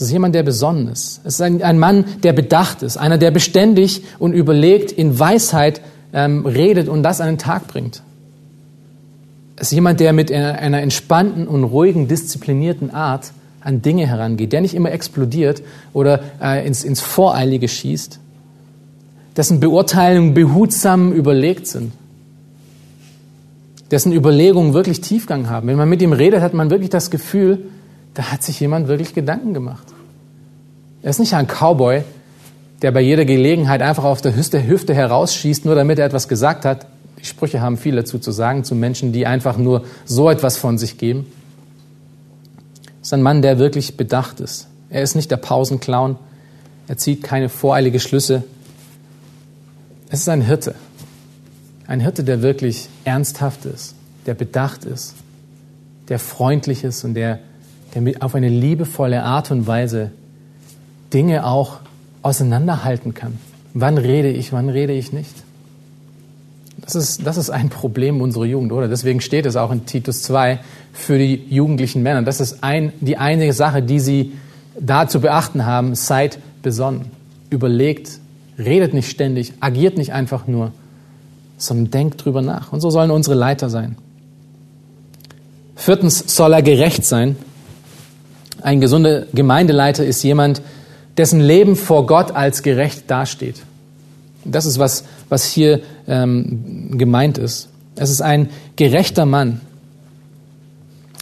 es 0.00 0.06
ist 0.06 0.12
jemand, 0.12 0.34
der 0.34 0.42
besonnen 0.42 0.88
ist. 0.88 1.20
Es 1.24 1.34
ist 1.34 1.42
ein, 1.42 1.62
ein, 1.62 1.78
Mann, 1.78 2.06
der 2.22 2.32
bedacht 2.32 2.82
ist, 2.82 2.96
einer, 2.96 3.18
der 3.18 3.30
beständig 3.30 4.02
und 4.18 4.32
überlegt 4.32 4.92
in 4.92 5.18
Weisheit 5.18 5.82
ähm, 6.14 6.46
redet 6.46 6.88
und 6.88 7.02
das 7.02 7.20
an 7.20 7.26
den 7.26 7.36
Tag 7.36 7.68
bringt. 7.68 8.02
Es 9.56 9.68
ist 9.68 9.72
jemand, 9.72 10.00
der 10.00 10.14
mit 10.14 10.32
einer, 10.32 10.58
einer 10.58 10.80
entspannten 10.80 11.46
und 11.46 11.64
ruhigen, 11.64 12.08
disziplinierten 12.08 12.94
Art 12.94 13.32
an 13.60 13.82
Dinge 13.82 14.06
herangeht, 14.06 14.54
der 14.54 14.62
nicht 14.62 14.72
immer 14.72 14.90
explodiert 14.90 15.62
oder 15.92 16.20
äh, 16.40 16.66
ins, 16.66 16.82
ins 16.82 17.02
Voreilige 17.02 17.68
schießt, 17.68 18.20
dessen 19.36 19.60
Beurteilungen 19.60 20.32
behutsam 20.32 21.12
überlegt 21.12 21.66
sind, 21.66 21.92
dessen 23.90 24.14
Überlegungen 24.14 24.72
wirklich 24.72 25.02
Tiefgang 25.02 25.50
haben. 25.50 25.68
Wenn 25.68 25.76
man 25.76 25.90
mit 25.90 26.00
ihm 26.00 26.14
redet, 26.14 26.40
hat 26.40 26.54
man 26.54 26.70
wirklich 26.70 26.88
das 26.88 27.10
Gefühl, 27.10 27.66
da 28.14 28.32
hat 28.32 28.42
sich 28.42 28.58
jemand 28.60 28.88
wirklich 28.88 29.12
Gedanken 29.12 29.52
gemacht. 29.52 29.89
Er 31.02 31.10
ist 31.10 31.18
nicht 31.18 31.34
ein 31.34 31.46
Cowboy, 31.46 32.02
der 32.82 32.92
bei 32.92 33.00
jeder 33.00 33.24
Gelegenheit 33.24 33.82
einfach 33.82 34.04
auf 34.04 34.20
der 34.20 34.34
Hüfte, 34.36 34.94
herausschießt, 34.94 35.64
nur 35.64 35.74
damit 35.74 35.98
er 35.98 36.06
etwas 36.06 36.28
gesagt 36.28 36.64
hat. 36.64 36.86
Die 37.18 37.24
Sprüche 37.24 37.60
haben 37.60 37.76
viel 37.76 37.96
dazu 37.96 38.18
zu 38.18 38.32
sagen, 38.32 38.64
zu 38.64 38.74
Menschen, 38.74 39.12
die 39.12 39.26
einfach 39.26 39.56
nur 39.56 39.84
so 40.04 40.30
etwas 40.30 40.56
von 40.56 40.78
sich 40.78 40.98
geben. 40.98 41.26
Es 43.00 43.08
ist 43.08 43.14
ein 43.14 43.22
Mann, 43.22 43.42
der 43.42 43.58
wirklich 43.58 43.96
bedacht 43.96 44.40
ist. 44.40 44.68
Er 44.88 45.02
ist 45.02 45.14
nicht 45.14 45.30
der 45.30 45.36
Pausenclown. 45.36 46.16
Er 46.88 46.96
zieht 46.96 47.22
keine 47.22 47.48
voreilige 47.48 48.00
Schlüsse. 48.00 48.44
Es 50.10 50.20
ist 50.20 50.28
ein 50.28 50.42
Hirte. 50.42 50.74
Ein 51.86 52.00
Hirte, 52.00 52.24
der 52.24 52.42
wirklich 52.42 52.88
ernsthaft 53.04 53.64
ist, 53.64 53.94
der 54.26 54.34
bedacht 54.34 54.84
ist, 54.84 55.14
der 56.08 56.18
freundlich 56.18 56.84
ist 56.84 57.04
und 57.04 57.14
der, 57.14 57.40
der 57.94 58.22
auf 58.22 58.34
eine 58.34 58.48
liebevolle 58.48 59.22
Art 59.22 59.50
und 59.50 59.66
Weise 59.66 60.12
Dinge 61.12 61.46
auch 61.46 61.78
auseinanderhalten 62.22 63.14
kann. 63.14 63.38
Wann 63.74 63.98
rede 63.98 64.30
ich, 64.30 64.52
wann 64.52 64.68
rede 64.68 64.92
ich 64.92 65.12
nicht? 65.12 65.34
Das 66.80 66.94
ist, 66.94 67.26
das 67.26 67.36
ist 67.36 67.50
ein 67.50 67.68
Problem 67.68 68.20
unserer 68.20 68.46
Jugend, 68.46 68.72
oder? 68.72 68.88
Deswegen 68.88 69.20
steht 69.20 69.46
es 69.46 69.56
auch 69.56 69.70
in 69.70 69.86
Titus 69.86 70.22
2 70.22 70.60
für 70.92 71.18
die 71.18 71.44
jugendlichen 71.48 72.02
Männer. 72.02 72.22
Das 72.22 72.40
ist 72.40 72.64
ein, 72.64 72.92
die 73.00 73.16
einzige 73.16 73.52
Sache, 73.52 73.82
die 73.82 74.00
sie 74.00 74.32
da 74.78 75.06
zu 75.06 75.20
beachten 75.20 75.66
haben. 75.66 75.94
Seid 75.94 76.38
besonnen. 76.62 77.06
Überlegt, 77.50 78.18
redet 78.58 78.94
nicht 78.94 79.10
ständig, 79.10 79.52
agiert 79.60 79.98
nicht 79.98 80.12
einfach 80.12 80.46
nur, 80.46 80.72
sondern 81.58 81.90
denkt 81.90 82.24
drüber 82.24 82.42
nach. 82.42 82.72
Und 82.72 82.80
so 82.80 82.90
sollen 82.90 83.10
unsere 83.10 83.36
Leiter 83.36 83.68
sein. 83.68 83.96
Viertens 85.76 86.24
soll 86.34 86.52
er 86.52 86.62
gerecht 86.62 87.04
sein. 87.04 87.36
Ein 88.62 88.80
gesunder 88.80 89.26
Gemeindeleiter 89.32 90.04
ist 90.04 90.22
jemand, 90.22 90.60
dessen 91.20 91.40
Leben 91.40 91.76
vor 91.76 92.06
Gott 92.06 92.32
als 92.32 92.62
gerecht 92.62 93.10
dasteht. 93.10 93.56
Das 94.46 94.64
ist, 94.64 94.78
was, 94.78 95.04
was 95.28 95.44
hier 95.44 95.80
ähm, 96.08 96.96
gemeint 96.96 97.36
ist. 97.36 97.68
Es 97.94 98.08
ist 98.08 98.22
ein 98.22 98.48
gerechter 98.76 99.26
Mann, 99.26 99.60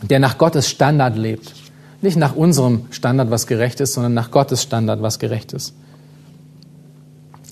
der 0.09 0.21
nach 0.21 0.39
Gottes 0.39 0.69
Standard 0.69 1.17
lebt. 1.17 1.53
Nicht 2.01 2.17
nach 2.17 2.37
unserem 2.37 2.83
Standard, 2.91 3.33
was 3.33 3.49
gerecht 3.49 3.81
ist, 3.81 3.95
sondern 3.95 4.15
nach 4.15 4.31
Gottes 4.31 4.63
Standard, 4.63 5.03
was 5.03 5.19
gerecht 5.19 5.53
ist. 5.53 5.75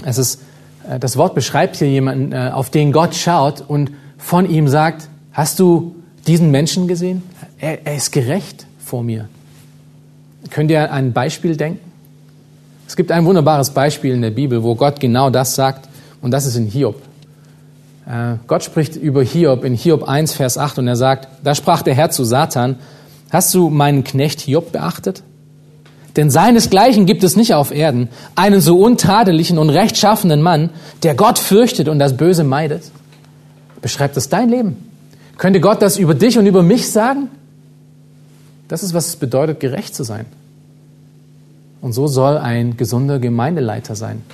Es 0.05 0.17
ist 0.17 0.41
äh, 0.89 1.01
das 1.01 1.17
Wort 1.17 1.35
beschreibt 1.35 1.75
hier 1.75 1.91
jemanden, 1.91 2.31
äh, 2.31 2.53
auf 2.53 2.71
den 2.71 2.93
Gott 2.93 3.17
schaut 3.17 3.65
und 3.67 3.91
von 4.19 4.49
ihm 4.49 4.69
sagt, 4.69 5.09
hast 5.33 5.59
du 5.59 5.97
diesen 6.29 6.53
Menschen 6.53 6.87
gesehen? 6.87 7.25
Er, 7.59 7.85
er 7.85 7.97
ist 7.97 8.13
gerecht 8.13 8.67
vor 8.79 9.03
mir. 9.03 9.29
Könnt 10.51 10.71
ihr 10.71 10.93
ein 10.93 11.13
Beispiel 11.13 11.57
denken? 11.57 11.86
Es 12.87 12.97
gibt 12.97 13.11
ein 13.11 13.25
wunderbares 13.25 13.71
Beispiel 13.71 14.15
in 14.15 14.23
der 14.23 14.31
Bibel, 14.31 14.63
wo 14.63 14.75
Gott 14.75 15.01
genau 15.01 15.31
das 15.31 15.55
sagt, 15.55 15.89
und 16.23 16.31
das 16.31 16.47
ist 16.47 16.57
in 16.57 16.67
Hiob. 16.67 17.01
Äh, 18.07 18.37
Gott 18.47 18.63
spricht 18.63 18.97
über 18.97 19.23
Hiob 19.23 19.65
in 19.65 19.75
Hiob 19.75 20.09
1, 20.09 20.33
Vers 20.33 20.59
8 20.59 20.79
und 20.79 20.89
er 20.89 20.97
sagt, 20.97 21.29
da 21.43 21.55
sprach 21.55 21.83
der 21.83 21.95
Herr 21.95 22.11
zu 22.11 22.25
Satan, 22.25 22.77
hast 23.31 23.53
du 23.55 23.71
meinen 23.71 24.05
Knecht 24.05 24.41
Hiob 24.41 24.73
beachtet? 24.73 25.23
Denn 26.15 26.31
seinesgleichen 26.31 27.05
gibt 27.05 27.25
es 27.25 27.37
nicht 27.37 27.53
auf 27.55 27.75
Erden, 27.75 28.09
einen 28.37 28.61
so 28.61 28.79
untadeligen 28.79 29.59
und 29.59 29.69
rechtschaffenen 29.69 30.41
Mann, 30.41 30.71
der 31.03 31.15
Gott 31.15 31.39
fürchtet 31.39 31.89
und 31.89 31.99
das 31.99 32.17
Böse 32.17 32.43
meidet. 32.43 32.85
Beschreibt 33.83 34.17
das 34.17 34.29
dein 34.29 34.49
Leben? 34.49 34.77
Könnte 35.37 35.61
Gott 35.61 35.83
das 35.83 35.99
über 35.99 36.15
dich 36.15 36.39
und 36.39 36.47
über 36.47 36.63
mich 36.63 36.91
sagen? 36.91 37.29
Das 38.69 38.83
ist, 38.83 38.95
was 38.95 39.09
es 39.09 39.17
bedeutet, 39.17 39.61
gerecht 39.61 39.95
zu 39.95 40.05
sein. 40.05 40.25
Und 41.87 41.93
so 41.93 42.09
soll 42.09 42.37
ein 42.37 42.77
gesunder 42.77 43.21
Gemeindeleiter 43.21 43.95
sein. 43.95 44.25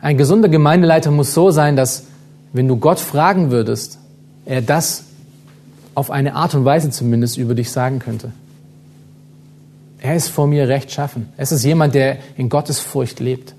Ein 0.00 0.16
gesunder 0.16 0.48
Gemeindeleiter 0.48 1.10
muss 1.10 1.34
so 1.34 1.50
sein, 1.50 1.76
dass 1.76 2.04
wenn 2.54 2.68
du 2.68 2.78
Gott 2.78 2.98
fragen 2.98 3.50
würdest, 3.50 3.98
er 4.46 4.62
das 4.62 5.04
auf 5.94 6.10
eine 6.10 6.36
Art 6.36 6.54
und 6.54 6.64
Weise 6.64 6.88
zumindest 6.88 7.36
über 7.36 7.54
dich 7.54 7.70
sagen 7.70 7.98
könnte. 7.98 8.32
Er 9.98 10.16
ist 10.16 10.28
vor 10.28 10.46
mir 10.46 10.68
rechtschaffen. 10.68 11.28
Es 11.36 11.52
ist 11.52 11.64
jemand, 11.64 11.94
der 11.94 12.16
in 12.38 12.48
Gottes 12.48 12.80
Furcht 12.80 13.20
lebt. 13.20 13.54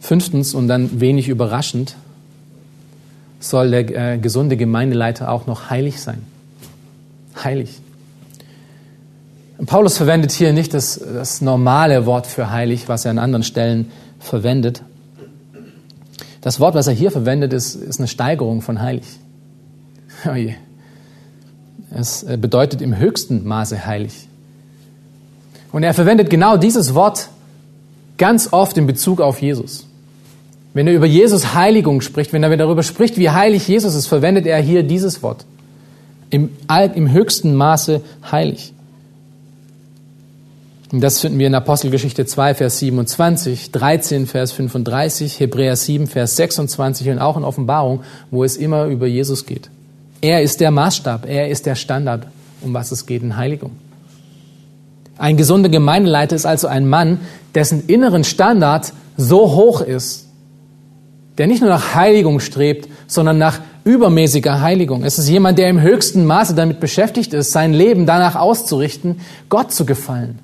Fünftens 0.00 0.54
und 0.54 0.66
dann 0.66 0.98
wenig 0.98 1.28
überraschend 1.28 1.94
soll 3.38 3.70
der 3.70 4.14
äh, 4.14 4.16
gesunde 4.16 4.56
Gemeindeleiter 4.56 5.30
auch 5.30 5.46
noch 5.46 5.68
heilig 5.68 6.00
sein. 6.00 6.31
Heilig. 7.42 7.80
Paulus 9.66 9.96
verwendet 9.96 10.32
hier 10.32 10.52
nicht 10.52 10.74
das, 10.74 10.98
das 10.98 11.40
normale 11.40 12.04
Wort 12.04 12.26
für 12.26 12.50
heilig, 12.50 12.88
was 12.88 13.04
er 13.04 13.12
an 13.12 13.18
anderen 13.18 13.44
Stellen 13.44 13.90
verwendet. 14.18 14.82
Das 16.40 16.58
Wort, 16.58 16.74
was 16.74 16.88
er 16.88 16.92
hier 16.92 17.12
verwendet, 17.12 17.52
ist, 17.52 17.76
ist 17.76 18.00
eine 18.00 18.08
Steigerung 18.08 18.62
von 18.62 18.80
heilig. 18.80 19.04
Oh 20.28 20.34
je. 20.34 20.54
Es 21.90 22.22
äh, 22.22 22.36
bedeutet 22.36 22.80
im 22.80 22.96
höchsten 22.96 23.46
Maße 23.46 23.86
heilig. 23.86 24.28
Und 25.72 25.82
er 25.82 25.94
verwendet 25.94 26.30
genau 26.30 26.56
dieses 26.56 26.94
Wort 26.94 27.28
ganz 28.18 28.52
oft 28.52 28.76
in 28.76 28.86
Bezug 28.86 29.20
auf 29.20 29.40
Jesus. 29.40 29.86
Wenn 30.74 30.86
er 30.86 30.94
über 30.94 31.06
Jesus 31.06 31.54
Heiligung 31.54 32.00
spricht, 32.00 32.32
wenn 32.32 32.42
er 32.42 32.56
darüber 32.56 32.82
spricht, 32.82 33.18
wie 33.18 33.30
heilig 33.30 33.68
Jesus 33.68 33.94
ist, 33.94 34.06
verwendet 34.06 34.46
er 34.46 34.60
hier 34.60 34.82
dieses 34.82 35.22
Wort. 35.22 35.44
Im, 36.32 36.48
im 36.94 37.12
höchsten 37.12 37.54
Maße 37.54 38.00
heilig. 38.30 38.72
Und 40.90 41.02
das 41.02 41.20
finden 41.20 41.38
wir 41.38 41.46
in 41.46 41.54
Apostelgeschichte 41.54 42.24
2, 42.24 42.54
Vers 42.54 42.78
27, 42.78 43.70
13, 43.70 44.26
Vers 44.26 44.52
35, 44.52 45.40
Hebräer 45.40 45.76
7, 45.76 46.06
Vers 46.06 46.36
26 46.36 47.10
und 47.10 47.18
auch 47.18 47.36
in 47.36 47.44
Offenbarung, 47.44 48.00
wo 48.30 48.44
es 48.44 48.56
immer 48.56 48.86
über 48.86 49.06
Jesus 49.06 49.44
geht. 49.44 49.68
Er 50.22 50.42
ist 50.42 50.60
der 50.60 50.70
Maßstab, 50.70 51.28
er 51.28 51.50
ist 51.50 51.66
der 51.66 51.74
Standard, 51.74 52.26
um 52.62 52.72
was 52.72 52.92
es 52.92 53.04
geht 53.04 53.22
in 53.22 53.36
Heiligung. 53.36 53.72
Ein 55.18 55.36
gesunder 55.36 55.68
Gemeindeleiter 55.68 56.34
ist 56.34 56.46
also 56.46 56.66
ein 56.66 56.88
Mann, 56.88 57.20
dessen 57.54 57.86
inneren 57.88 58.24
Standard 58.24 58.94
so 59.18 59.52
hoch 59.52 59.82
ist, 59.82 60.28
der 61.36 61.46
nicht 61.46 61.60
nur 61.60 61.68
nach 61.68 61.94
Heiligung 61.94 62.40
strebt, 62.40 62.88
sondern 63.06 63.36
nach 63.36 63.60
übermäßiger 63.84 64.60
Heiligung. 64.60 65.04
Es 65.04 65.18
ist 65.18 65.28
jemand, 65.28 65.58
der 65.58 65.68
im 65.68 65.80
höchsten 65.80 66.24
Maße 66.24 66.54
damit 66.54 66.80
beschäftigt 66.80 67.32
ist, 67.32 67.52
sein 67.52 67.72
Leben 67.72 68.06
danach 68.06 68.36
auszurichten, 68.36 69.20
Gott 69.48 69.72
zu 69.72 69.84
gefallen. 69.84 70.38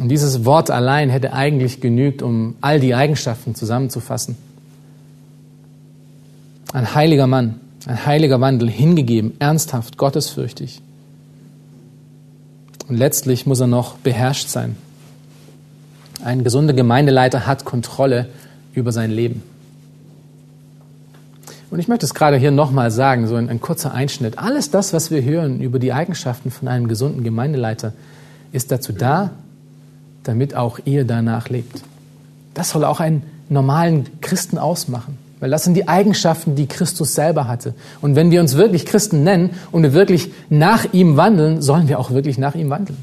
Und 0.00 0.08
dieses 0.08 0.44
Wort 0.44 0.70
allein 0.70 1.10
hätte 1.10 1.32
eigentlich 1.32 1.80
genügt, 1.80 2.22
um 2.22 2.56
all 2.60 2.80
die 2.80 2.94
Eigenschaften 2.94 3.54
zusammenzufassen. 3.54 4.36
Ein 6.72 6.94
heiliger 6.94 7.26
Mann, 7.26 7.60
ein 7.86 8.06
heiliger 8.06 8.40
Wandel, 8.40 8.70
hingegeben, 8.70 9.34
ernsthaft, 9.38 9.98
gottesfürchtig. 9.98 10.80
Und 12.88 12.96
letztlich 12.96 13.46
muss 13.46 13.60
er 13.60 13.66
noch 13.66 13.96
beherrscht 13.96 14.48
sein. 14.48 14.76
Ein 16.24 16.44
gesunder 16.44 16.72
Gemeindeleiter 16.72 17.46
hat 17.46 17.64
Kontrolle 17.64 18.28
über 18.74 18.92
sein 18.92 19.10
Leben. 19.10 19.42
Und 21.72 21.78
ich 21.78 21.88
möchte 21.88 22.04
es 22.04 22.12
gerade 22.12 22.36
hier 22.36 22.50
nochmal 22.50 22.90
sagen, 22.90 23.26
so 23.26 23.36
ein, 23.36 23.48
ein, 23.48 23.60
kurzer 23.60 23.94
Einschnitt. 23.94 24.38
Alles 24.38 24.70
das, 24.70 24.92
was 24.92 25.10
wir 25.10 25.24
hören 25.24 25.60
über 25.62 25.78
die 25.78 25.94
Eigenschaften 25.94 26.50
von 26.50 26.68
einem 26.68 26.86
gesunden 26.86 27.24
Gemeindeleiter, 27.24 27.94
ist 28.52 28.70
dazu 28.70 28.92
da, 28.92 29.30
damit 30.22 30.54
auch 30.54 30.78
ihr 30.84 31.06
danach 31.06 31.48
lebt. 31.48 31.82
Das 32.52 32.70
soll 32.70 32.84
auch 32.84 33.00
einen 33.00 33.22
normalen 33.48 34.20
Christen 34.20 34.58
ausmachen, 34.58 35.16
weil 35.40 35.48
das 35.48 35.64
sind 35.64 35.72
die 35.74 35.88
Eigenschaften, 35.88 36.56
die 36.56 36.66
Christus 36.66 37.14
selber 37.14 37.48
hatte. 37.48 37.72
Und 38.02 38.16
wenn 38.16 38.30
wir 38.30 38.42
uns 38.42 38.56
wirklich 38.56 38.84
Christen 38.84 39.24
nennen 39.24 39.50
und 39.70 39.82
wir 39.82 39.94
wirklich 39.94 40.30
nach 40.50 40.92
ihm 40.92 41.16
wandeln, 41.16 41.62
sollen 41.62 41.88
wir 41.88 41.98
auch 41.98 42.10
wirklich 42.10 42.36
nach 42.36 42.54
ihm 42.54 42.68
wandeln. 42.68 42.98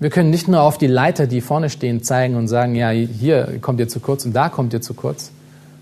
Wir 0.00 0.10
können 0.10 0.30
nicht 0.30 0.46
nur 0.46 0.62
auf 0.62 0.78
die 0.78 0.86
Leiter, 0.86 1.26
die 1.26 1.40
vorne 1.40 1.70
stehen, 1.70 2.02
zeigen 2.02 2.36
und 2.36 2.46
sagen, 2.46 2.74
ja, 2.74 2.90
hier 2.90 3.58
kommt 3.60 3.80
ihr 3.80 3.88
zu 3.88 3.98
kurz 3.98 4.24
und 4.24 4.32
da 4.32 4.48
kommt 4.48 4.72
ihr 4.72 4.80
zu 4.80 4.94
kurz, 4.94 5.32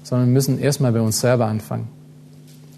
sondern 0.02 0.32
müssen 0.32 0.58
erstmal 0.58 0.92
bei 0.92 1.00
uns 1.00 1.20
selber 1.20 1.46
anfangen. 1.46 1.88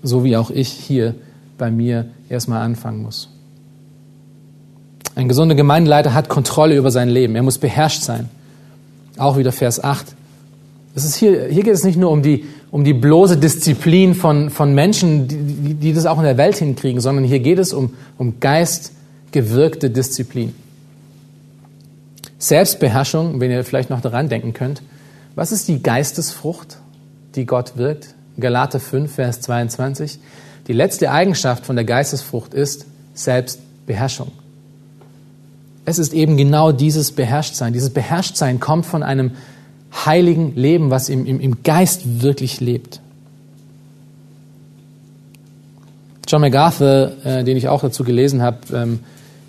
So 0.03 0.24
wie 0.24 0.36
auch 0.36 0.51
ich 0.51 0.68
hier 0.68 1.14
bei 1.57 1.70
mir 1.70 2.07
erstmal 2.28 2.62
anfangen 2.62 3.03
muss. 3.03 3.28
Ein 5.14 5.28
gesunder 5.28 5.55
Gemeindeleiter 5.55 6.14
hat 6.14 6.28
Kontrolle 6.28 6.76
über 6.76 6.91
sein 6.91 7.09
Leben. 7.09 7.34
Er 7.34 7.43
muss 7.43 7.59
beherrscht 7.59 8.03
sein. 8.03 8.28
Auch 9.16 9.36
wieder 9.36 9.53
Vers 9.53 9.82
8. 9.82 10.07
Das 10.95 11.05
ist 11.05 11.16
hier, 11.16 11.47
hier 11.47 11.62
geht 11.62 11.74
es 11.74 11.84
nicht 11.84 11.99
nur 11.99 12.11
um 12.11 12.22
die, 12.22 12.47
um 12.70 12.84
die 12.84 12.95
bloße 12.95 13.36
Disziplin 13.36 14.14
von, 14.14 14.51
von 14.51 14.74
Menschen, 14.74 15.28
die, 15.28 15.74
die, 15.74 15.93
das 15.93 16.07
auch 16.07 16.18
in 16.18 16.24
der 16.24 16.36
Welt 16.36 16.57
hinkriegen, 16.57 17.01
sondern 17.01 17.24
hier 17.24 17.41
geht 17.41 17.59
es 17.59 17.72
um, 17.72 17.95
um 18.16 18.41
geistgewirkte 18.41 19.91
Disziplin. 19.91 20.55
Selbstbeherrschung, 22.39 23.41
wenn 23.41 23.51
ihr 23.51 23.64
vielleicht 23.64 23.91
noch 23.91 24.01
daran 24.01 24.28
denken 24.28 24.53
könnt. 24.53 24.82
Was 25.34 25.53
ist 25.53 25.68
die 25.68 25.82
Geistesfrucht, 25.82 26.78
die 27.34 27.47
Gott 27.47 27.76
wirkt? 27.76 28.14
Galater 28.39 28.80
5, 28.80 29.12
Vers 29.12 29.41
22. 29.41 30.18
Die 30.68 30.72
letzte 30.72 31.11
Eigenschaft 31.11 31.66
von 31.66 31.76
der 31.76 31.84
Geistesfrucht 31.84 32.55
ist 32.55 32.86
Selbstbeherrschung. 33.14 34.30
Es 35.84 35.99
ist 35.99 36.12
eben 36.12 36.36
genau 36.36 36.70
dieses 36.70 37.12
Beherrschtsein. 37.12 37.72
Dieses 37.72 37.91
Beherrschtsein 37.91 38.61
kommt 38.61 38.86
von 38.86 39.03
einem 39.03 39.32
heiligen 40.05 40.55
Leben, 40.55 40.91
was 40.91 41.09
im, 41.09 41.24
im, 41.26 41.41
im 41.41 41.62
Geist 41.62 42.22
wirklich 42.22 42.61
lebt. 42.61 43.01
John 46.28 46.43
MacArthur, 46.43 47.12
äh, 47.24 47.43
den 47.43 47.57
ich 47.57 47.68
auch 47.68 47.80
dazu 47.80 48.05
gelesen 48.05 48.43
habe, 48.43 48.59
ähm, 48.74 49.01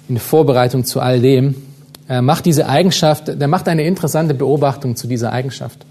in 0.08 0.18
Vorbereitung 0.18 0.86
zu 0.86 1.02
all 1.02 1.20
dem, 1.20 1.56
er 2.10 2.24
macht 2.24 2.47
diese 2.47 2.68
Eigenschaft, 2.68 3.28
der 3.39 3.47
macht 3.47 3.68
eine 3.68 3.84
interessante 3.84 4.34
Beobachtung 4.34 4.95
zu 4.95 5.05
dieser 5.05 5.32
Eigenschaft. 5.32 5.86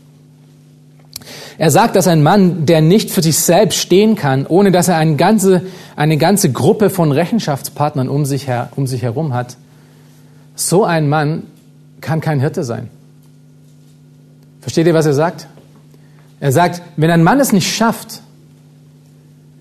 Er 1.58 1.70
sagt, 1.70 1.94
dass 1.94 2.08
ein 2.08 2.24
Mann, 2.24 2.66
der 2.66 2.80
nicht 2.80 3.12
für 3.12 3.22
sich 3.22 3.38
selbst 3.38 3.78
stehen 3.78 4.16
kann, 4.16 4.44
ohne 4.44 4.72
dass 4.72 4.88
er 4.88 4.96
eine 4.96 5.14
ganze, 5.14 5.62
eine 5.94 6.16
ganze 6.16 6.50
Gruppe 6.50 6.90
von 6.90 7.12
Rechenschaftspartnern 7.12 8.08
um 8.08 8.24
sich, 8.24 8.48
her, 8.48 8.70
um 8.74 8.88
sich 8.88 9.02
herum 9.02 9.32
hat, 9.32 9.56
so 10.56 10.84
ein 10.84 11.08
Mann 11.08 11.44
kann 12.00 12.20
kein 12.20 12.40
Hirte 12.40 12.64
sein. 12.64 12.88
Versteht 14.60 14.88
ihr, 14.88 14.94
was 14.94 15.06
er 15.06 15.14
sagt? 15.14 15.46
Er 16.40 16.50
sagt, 16.50 16.82
wenn 16.96 17.12
ein 17.12 17.22
Mann 17.22 17.38
es 17.38 17.52
nicht 17.52 17.72
schafft, 17.72 18.22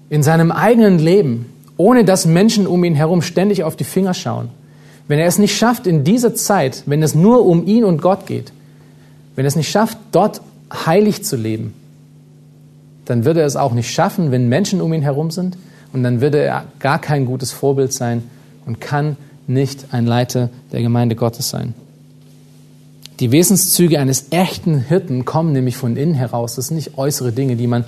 in 0.10 0.24
seinem 0.24 0.52
eigenen 0.52 0.98
Leben, 0.98 1.54
ohne 1.78 2.04
dass 2.04 2.26
Menschen 2.26 2.66
um 2.66 2.84
ihn 2.84 2.96
herum 2.96 3.22
ständig 3.22 3.64
auf 3.64 3.76
die 3.76 3.84
Finger 3.84 4.16
schauen, 4.16 4.50
wenn 5.08 5.20
er 5.20 5.28
es 5.28 5.38
nicht 5.38 5.56
schafft 5.56 5.88
in 5.88 6.04
dieser 6.04 6.36
Zeit, 6.36 6.84
wenn 6.86 7.02
es 7.02 7.16
nur 7.16 7.46
um 7.46 7.66
ihn 7.66 7.84
und 7.84 8.02
Gott 8.02 8.26
geht, 8.26 8.52
wenn 9.36 9.46
er 9.46 9.50
es 9.50 9.56
nicht 9.56 9.70
schafft, 9.70 9.98
dort 10.12 10.42
heilig 10.72 11.24
zu 11.24 11.36
leben, 11.36 11.74
dann 13.06 13.24
würde 13.24 13.40
er 13.40 13.46
es 13.46 13.56
auch 13.56 13.74
nicht 13.74 13.90
schaffen, 13.90 14.32
wenn 14.32 14.50
Menschen 14.50 14.82
um 14.82 14.92
ihn 14.94 15.02
herum 15.02 15.32
sind. 15.32 15.58
Und 15.94 16.04
dann 16.04 16.20
würde 16.20 16.40
er 16.40 16.66
gar 16.80 17.00
kein 17.00 17.26
gutes 17.26 17.54
Vorbild 17.54 17.94
sein 17.94 18.24
und 18.66 18.82
kann 18.82 19.16
nicht 19.48 19.86
ein 19.92 20.06
Leiter 20.06 20.50
der 20.74 20.82
Gemeinde 20.82 21.16
Gottes 21.16 21.50
sein. 21.50 21.74
Die 23.22 23.32
Wesenszüge 23.32 24.00
eines 24.00 24.28
echten 24.32 24.80
Hirten 24.80 25.26
kommen 25.26 25.54
nämlich 25.54 25.78
von 25.78 25.96
innen 25.96 26.14
heraus. 26.14 26.56
Das 26.56 26.68
sind 26.68 26.76
nicht 26.76 26.98
äußere 26.98 27.32
Dinge, 27.32 27.56
die 27.56 27.66
man 27.66 27.86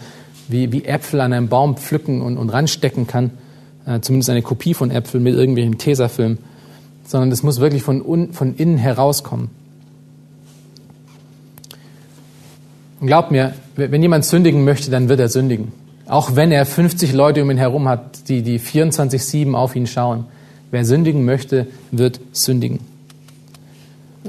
wie, 0.48 0.72
wie 0.72 0.86
Äpfel 0.86 1.22
an 1.22 1.34
einem 1.34 1.50
Baum 1.50 1.76
pflücken 1.76 2.22
und, 2.22 2.38
und 2.38 2.50
ranstecken 2.50 3.06
kann. 3.06 3.32
Äh, 3.86 4.00
zumindest 4.00 4.30
eine 4.30 4.42
Kopie 4.42 4.74
von 4.74 4.90
Äpfeln 4.90 5.22
mit 5.22 5.36
irgendwelchen 5.36 5.78
Tesafilm. 5.78 6.40
Sondern 7.10 7.32
das 7.32 7.42
muss 7.42 7.60
wirklich 7.60 7.82
von, 7.82 8.06
un, 8.06 8.34
von 8.34 8.56
innen 8.56 8.78
herauskommen. 8.78 9.50
Und 13.00 13.08
glaubt 13.08 13.32
mir, 13.32 13.56
wenn 13.76 14.04
jemand 14.04 14.26
sündigen 14.26 14.64
möchte, 14.64 14.92
dann 14.92 15.10
wird 15.10 15.20
er 15.20 15.28
sündigen. 15.28 15.72
Auch 16.06 16.36
wenn 16.36 16.52
er 16.52 16.68
50 16.68 17.14
Leute 17.14 17.42
um 17.42 17.50
ihn 17.50 17.58
herum 17.58 17.90
hat, 17.90 18.30
die, 18.30 18.44
die 18.44 18.60
24-7 18.60 19.56
auf 19.56 19.76
ihn 19.76 19.88
schauen. 19.88 20.26
Wer 20.70 20.86
sündigen 20.86 21.26
möchte, 21.26 21.66
wird 21.90 22.20
sündigen. 22.32 22.80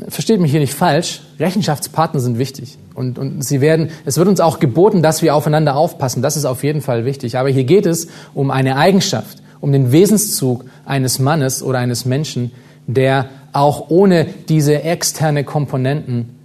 Versteht 0.08 0.40
mich 0.40 0.50
hier 0.50 0.60
nicht 0.60 0.72
falsch. 0.72 1.20
Rechenschaftspartner 1.38 2.20
sind 2.20 2.38
wichtig. 2.38 2.78
Und, 2.94 3.18
und 3.18 3.42
sie 3.44 3.60
werden, 3.60 3.90
es 4.06 4.16
wird 4.16 4.26
uns 4.26 4.40
auch 4.40 4.58
geboten, 4.58 5.02
dass 5.02 5.20
wir 5.20 5.34
aufeinander 5.34 5.76
aufpassen. 5.76 6.22
Das 6.22 6.38
ist 6.38 6.46
auf 6.46 6.64
jeden 6.64 6.80
Fall 6.80 7.04
wichtig. 7.04 7.36
Aber 7.36 7.50
hier 7.50 7.64
geht 7.64 7.84
es 7.84 8.06
um 8.32 8.50
eine 8.50 8.76
Eigenschaft, 8.76 9.42
um 9.60 9.70
den 9.70 9.92
Wesenszug 9.92 10.64
eines 10.86 11.18
Mannes 11.18 11.62
oder 11.62 11.78
eines 11.78 12.06
Menschen, 12.06 12.52
der 12.86 13.26
auch 13.52 13.90
ohne 13.90 14.26
diese 14.48 14.82
externe 14.82 15.44
Komponenten 15.44 16.36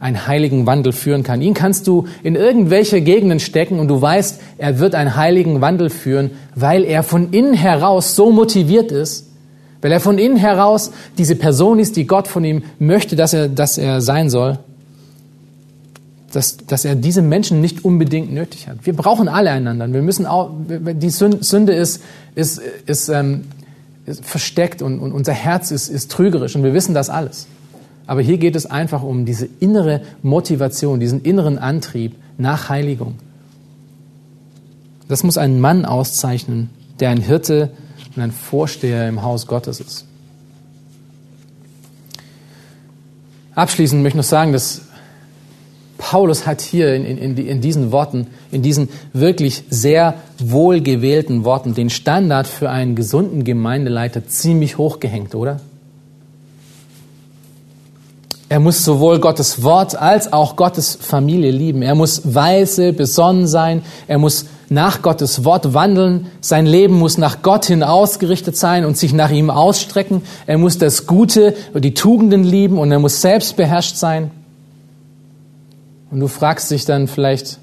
einen 0.00 0.26
heiligen 0.26 0.64
Wandel 0.66 0.92
führen 0.92 1.22
kann. 1.22 1.42
Ihn 1.42 1.52
kannst 1.52 1.86
du 1.86 2.06
in 2.22 2.34
irgendwelche 2.34 3.02
Gegenden 3.02 3.38
stecken 3.38 3.78
und 3.78 3.88
du 3.88 4.00
weißt, 4.00 4.40
er 4.56 4.78
wird 4.78 4.94
einen 4.94 5.14
heiligen 5.14 5.60
Wandel 5.60 5.90
führen, 5.90 6.30
weil 6.54 6.84
er 6.84 7.02
von 7.02 7.32
innen 7.32 7.52
heraus 7.52 8.16
so 8.16 8.32
motiviert 8.32 8.92
ist, 8.92 9.28
weil 9.82 9.92
er 9.92 10.00
von 10.00 10.18
innen 10.18 10.38
heraus 10.38 10.90
diese 11.18 11.36
Person 11.36 11.78
ist, 11.78 11.96
die 11.96 12.06
Gott 12.06 12.28
von 12.28 12.44
ihm 12.44 12.62
möchte, 12.78 13.14
dass 13.14 13.34
er, 13.34 13.48
dass 13.48 13.76
er 13.76 14.00
sein 14.00 14.30
soll, 14.30 14.58
dass, 16.32 16.56
dass 16.58 16.86
er 16.86 16.94
diese 16.94 17.20
Menschen 17.20 17.60
nicht 17.60 17.84
unbedingt 17.84 18.32
nötig 18.32 18.68
hat. 18.68 18.78
Wir 18.84 18.94
brauchen 18.94 19.28
alle 19.28 19.50
einander. 19.50 19.92
Wir 19.92 20.02
müssen 20.02 20.24
auch, 20.26 20.50
die 20.68 21.10
Sünde 21.10 21.74
ist, 21.74 22.02
ist, 22.34 22.60
ist, 22.86 23.08
ähm, 23.10 23.44
versteckt 24.14 24.82
und, 24.82 24.98
und 24.98 25.12
unser 25.12 25.32
Herz 25.32 25.70
ist, 25.70 25.88
ist 25.88 26.10
trügerisch 26.10 26.56
und 26.56 26.62
wir 26.62 26.74
wissen 26.74 26.94
das 26.94 27.10
alles. 27.10 27.46
Aber 28.06 28.22
hier 28.22 28.38
geht 28.38 28.56
es 28.56 28.66
einfach 28.66 29.02
um 29.02 29.24
diese 29.24 29.48
innere 29.60 30.02
Motivation, 30.22 30.98
diesen 30.98 31.22
inneren 31.22 31.58
Antrieb 31.58 32.16
nach 32.38 32.68
Heiligung. 32.68 33.16
Das 35.08 35.22
muss 35.22 35.38
einen 35.38 35.60
Mann 35.60 35.84
auszeichnen, 35.84 36.70
der 36.98 37.10
ein 37.10 37.20
Hirte 37.20 37.70
und 38.14 38.22
ein 38.22 38.32
Vorsteher 38.32 39.08
im 39.08 39.22
Haus 39.22 39.46
Gottes 39.46 39.80
ist. 39.80 40.06
Abschließend 43.54 44.02
möchte 44.02 44.18
ich 44.18 44.24
noch 44.24 44.28
sagen, 44.28 44.52
dass 44.52 44.82
Paulus 46.00 46.46
hat 46.46 46.62
hier 46.62 46.94
in, 46.94 47.04
in, 47.04 47.36
in, 47.36 47.60
diesen 47.60 47.92
Worten, 47.92 48.26
in 48.50 48.62
diesen 48.62 48.88
wirklich 49.12 49.64
sehr 49.68 50.14
wohlgewählten 50.38 51.44
Worten, 51.44 51.74
den 51.74 51.90
Standard 51.90 52.46
für 52.46 52.70
einen 52.70 52.96
gesunden 52.96 53.44
Gemeindeleiter 53.44 54.26
ziemlich 54.26 54.78
hochgehängt, 54.78 55.34
oder? 55.34 55.60
Er 58.48 58.60
muss 58.60 58.82
sowohl 58.82 59.20
Gottes 59.20 59.62
Wort 59.62 59.94
als 59.94 60.32
auch 60.32 60.56
Gottes 60.56 60.96
Familie 60.98 61.50
lieben. 61.50 61.82
Er 61.82 61.94
muss 61.94 62.34
weise, 62.34 62.94
besonnen 62.94 63.46
sein. 63.46 63.82
Er 64.08 64.16
muss 64.16 64.46
nach 64.70 65.02
Gottes 65.02 65.44
Wort 65.44 65.74
wandeln. 65.74 66.28
Sein 66.40 66.64
Leben 66.64 66.94
muss 66.98 67.18
nach 67.18 67.42
Gott 67.42 67.66
hin 67.66 67.82
ausgerichtet 67.82 68.56
sein 68.56 68.86
und 68.86 68.96
sich 68.96 69.12
nach 69.12 69.30
ihm 69.30 69.50
ausstrecken. 69.50 70.22
Er 70.46 70.56
muss 70.56 70.78
das 70.78 71.06
Gute 71.06 71.54
und 71.74 71.84
die 71.84 71.94
Tugenden 71.94 72.42
lieben 72.42 72.78
und 72.78 72.90
er 72.90 72.98
muss 72.98 73.20
selbst 73.20 73.56
beherrscht 73.56 73.96
sein. 73.96 74.30
Und 76.10 76.20
du 76.20 76.28
fragst 76.28 76.70
dich 76.70 76.84
dann 76.84 77.06
vielleicht 77.06 77.58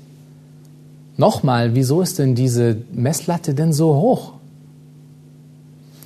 nochmal, 1.17 1.75
wieso 1.75 2.01
ist 2.01 2.19
denn 2.19 2.35
diese 2.35 2.77
Messlatte 2.93 3.53
denn 3.53 3.73
so 3.73 3.95
hoch? 3.95 4.33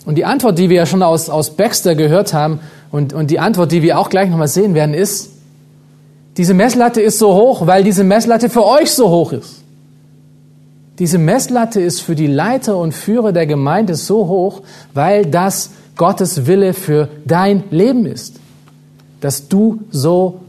Und 0.05 0.15
die 0.15 0.25
Antwort, 0.25 0.57
die 0.57 0.69
wir 0.69 0.77
ja 0.77 0.85
schon 0.85 1.03
aus, 1.03 1.29
aus 1.29 1.51
Baxter 1.51 1.95
gehört 1.95 2.33
haben, 2.33 2.59
und, 2.91 3.13
und 3.13 3.31
die 3.31 3.39
Antwort, 3.39 3.71
die 3.71 3.83
wir 3.83 3.97
auch 3.97 4.09
gleich 4.09 4.29
nochmal 4.29 4.49
sehen 4.49 4.73
werden, 4.73 4.93
ist, 4.93 5.29
diese 6.37 6.53
Messlatte 6.53 7.01
ist 7.01 7.19
so 7.19 7.33
hoch, 7.33 7.65
weil 7.67 7.83
diese 7.83 8.03
Messlatte 8.03 8.49
für 8.49 8.65
euch 8.65 8.91
so 8.91 9.09
hoch 9.09 9.31
ist. 9.31 9.61
Diese 10.99 11.17
Messlatte 11.17 11.81
ist 11.81 12.01
für 12.01 12.15
die 12.15 12.27
Leiter 12.27 12.77
und 12.77 12.93
Führer 12.93 13.31
der 13.31 13.47
Gemeinde 13.47 13.95
so 13.95 14.27
hoch, 14.27 14.61
weil 14.93 15.25
das 15.25 15.71
Gottes 15.95 16.47
Wille 16.47 16.73
für 16.73 17.09
dein 17.25 17.63
Leben 17.71 18.05
ist. 18.05 18.35
Dass 19.19 19.47
du 19.47 19.81
so 19.89 20.41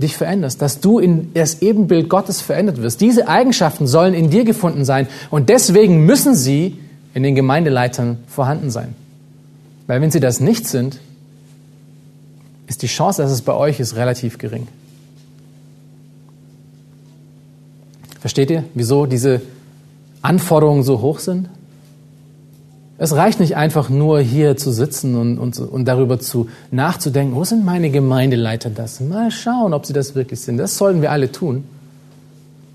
dich 0.00 0.16
veränderst, 0.16 0.62
dass 0.62 0.80
du 0.80 0.98
in 0.98 1.32
das 1.34 1.62
Ebenbild 1.62 2.08
Gottes 2.08 2.40
verändert 2.40 2.80
wirst. 2.80 3.00
Diese 3.00 3.28
Eigenschaften 3.28 3.86
sollen 3.86 4.14
in 4.14 4.30
dir 4.30 4.44
gefunden 4.44 4.84
sein 4.84 5.06
und 5.30 5.48
deswegen 5.48 6.06
müssen 6.06 6.34
sie 6.34 6.78
in 7.14 7.22
den 7.22 7.34
Gemeindeleitern 7.34 8.18
vorhanden 8.26 8.70
sein. 8.70 8.94
Weil 9.86 10.00
wenn 10.00 10.10
sie 10.10 10.20
das 10.20 10.40
nicht 10.40 10.66
sind, 10.66 11.00
ist 12.66 12.82
die 12.82 12.86
Chance, 12.86 13.22
dass 13.22 13.32
es 13.32 13.42
bei 13.42 13.52
euch 13.52 13.80
ist, 13.80 13.96
relativ 13.96 14.38
gering. 14.38 14.68
Versteht 18.20 18.50
ihr, 18.50 18.64
wieso 18.74 19.06
diese 19.06 19.42
Anforderungen 20.22 20.82
so 20.82 21.00
hoch 21.00 21.18
sind? 21.18 21.48
Es 23.02 23.16
reicht 23.16 23.40
nicht 23.40 23.56
einfach 23.56 23.88
nur 23.88 24.20
hier 24.20 24.58
zu 24.58 24.70
sitzen 24.70 25.14
und, 25.16 25.38
und, 25.38 25.58
und 25.58 25.86
darüber 25.86 26.20
zu 26.20 26.50
nachzudenken, 26.70 27.34
wo 27.34 27.44
sind 27.44 27.64
meine 27.64 27.88
Gemeindeleiter 27.90 28.68
das? 28.68 29.00
Mal 29.00 29.30
schauen, 29.30 29.72
ob 29.72 29.86
sie 29.86 29.94
das 29.94 30.14
wirklich 30.14 30.42
sind. 30.42 30.58
Das 30.58 30.76
sollten 30.76 31.00
wir 31.00 31.10
alle 31.10 31.32
tun. 31.32 31.64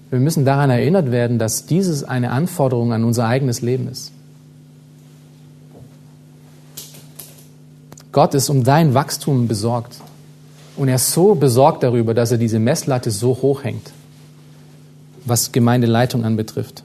Wir 0.09 0.19
müssen 0.19 0.43
daran 0.43 0.71
erinnert 0.71 1.11
werden, 1.11 1.38
dass 1.38 1.67
dieses 1.67 2.03
eine 2.03 2.32
Anforderung 2.32 2.91
an 2.91 3.03
unser 3.03 3.28
eigenes 3.28 3.61
Leben 3.61 3.88
ist. 3.88 4.11
Gott 8.11 8.34
ist 8.34 8.49
um 8.49 8.63
dein 8.63 8.95
Wachstum 8.95 9.47
besorgt. 9.47 9.97
Und 10.76 10.88
er 10.88 10.95
ist 10.95 11.11
so 11.11 11.36
besorgt 11.36 11.84
darüber, 11.84 12.15
dass 12.15 12.32
er 12.32 12.39
diese 12.39 12.57
Messlatte 12.57 13.11
so 13.11 13.43
hoch 13.43 13.63
hängt, 13.63 13.91
was 15.23 15.51
Gemeindeleitung 15.51 16.26
anbetrifft. 16.26 16.82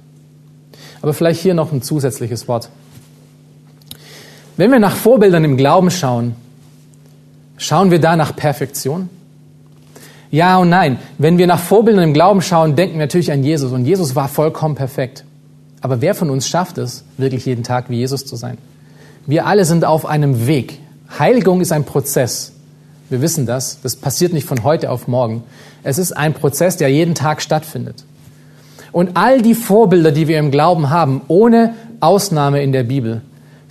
Aber 1.01 1.15
vielleicht 1.15 1.41
hier 1.41 1.55
noch 1.55 1.73
ein 1.73 1.81
zusätzliches 1.81 2.47
Wort. 2.47 2.69
Wenn 4.61 4.73
wir 4.73 4.79
nach 4.79 4.95
Vorbildern 4.95 5.43
im 5.43 5.57
Glauben 5.57 5.91
schauen, 5.91 6.35
schauen 7.57 7.91
wir 7.91 7.99
da 7.99 8.15
nach 8.15 8.37
Perfektion? 8.37 9.09
Ja 10.31 10.59
und 10.59 10.69
nein. 10.69 10.99
Wenn 11.17 11.39
wir 11.39 11.47
nach 11.47 11.59
Vorbildern 11.59 12.05
im 12.05 12.13
Glauben 12.13 12.43
schauen, 12.43 12.77
denken 12.77 12.99
wir 12.99 13.07
natürlich 13.07 13.33
an 13.33 13.43
Jesus. 13.43 13.73
Und 13.73 13.87
Jesus 13.87 14.15
war 14.17 14.29
vollkommen 14.29 14.75
perfekt. 14.75 15.25
Aber 15.81 16.03
wer 16.03 16.15
von 16.15 16.29
uns 16.29 16.47
schafft 16.47 16.77
es, 16.77 17.05
wirklich 17.17 17.47
jeden 17.47 17.65
Tag 17.65 17.89
wie 17.89 17.97
Jesus 17.97 18.27
zu 18.27 18.37
sein? 18.37 18.59
Wir 19.25 19.47
alle 19.47 19.65
sind 19.65 19.87
auf 19.87 20.05
einem 20.05 20.47
Weg. 20.47 20.79
Heiligung 21.19 21.63
ist 21.63 21.73
ein 21.73 21.85
Prozess. 21.85 22.53
Wir 23.09 23.23
wissen 23.23 23.47
das. 23.47 23.81
Das 23.83 23.97
passiert 23.97 24.35
nicht 24.35 24.47
von 24.47 24.63
heute 24.63 24.91
auf 24.91 25.09
morgen. 25.09 25.43
Es 25.85 25.97
ist 25.97 26.13
ein 26.13 26.35
Prozess, 26.35 26.77
der 26.77 26.91
jeden 26.91 27.15
Tag 27.15 27.41
stattfindet. 27.41 28.05
Und 28.93 29.13
all 29.17 29.41
die 29.41 29.55
Vorbilder, 29.55 30.13
die 30.13 30.29
wir 30.29 30.39
im 30.39 30.51
Glauben 30.51 30.91
haben, 30.91 31.23
ohne 31.29 31.73
Ausnahme 32.01 32.63
in 32.63 32.73
der 32.73 32.83
Bibel, 32.83 33.23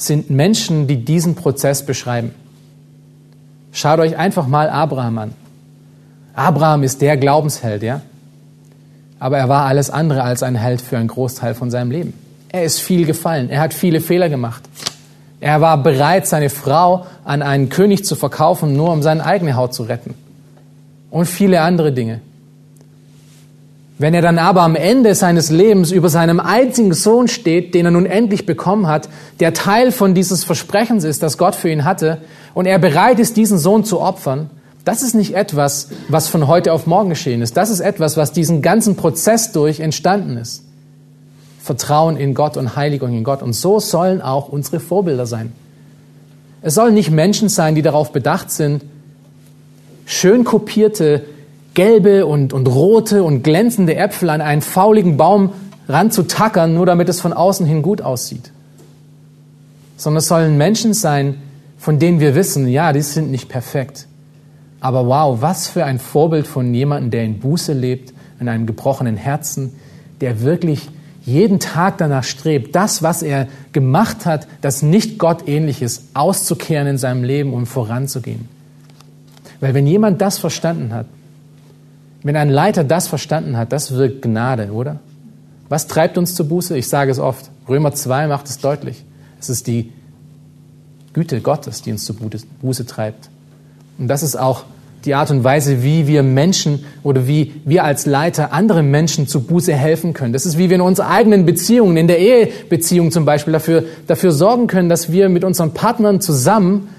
sind 0.01 0.29
Menschen, 0.29 0.87
die 0.87 1.03
diesen 1.03 1.35
Prozess 1.35 1.85
beschreiben. 1.85 2.33
Schaut 3.71 3.99
euch 3.99 4.17
einfach 4.17 4.47
mal 4.47 4.69
Abraham 4.69 5.17
an. 5.19 5.33
Abraham 6.33 6.83
ist 6.83 7.01
der 7.01 7.17
Glaubensheld, 7.17 7.83
ja? 7.83 8.01
Aber 9.19 9.37
er 9.37 9.49
war 9.49 9.65
alles 9.65 9.89
andere 9.89 10.23
als 10.23 10.41
ein 10.43 10.55
Held 10.55 10.81
für 10.81 10.97
einen 10.97 11.09
Großteil 11.09 11.53
von 11.53 11.69
seinem 11.69 11.91
Leben. 11.91 12.13
Er 12.47 12.63
ist 12.63 12.79
viel 12.79 13.05
gefallen. 13.05 13.49
Er 13.49 13.59
hat 13.59 13.73
viele 13.73 13.99
Fehler 13.99 14.29
gemacht. 14.29 14.63
Er 15.41 15.61
war 15.61 15.81
bereit, 15.81 16.27
seine 16.27 16.49
Frau 16.49 17.05
an 17.23 17.41
einen 17.41 17.69
König 17.69 18.05
zu 18.05 18.15
verkaufen, 18.15 18.75
nur 18.75 18.91
um 18.91 19.01
seine 19.01 19.25
eigene 19.25 19.55
Haut 19.55 19.73
zu 19.73 19.83
retten. 19.83 20.13
Und 21.11 21.25
viele 21.25 21.61
andere 21.61 21.91
Dinge. 21.91 22.21
Wenn 23.99 24.13
er 24.13 24.21
dann 24.21 24.39
aber 24.39 24.61
am 24.61 24.77
Ende 24.77 25.13
seines 25.13 25.49
Lebens 25.49 25.91
über 25.91 26.07
seinem 26.07 26.39
einzigen 26.39 26.93
Sohn 26.93 27.27
steht, 27.27 27.75
den 27.75 27.83
er 27.85 27.91
nun 27.91 28.05
endlich 28.05 28.45
bekommen 28.45 28.87
hat, 28.87 29.09
der 29.41 29.53
Teil 29.53 29.91
von 29.91 30.15
dieses 30.15 30.45
Versprechens 30.45 31.03
ist, 31.03 31.21
das 31.21 31.37
Gott 31.37 31.53
für 31.53 31.69
ihn 31.69 31.83
hatte, 31.83 32.19
und 32.53 32.65
er 32.65 32.79
bereit 32.79 33.19
ist, 33.19 33.35
diesen 33.35 33.57
Sohn 33.57 33.83
zu 33.83 33.99
opfern, 33.99 34.49
das 34.85 35.03
ist 35.03 35.15
nicht 35.15 35.35
etwas, 35.35 35.89
was 36.07 36.29
von 36.29 36.47
heute 36.47 36.71
auf 36.71 36.87
morgen 36.87 37.09
geschehen 37.09 37.41
ist. 37.41 37.57
Das 37.57 37.69
ist 37.69 37.81
etwas, 37.81 38.15
was 38.15 38.31
diesen 38.31 38.61
ganzen 38.61 38.95
Prozess 38.95 39.51
durch 39.51 39.81
entstanden 39.81 40.37
ist. 40.37 40.63
Vertrauen 41.61 42.15
in 42.15 42.33
Gott 42.33 42.55
und 42.55 42.77
Heiligung 42.77 43.13
in 43.13 43.25
Gott. 43.25 43.43
Und 43.43 43.53
so 43.53 43.81
sollen 43.81 44.21
auch 44.21 44.47
unsere 44.47 44.79
Vorbilder 44.79 45.25
sein. 45.25 45.51
Es 46.61 46.73
sollen 46.73 46.93
nicht 46.93 47.11
Menschen 47.11 47.49
sein, 47.49 47.75
die 47.75 47.81
darauf 47.81 48.13
bedacht 48.13 48.49
sind, 48.49 48.83
schön 50.05 50.45
kopierte 50.45 51.25
gelbe 51.73 52.25
und, 52.25 52.53
und 52.53 52.67
rote 52.67 53.23
und 53.23 53.43
glänzende 53.43 53.95
Äpfel 53.95 54.29
an 54.29 54.41
einen 54.41 54.61
fauligen 54.61 55.17
Baum 55.17 55.53
ranzutackern, 55.87 56.73
nur 56.73 56.85
damit 56.85 57.09
es 57.09 57.21
von 57.21 57.33
außen 57.33 57.65
hin 57.65 57.81
gut 57.81 58.01
aussieht. 58.01 58.51
Sondern 59.97 60.19
es 60.19 60.27
sollen 60.27 60.57
Menschen 60.57 60.93
sein, 60.93 61.41
von 61.77 61.99
denen 61.99 62.19
wir 62.19 62.35
wissen, 62.35 62.67
ja, 62.67 62.93
die 62.93 63.01
sind 63.01 63.31
nicht 63.31 63.49
perfekt. 63.49 64.07
Aber 64.81 65.07
wow, 65.07 65.41
was 65.41 65.67
für 65.67 65.85
ein 65.85 65.99
Vorbild 65.99 66.47
von 66.47 66.73
jemandem, 66.73 67.11
der 67.11 67.23
in 67.23 67.39
Buße 67.39 67.73
lebt, 67.73 68.13
in 68.39 68.47
einem 68.47 68.65
gebrochenen 68.65 69.17
Herzen, 69.17 69.73
der 70.21 70.41
wirklich 70.41 70.89
jeden 71.25 71.59
Tag 71.59 71.97
danach 71.97 72.23
strebt, 72.23 72.75
das, 72.75 73.03
was 73.03 73.21
er 73.21 73.47
gemacht 73.73 74.25
hat, 74.25 74.47
das 74.61 74.81
nicht 74.81 75.19
Gott 75.19 75.47
ähnlich 75.47 75.81
ist, 75.81 76.03
auszukehren 76.13 76.87
in 76.87 76.97
seinem 76.97 77.23
Leben 77.23 77.53
und 77.53 77.65
voranzugehen. 77.65 78.47
Weil 79.59 79.73
wenn 79.73 79.85
jemand 79.85 80.21
das 80.21 80.37
verstanden 80.37 80.93
hat, 80.93 81.07
wenn 82.23 82.35
ein 82.35 82.49
Leiter 82.49 82.83
das 82.83 83.07
verstanden 83.07 83.57
hat, 83.57 83.71
das 83.71 83.93
wirkt 83.93 84.21
Gnade, 84.21 84.71
oder? 84.71 84.99
Was 85.69 85.87
treibt 85.87 86.17
uns 86.17 86.35
zur 86.35 86.47
Buße? 86.47 86.77
Ich 86.77 86.89
sage 86.89 87.11
es 87.11 87.19
oft. 87.19 87.49
Römer 87.67 87.93
2 87.93 88.27
macht 88.27 88.47
es 88.47 88.57
deutlich. 88.57 89.05
Es 89.39 89.49
ist 89.49 89.67
die 89.67 89.93
Güte 91.13 91.41
Gottes, 91.41 91.81
die 91.81 91.91
uns 91.91 92.05
zur 92.05 92.15
Buße 92.61 92.85
treibt. 92.85 93.29
Und 93.97 94.07
das 94.07 94.23
ist 94.23 94.35
auch 94.35 94.63
die 95.05 95.15
Art 95.15 95.31
und 95.31 95.43
Weise, 95.43 95.81
wie 95.81 96.07
wir 96.07 96.23
Menschen 96.23 96.83
oder 97.03 97.25
wie 97.27 97.53
wir 97.63 97.85
als 97.85 98.05
Leiter 98.05 98.51
anderen 98.51 98.91
Menschen 98.91 99.27
zu 99.27 99.41
Buße 99.41 99.73
helfen 99.73 100.13
können. 100.13 100.33
Das 100.33 100.45
ist, 100.45 100.57
wie 100.57 100.69
wir 100.69 100.75
in 100.75 100.81
unseren 100.81 101.07
eigenen 101.07 101.45
Beziehungen, 101.45 101.95
in 101.95 102.07
der 102.07 102.19
Ehebeziehung 102.19 103.11
zum 103.11 103.23
Beispiel, 103.23 103.53
dafür, 103.53 103.85
dafür 104.07 104.31
sorgen 104.31 104.67
können, 104.67 104.89
dass 104.89 105.11
wir 105.11 105.29
mit 105.29 105.43
unseren 105.43 105.73
Partnern 105.73 106.19
zusammen 106.19 106.89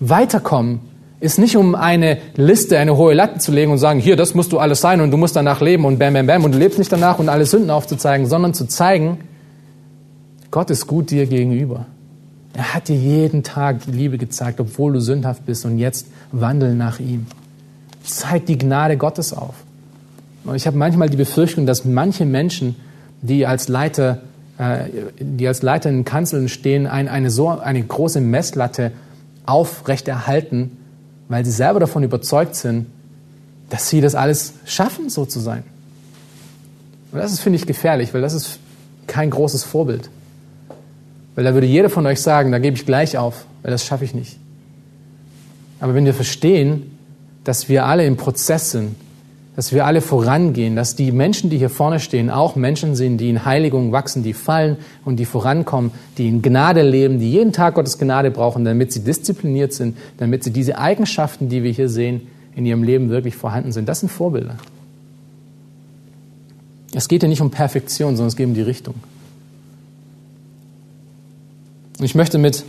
weiterkommen 0.00 0.80
ist 1.20 1.38
nicht 1.38 1.56
um 1.56 1.74
eine 1.74 2.18
Liste, 2.36 2.78
eine 2.78 2.96
hohe 2.96 3.14
Latte 3.14 3.38
zu 3.38 3.50
legen 3.50 3.72
und 3.72 3.78
sagen, 3.78 3.98
hier, 3.98 4.16
das 4.16 4.34
musst 4.34 4.52
du 4.52 4.58
alles 4.58 4.80
sein 4.80 5.00
und 5.00 5.10
du 5.10 5.16
musst 5.16 5.34
danach 5.34 5.60
leben 5.60 5.84
und 5.84 5.98
bam, 5.98 6.14
bam, 6.14 6.26
bam 6.26 6.44
und 6.44 6.52
du 6.52 6.58
lebst 6.58 6.78
nicht 6.78 6.92
danach 6.92 7.18
und 7.18 7.28
alle 7.28 7.44
Sünden 7.44 7.70
aufzuzeigen, 7.70 8.26
sondern 8.26 8.54
zu 8.54 8.66
zeigen, 8.66 9.18
Gott 10.50 10.70
ist 10.70 10.86
gut 10.86 11.10
dir 11.10 11.26
gegenüber. 11.26 11.86
Er 12.54 12.74
hat 12.74 12.88
dir 12.88 12.96
jeden 12.96 13.42
Tag 13.42 13.86
Liebe 13.86 14.16
gezeigt, 14.16 14.60
obwohl 14.60 14.92
du 14.92 15.00
sündhaft 15.00 15.44
bist 15.44 15.64
und 15.64 15.78
jetzt 15.78 16.06
wandel 16.32 16.74
nach 16.74 17.00
ihm. 17.00 17.26
Zeig 18.04 18.46
die 18.46 18.56
Gnade 18.56 18.96
Gottes 18.96 19.32
auf. 19.32 19.54
Und 20.44 20.54
ich 20.54 20.66
habe 20.66 20.78
manchmal 20.78 21.10
die 21.10 21.16
Befürchtung, 21.16 21.66
dass 21.66 21.84
manche 21.84 22.24
Menschen, 22.24 22.76
die 23.20 23.44
als 23.44 23.68
Leiter, 23.68 24.22
äh, 24.56 24.84
die 25.20 25.46
als 25.46 25.62
Leiter 25.62 25.90
in 25.90 26.04
Kanzeln 26.04 26.48
stehen, 26.48 26.86
eine, 26.86 27.10
eine 27.10 27.30
so 27.30 27.48
eine 27.48 27.82
große 27.82 28.20
Messlatte 28.20 28.92
aufrechterhalten, 29.44 30.77
weil 31.28 31.44
sie 31.44 31.50
selber 31.50 31.80
davon 31.80 32.02
überzeugt 32.02 32.54
sind, 32.54 32.86
dass 33.70 33.88
sie 33.88 34.00
das 34.00 34.14
alles 34.14 34.54
schaffen, 34.64 35.10
so 35.10 35.26
zu 35.26 35.40
sein. 35.40 35.62
Und 37.12 37.18
das 37.18 37.32
ist, 37.32 37.40
finde 37.40 37.58
ich, 37.58 37.66
gefährlich, 37.66 38.14
weil 38.14 38.22
das 38.22 38.34
ist 38.34 38.58
kein 39.06 39.30
großes 39.30 39.64
Vorbild. 39.64 40.10
Weil 41.34 41.44
da 41.44 41.54
würde 41.54 41.66
jeder 41.66 41.90
von 41.90 42.06
euch 42.06 42.20
sagen, 42.20 42.50
da 42.50 42.58
gebe 42.58 42.76
ich 42.76 42.84
gleich 42.84 43.16
auf, 43.16 43.44
weil 43.62 43.70
das 43.70 43.84
schaffe 43.84 44.04
ich 44.04 44.14
nicht. 44.14 44.38
Aber 45.80 45.94
wenn 45.94 46.04
wir 46.04 46.14
verstehen, 46.14 46.98
dass 47.44 47.68
wir 47.68 47.86
alle 47.86 48.04
im 48.04 48.16
Prozess 48.16 48.72
sind, 48.72 48.96
dass 49.58 49.72
wir 49.72 49.86
alle 49.86 50.02
vorangehen, 50.02 50.76
dass 50.76 50.94
die 50.94 51.10
Menschen, 51.10 51.50
die 51.50 51.58
hier 51.58 51.68
vorne 51.68 51.98
stehen, 51.98 52.30
auch 52.30 52.54
Menschen 52.54 52.94
sind, 52.94 53.18
die 53.18 53.28
in 53.28 53.44
Heiligung 53.44 53.90
wachsen, 53.90 54.22
die 54.22 54.32
fallen 54.32 54.76
und 55.04 55.16
die 55.16 55.24
vorankommen, 55.24 55.90
die 56.16 56.28
in 56.28 56.42
Gnade 56.42 56.82
leben, 56.82 57.18
die 57.18 57.32
jeden 57.32 57.52
Tag 57.52 57.74
Gottes 57.74 57.98
Gnade 57.98 58.30
brauchen, 58.30 58.64
damit 58.64 58.92
sie 58.92 59.02
diszipliniert 59.02 59.72
sind, 59.72 59.96
damit 60.18 60.44
sie 60.44 60.52
diese 60.52 60.78
Eigenschaften, 60.78 61.48
die 61.48 61.64
wir 61.64 61.72
hier 61.72 61.88
sehen, 61.88 62.28
in 62.54 62.66
ihrem 62.66 62.84
Leben 62.84 63.10
wirklich 63.10 63.34
vorhanden 63.34 63.72
sind. 63.72 63.88
Das 63.88 63.98
sind 63.98 64.10
Vorbilder. 64.10 64.58
Es 66.94 67.08
geht 67.08 67.24
ja 67.24 67.28
nicht 67.28 67.40
um 67.40 67.50
Perfektion, 67.50 68.14
sondern 68.14 68.28
es 68.28 68.36
geht 68.36 68.46
um 68.46 68.54
die 68.54 68.62
Richtung. 68.62 68.94
Und 71.98 72.04
ich 72.04 72.14
möchte 72.14 72.38
mit 72.38 72.62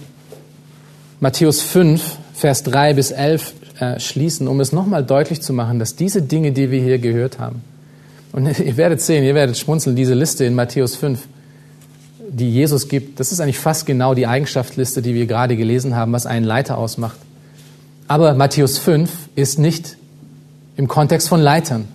Matthäus 1.19 1.61
5, 1.61 2.17
Vers 2.33 2.63
3 2.63 2.95
bis 2.95 3.11
11 3.11 3.53
äh, 3.79 3.99
schließen, 3.99 4.47
um 4.47 4.59
es 4.59 4.71
nochmal 4.71 5.03
deutlich 5.03 5.41
zu 5.41 5.53
machen, 5.53 5.79
dass 5.79 5.95
diese 5.95 6.21
Dinge, 6.21 6.51
die 6.51 6.69
wir 6.69 6.81
hier 6.81 6.99
gehört 6.99 7.39
haben, 7.39 7.61
und 8.31 8.59
ihr 8.59 8.77
werdet 8.77 9.01
sehen, 9.01 9.23
ihr 9.23 9.35
werdet 9.35 9.57
schmunzeln, 9.57 9.95
diese 9.95 10.13
Liste 10.13 10.45
in 10.45 10.53
Matthäus 10.53 10.95
5, 10.95 11.19
die 12.29 12.51
Jesus 12.51 12.89
gibt, 12.89 13.19
das 13.19 13.31
ist 13.31 13.39
eigentlich 13.39 13.57
fast 13.57 13.85
genau 13.85 14.13
die 14.13 14.27
Eigenschaftsliste, 14.27 15.01
die 15.01 15.15
wir 15.15 15.25
gerade 15.25 15.55
gelesen 15.55 15.95
haben, 15.95 16.11
was 16.11 16.25
einen 16.25 16.45
Leiter 16.45 16.77
ausmacht. 16.77 17.17
Aber 18.07 18.33
Matthäus 18.33 18.77
5 18.77 19.09
ist 19.35 19.59
nicht 19.59 19.95
im 20.75 20.87
Kontext 20.87 21.29
von 21.29 21.39
Leitern. 21.39 21.87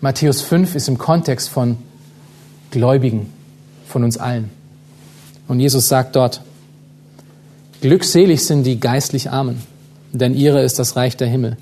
Matthäus 0.00 0.42
5 0.42 0.74
ist 0.74 0.88
im 0.88 0.98
Kontext 0.98 1.48
von 1.48 1.78
Gläubigen, 2.70 3.32
von 3.86 4.04
uns 4.04 4.18
allen. 4.18 4.50
Und 5.48 5.60
Jesus 5.60 5.88
sagt 5.88 6.16
dort, 6.16 6.42
glückselig 7.80 8.44
sind 8.44 8.64
die 8.64 8.80
geistlich 8.80 9.30
Armen 9.30 9.62
denn 10.20 10.34
ihre 10.34 10.62
ist 10.62 10.78
das 10.78 10.96
Reich 10.96 11.16
der 11.16 11.28
Himmel. 11.28 11.56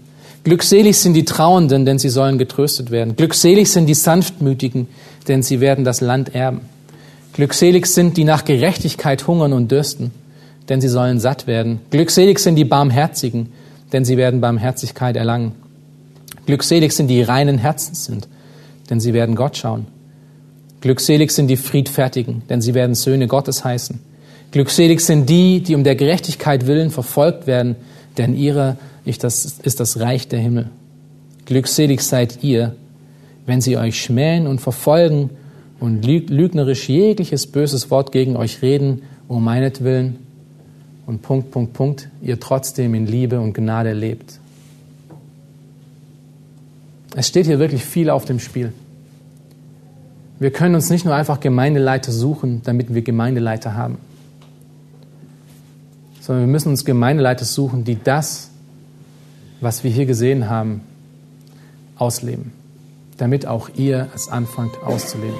Glückselig 0.45 0.99
sind 0.99 1.15
die 1.15 1.25
Trauenden, 1.25 1.85
denn 1.85 1.99
sie 1.99 2.09
sollen 2.09 2.37
getröstet 2.37 2.91
werden. 2.91 3.17
Glückselig 3.17 3.71
sind 3.71 3.87
die 3.87 3.95
Sanftmütigen, 3.95 4.89
denn 5.29 5.43
sie 5.43 5.61
werden 5.61 5.85
das 5.85 6.01
Land 6.01 6.35
erben. 6.35 6.63
Glückselig 7.33 7.87
sind 7.87 8.17
die 8.17 8.25
nach 8.25 8.45
Gerechtigkeit 8.45 9.27
hungern 9.27 9.53
und 9.53 9.71
dürsten, 9.71 10.11
denn 10.69 10.81
sie 10.81 10.89
sollen 10.89 11.21
satt 11.21 11.47
werden. 11.47 11.81
Glückselig 11.91 12.41
sind 12.41 12.57
die 12.57 12.65
Barmherzigen, 12.65 13.53
denn 13.93 14.05
sie 14.05 14.17
werden 14.17 14.41
Barmherzigkeit 14.41 15.17
erlangen. 15.17 15.53
Glückselig 16.45 16.93
sind 16.93 17.07
die 17.07 17.23
reinen 17.23 17.59
Herzens 17.59 18.05
sind, 18.05 18.29
denn 18.91 18.99
sie 18.99 19.15
werden 19.15 19.37
Gott 19.37 19.57
schauen. 19.57 19.87
Glückselig 20.81 21.31
sind 21.31 21.47
die 21.47 21.57
Friedfertigen, 21.57 22.43
denn 22.51 22.61
sie 22.61 22.75
werden 22.75 22.97
Söhne 22.97 23.29
Gottes 23.29 23.65
heißen. 23.65 24.01
Glückselig 24.51 25.01
sind 25.01 25.31
die, 25.31 25.63
die 25.63 25.77
um 25.77 25.85
der 25.85 25.95
Gerechtigkeit 25.95 26.67
willen 26.67 26.91
verfolgt 26.91 27.47
werden, 27.47 27.77
denn 28.19 28.37
ihrer 28.37 28.77
ist 29.05 29.25
das 29.25 30.01
Reich 30.01 30.29
der 30.29 30.39
Himmel. 30.39 30.71
Glückselig 31.45 32.03
seid 32.03 32.43
ihr, 32.43 32.77
wenn 33.47 33.61
sie 33.61 33.77
euch 33.77 34.01
schmähen 34.01 34.47
und 34.47 34.61
verfolgen 34.61 35.31
und 35.81 36.05
lügnerisch 36.05 36.89
jegliches 36.89 37.47
böses 37.47 37.91
Wort 37.91 38.13
gegen 38.13 38.37
euch 38.37 38.63
reden, 38.63 39.03
um 39.27 39.43
meinetwillen. 39.45 40.19
Und 41.07 41.23
Punkt, 41.23 41.51
Punkt, 41.51 41.73
Punkt, 41.73 42.09
ihr 42.21 42.39
trotzdem 42.39 42.95
in 42.95 43.07
Liebe 43.07 43.41
und 43.41 43.55
Gnade 43.55 43.93
lebt. 43.93 44.39
Es 47.17 47.27
steht 47.27 47.47
hier 47.47 47.59
wirklich 47.59 47.85
viel 47.85 48.09
auf 48.09 48.25
dem 48.25 48.39
Spiel. 48.39 48.73
Wir 50.39 50.51
können 50.51 50.75
uns 50.75 50.91
nicht 50.91 51.05
nur 51.05 51.15
einfach 51.15 51.41
Gemeindeleiter 51.41 52.13
suchen, 52.13 52.63
damit 52.65 52.95
wir 52.95 53.03
Gemeindeleiter 53.03 53.75
haben 53.75 53.99
sondern 56.23 56.47
wir 56.47 56.53
müssen 56.53 56.69
uns 56.69 56.85
Gemeindeleiter 56.85 57.45
suchen, 57.45 57.83
die 57.83 57.99
das, 58.03 58.51
was 59.61 59.83
wir 59.83 59.91
hier 59.91 60.07
gesehen 60.07 60.49
haben, 60.49 60.83
ausleben, 61.97 62.53
damit 63.17 63.45
auch 63.47 63.69
ihr 63.75 64.09
es 64.15 64.29
anfangt 64.29 64.79
auszuleben. 64.85 65.35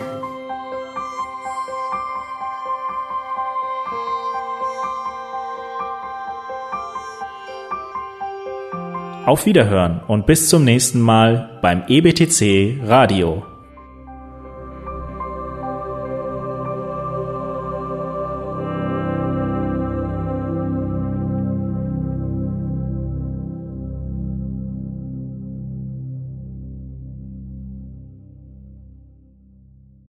Auf 9.25 9.47
Wiederhören 9.47 10.01
und 10.09 10.27
bis 10.27 10.49
zum 10.49 10.65
nächsten 10.65 11.01
Mal 11.01 11.61
beim 11.63 11.85
EBTC 11.87 12.81
Radio. 12.85 13.52